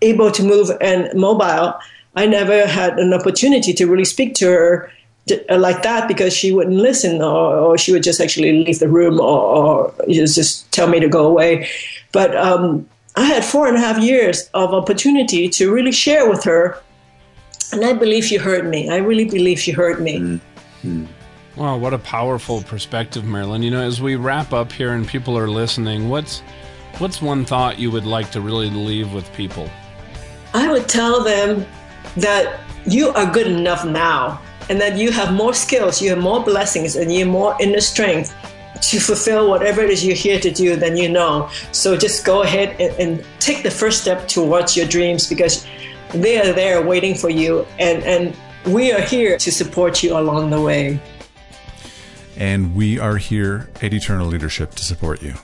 able 0.00 0.30
to 0.32 0.42
move 0.42 0.70
and 0.80 1.08
mobile, 1.18 1.74
I 2.14 2.26
never 2.26 2.66
had 2.66 2.98
an 2.98 3.14
opportunity 3.14 3.72
to 3.74 3.86
really 3.86 4.04
speak 4.04 4.34
to 4.34 4.46
her 4.46 4.92
uh, 5.30 5.56
like 5.56 5.82
that 5.82 6.08
because 6.08 6.34
she 6.34 6.52
wouldn't 6.52 6.76
listen 6.76 7.22
or, 7.22 7.56
or 7.56 7.78
she 7.78 7.92
would 7.92 8.02
just 8.02 8.20
actually 8.20 8.64
leave 8.64 8.80
the 8.80 8.88
room 8.88 9.20
or, 9.20 9.40
or 9.40 9.94
just 10.08 10.70
tell 10.72 10.88
me 10.88 10.98
to 11.00 11.08
go 11.08 11.26
away. 11.26 11.68
But 12.10 12.36
um, 12.36 12.88
I 13.14 13.24
had 13.24 13.44
four 13.44 13.68
and 13.68 13.76
a 13.76 13.80
half 13.80 13.98
years 14.02 14.50
of 14.52 14.74
opportunity 14.74 15.48
to 15.50 15.72
really 15.72 15.92
share 15.92 16.28
with 16.28 16.44
her. 16.44 16.78
And 17.72 17.84
I 17.84 17.92
believe 17.92 18.24
she 18.24 18.36
heard 18.36 18.66
me. 18.66 18.90
I 18.90 18.96
really 18.96 19.24
believe 19.24 19.58
she 19.58 19.70
heard 19.70 20.00
me. 20.00 20.18
Mm-hmm. 20.18 21.06
Wow, 21.56 21.76
what 21.76 21.92
a 21.92 21.98
powerful 21.98 22.62
perspective, 22.62 23.24
Marilyn. 23.24 23.62
You 23.62 23.70
know, 23.70 23.82
as 23.82 24.00
we 24.00 24.16
wrap 24.16 24.54
up 24.54 24.72
here 24.72 24.94
and 24.94 25.06
people 25.06 25.36
are 25.36 25.48
listening, 25.48 26.08
what's 26.08 26.40
what's 26.98 27.20
one 27.20 27.44
thought 27.44 27.78
you 27.78 27.90
would 27.90 28.06
like 28.06 28.30
to 28.30 28.40
really 28.40 28.70
leave 28.70 29.12
with 29.12 29.30
people? 29.34 29.68
I 30.54 30.70
would 30.70 30.88
tell 30.88 31.22
them 31.22 31.66
that 32.16 32.60
you 32.86 33.08
are 33.10 33.30
good 33.30 33.46
enough 33.46 33.84
now 33.84 34.40
and 34.70 34.80
that 34.80 34.96
you 34.96 35.10
have 35.10 35.34
more 35.34 35.52
skills, 35.52 36.00
you 36.00 36.08
have 36.10 36.18
more 36.18 36.42
blessings, 36.42 36.96
and 36.96 37.12
you 37.12 37.20
have 37.20 37.28
more 37.28 37.54
inner 37.60 37.80
strength 37.80 38.34
to 38.80 38.98
fulfill 38.98 39.48
whatever 39.48 39.82
it 39.82 39.90
is 39.90 40.04
you're 40.04 40.16
here 40.16 40.40
to 40.40 40.50
do 40.50 40.74
than 40.76 40.96
you 40.96 41.08
know. 41.08 41.50
So 41.72 41.96
just 41.96 42.24
go 42.24 42.42
ahead 42.42 42.80
and, 42.80 42.94
and 42.98 43.26
take 43.40 43.62
the 43.62 43.70
first 43.70 44.00
step 44.00 44.26
towards 44.26 44.76
your 44.76 44.86
dreams 44.86 45.28
because 45.28 45.66
they 46.14 46.38
are 46.38 46.52
there 46.52 46.80
waiting 46.80 47.14
for 47.14 47.28
you, 47.28 47.66
and, 47.78 48.02
and 48.04 48.36
we 48.72 48.92
are 48.92 49.00
here 49.00 49.36
to 49.36 49.52
support 49.52 50.02
you 50.02 50.16
along 50.16 50.50
the 50.50 50.60
way. 50.60 51.00
And 52.36 52.74
we 52.74 52.98
are 52.98 53.16
here 53.16 53.68
at 53.82 53.92
Eternal 53.92 54.26
Leadership 54.26 54.74
to 54.74 54.84
support 54.84 55.22
you. 55.22 55.34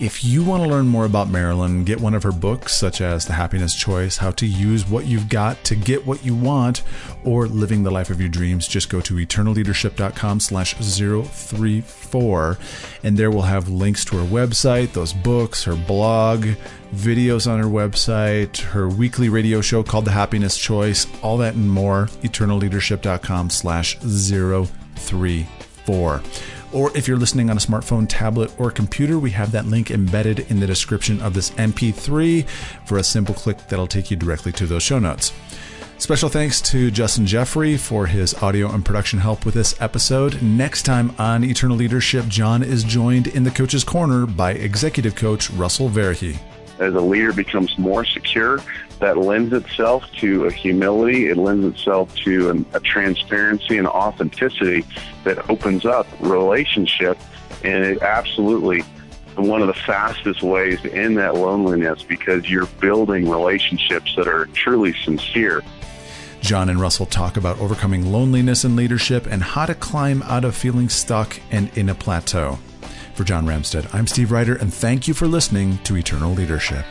If 0.00 0.24
you 0.24 0.44
want 0.44 0.62
to 0.62 0.68
learn 0.68 0.86
more 0.86 1.06
about 1.06 1.28
Marilyn, 1.28 1.82
get 1.82 2.00
one 2.00 2.14
of 2.14 2.22
her 2.22 2.30
books, 2.30 2.72
such 2.72 3.00
as 3.00 3.26
The 3.26 3.32
Happiness 3.32 3.74
Choice 3.74 4.18
How 4.18 4.30
to 4.30 4.46
Use 4.46 4.88
What 4.88 5.06
You've 5.06 5.28
Got 5.28 5.64
to 5.64 5.74
Get 5.74 6.06
What 6.06 6.24
You 6.24 6.36
Want, 6.36 6.84
or 7.24 7.48
Living 7.48 7.82
the 7.82 7.90
Life 7.90 8.08
of 8.08 8.20
Your 8.20 8.28
Dreams, 8.28 8.68
just 8.68 8.90
go 8.90 9.00
to 9.00 9.14
eternalleadership.com 9.14 10.38
slash 10.38 10.74
034, 10.74 12.58
and 13.02 13.16
there 13.16 13.32
we'll 13.32 13.42
have 13.42 13.68
links 13.68 14.04
to 14.04 14.18
her 14.18 14.24
website, 14.24 14.92
those 14.92 15.12
books, 15.12 15.64
her 15.64 15.74
blog, 15.74 16.46
videos 16.94 17.50
on 17.50 17.58
her 17.58 17.64
website, 17.64 18.56
her 18.58 18.88
weekly 18.88 19.28
radio 19.28 19.60
show 19.60 19.82
called 19.82 20.04
The 20.04 20.12
Happiness 20.12 20.56
Choice, 20.56 21.08
all 21.22 21.38
that 21.38 21.56
and 21.56 21.68
more, 21.68 22.06
eternalleadership.com 22.22 23.50
slash 23.50 23.98
034. 23.98 25.57
Or 25.88 26.94
if 26.94 27.08
you're 27.08 27.16
listening 27.16 27.48
on 27.48 27.56
a 27.56 27.60
smartphone, 27.60 28.06
tablet, 28.08 28.52
or 28.58 28.70
computer, 28.70 29.18
we 29.18 29.30
have 29.30 29.52
that 29.52 29.66
link 29.66 29.90
embedded 29.90 30.40
in 30.50 30.60
the 30.60 30.66
description 30.66 31.20
of 31.22 31.32
this 31.32 31.50
MP3 31.52 32.46
for 32.84 32.98
a 32.98 33.02
simple 33.02 33.34
click 33.34 33.56
that'll 33.68 33.86
take 33.86 34.10
you 34.10 34.16
directly 34.16 34.52
to 34.52 34.66
those 34.66 34.82
show 34.82 34.98
notes. 34.98 35.32
Special 35.96 36.28
thanks 36.28 36.60
to 36.60 36.92
Justin 36.92 37.26
Jeffrey 37.26 37.76
for 37.76 38.06
his 38.06 38.32
audio 38.40 38.70
and 38.70 38.84
production 38.84 39.18
help 39.18 39.44
with 39.44 39.54
this 39.54 39.80
episode. 39.80 40.40
Next 40.40 40.84
time 40.84 41.12
on 41.18 41.42
Eternal 41.42 41.76
Leadership, 41.76 42.26
John 42.28 42.62
is 42.62 42.84
joined 42.84 43.26
in 43.26 43.42
the 43.42 43.50
coach's 43.50 43.82
corner 43.82 44.24
by 44.24 44.52
executive 44.52 45.16
coach 45.16 45.50
Russell 45.50 45.88
Verhey. 45.88 46.38
As 46.78 46.94
a 46.94 47.00
leader 47.00 47.32
becomes 47.32 47.76
more 47.78 48.04
secure, 48.04 48.60
that 49.00 49.16
lends 49.16 49.52
itself 49.52 50.04
to 50.18 50.46
a 50.46 50.52
humility. 50.52 51.28
It 51.28 51.36
lends 51.36 51.64
itself 51.64 52.14
to 52.24 52.50
an, 52.50 52.66
a 52.72 52.80
transparency 52.80 53.78
and 53.78 53.86
authenticity 53.86 54.84
that 55.24 55.48
opens 55.50 55.84
up 55.84 56.06
relationship. 56.20 57.18
And 57.64 57.84
it 57.84 58.02
absolutely 58.02 58.82
one 59.36 59.60
of 59.60 59.68
the 59.68 59.74
fastest 59.74 60.42
ways 60.42 60.80
to 60.82 60.92
end 60.92 61.16
that 61.18 61.34
loneliness 61.34 62.02
because 62.02 62.50
you're 62.50 62.66
building 62.80 63.28
relationships 63.28 64.14
that 64.16 64.26
are 64.26 64.46
truly 64.46 64.94
sincere. 65.04 65.62
John 66.40 66.68
and 66.68 66.80
Russell 66.80 67.06
talk 67.06 67.36
about 67.36 67.58
overcoming 67.58 68.12
loneliness 68.12 68.64
in 68.64 68.76
leadership 68.76 69.26
and 69.26 69.42
how 69.42 69.66
to 69.66 69.74
climb 69.74 70.22
out 70.22 70.44
of 70.44 70.54
feeling 70.54 70.88
stuck 70.88 71.40
and 71.50 71.76
in 71.76 71.88
a 71.88 71.94
plateau. 71.94 72.58
For 73.14 73.24
John 73.24 73.46
Ramstead, 73.46 73.92
I'm 73.92 74.06
Steve 74.06 74.30
Ryder, 74.30 74.54
and 74.54 74.72
thank 74.72 75.08
you 75.08 75.14
for 75.14 75.26
listening 75.26 75.78
to 75.78 75.96
Eternal 75.96 76.32
Leadership. 76.32 76.84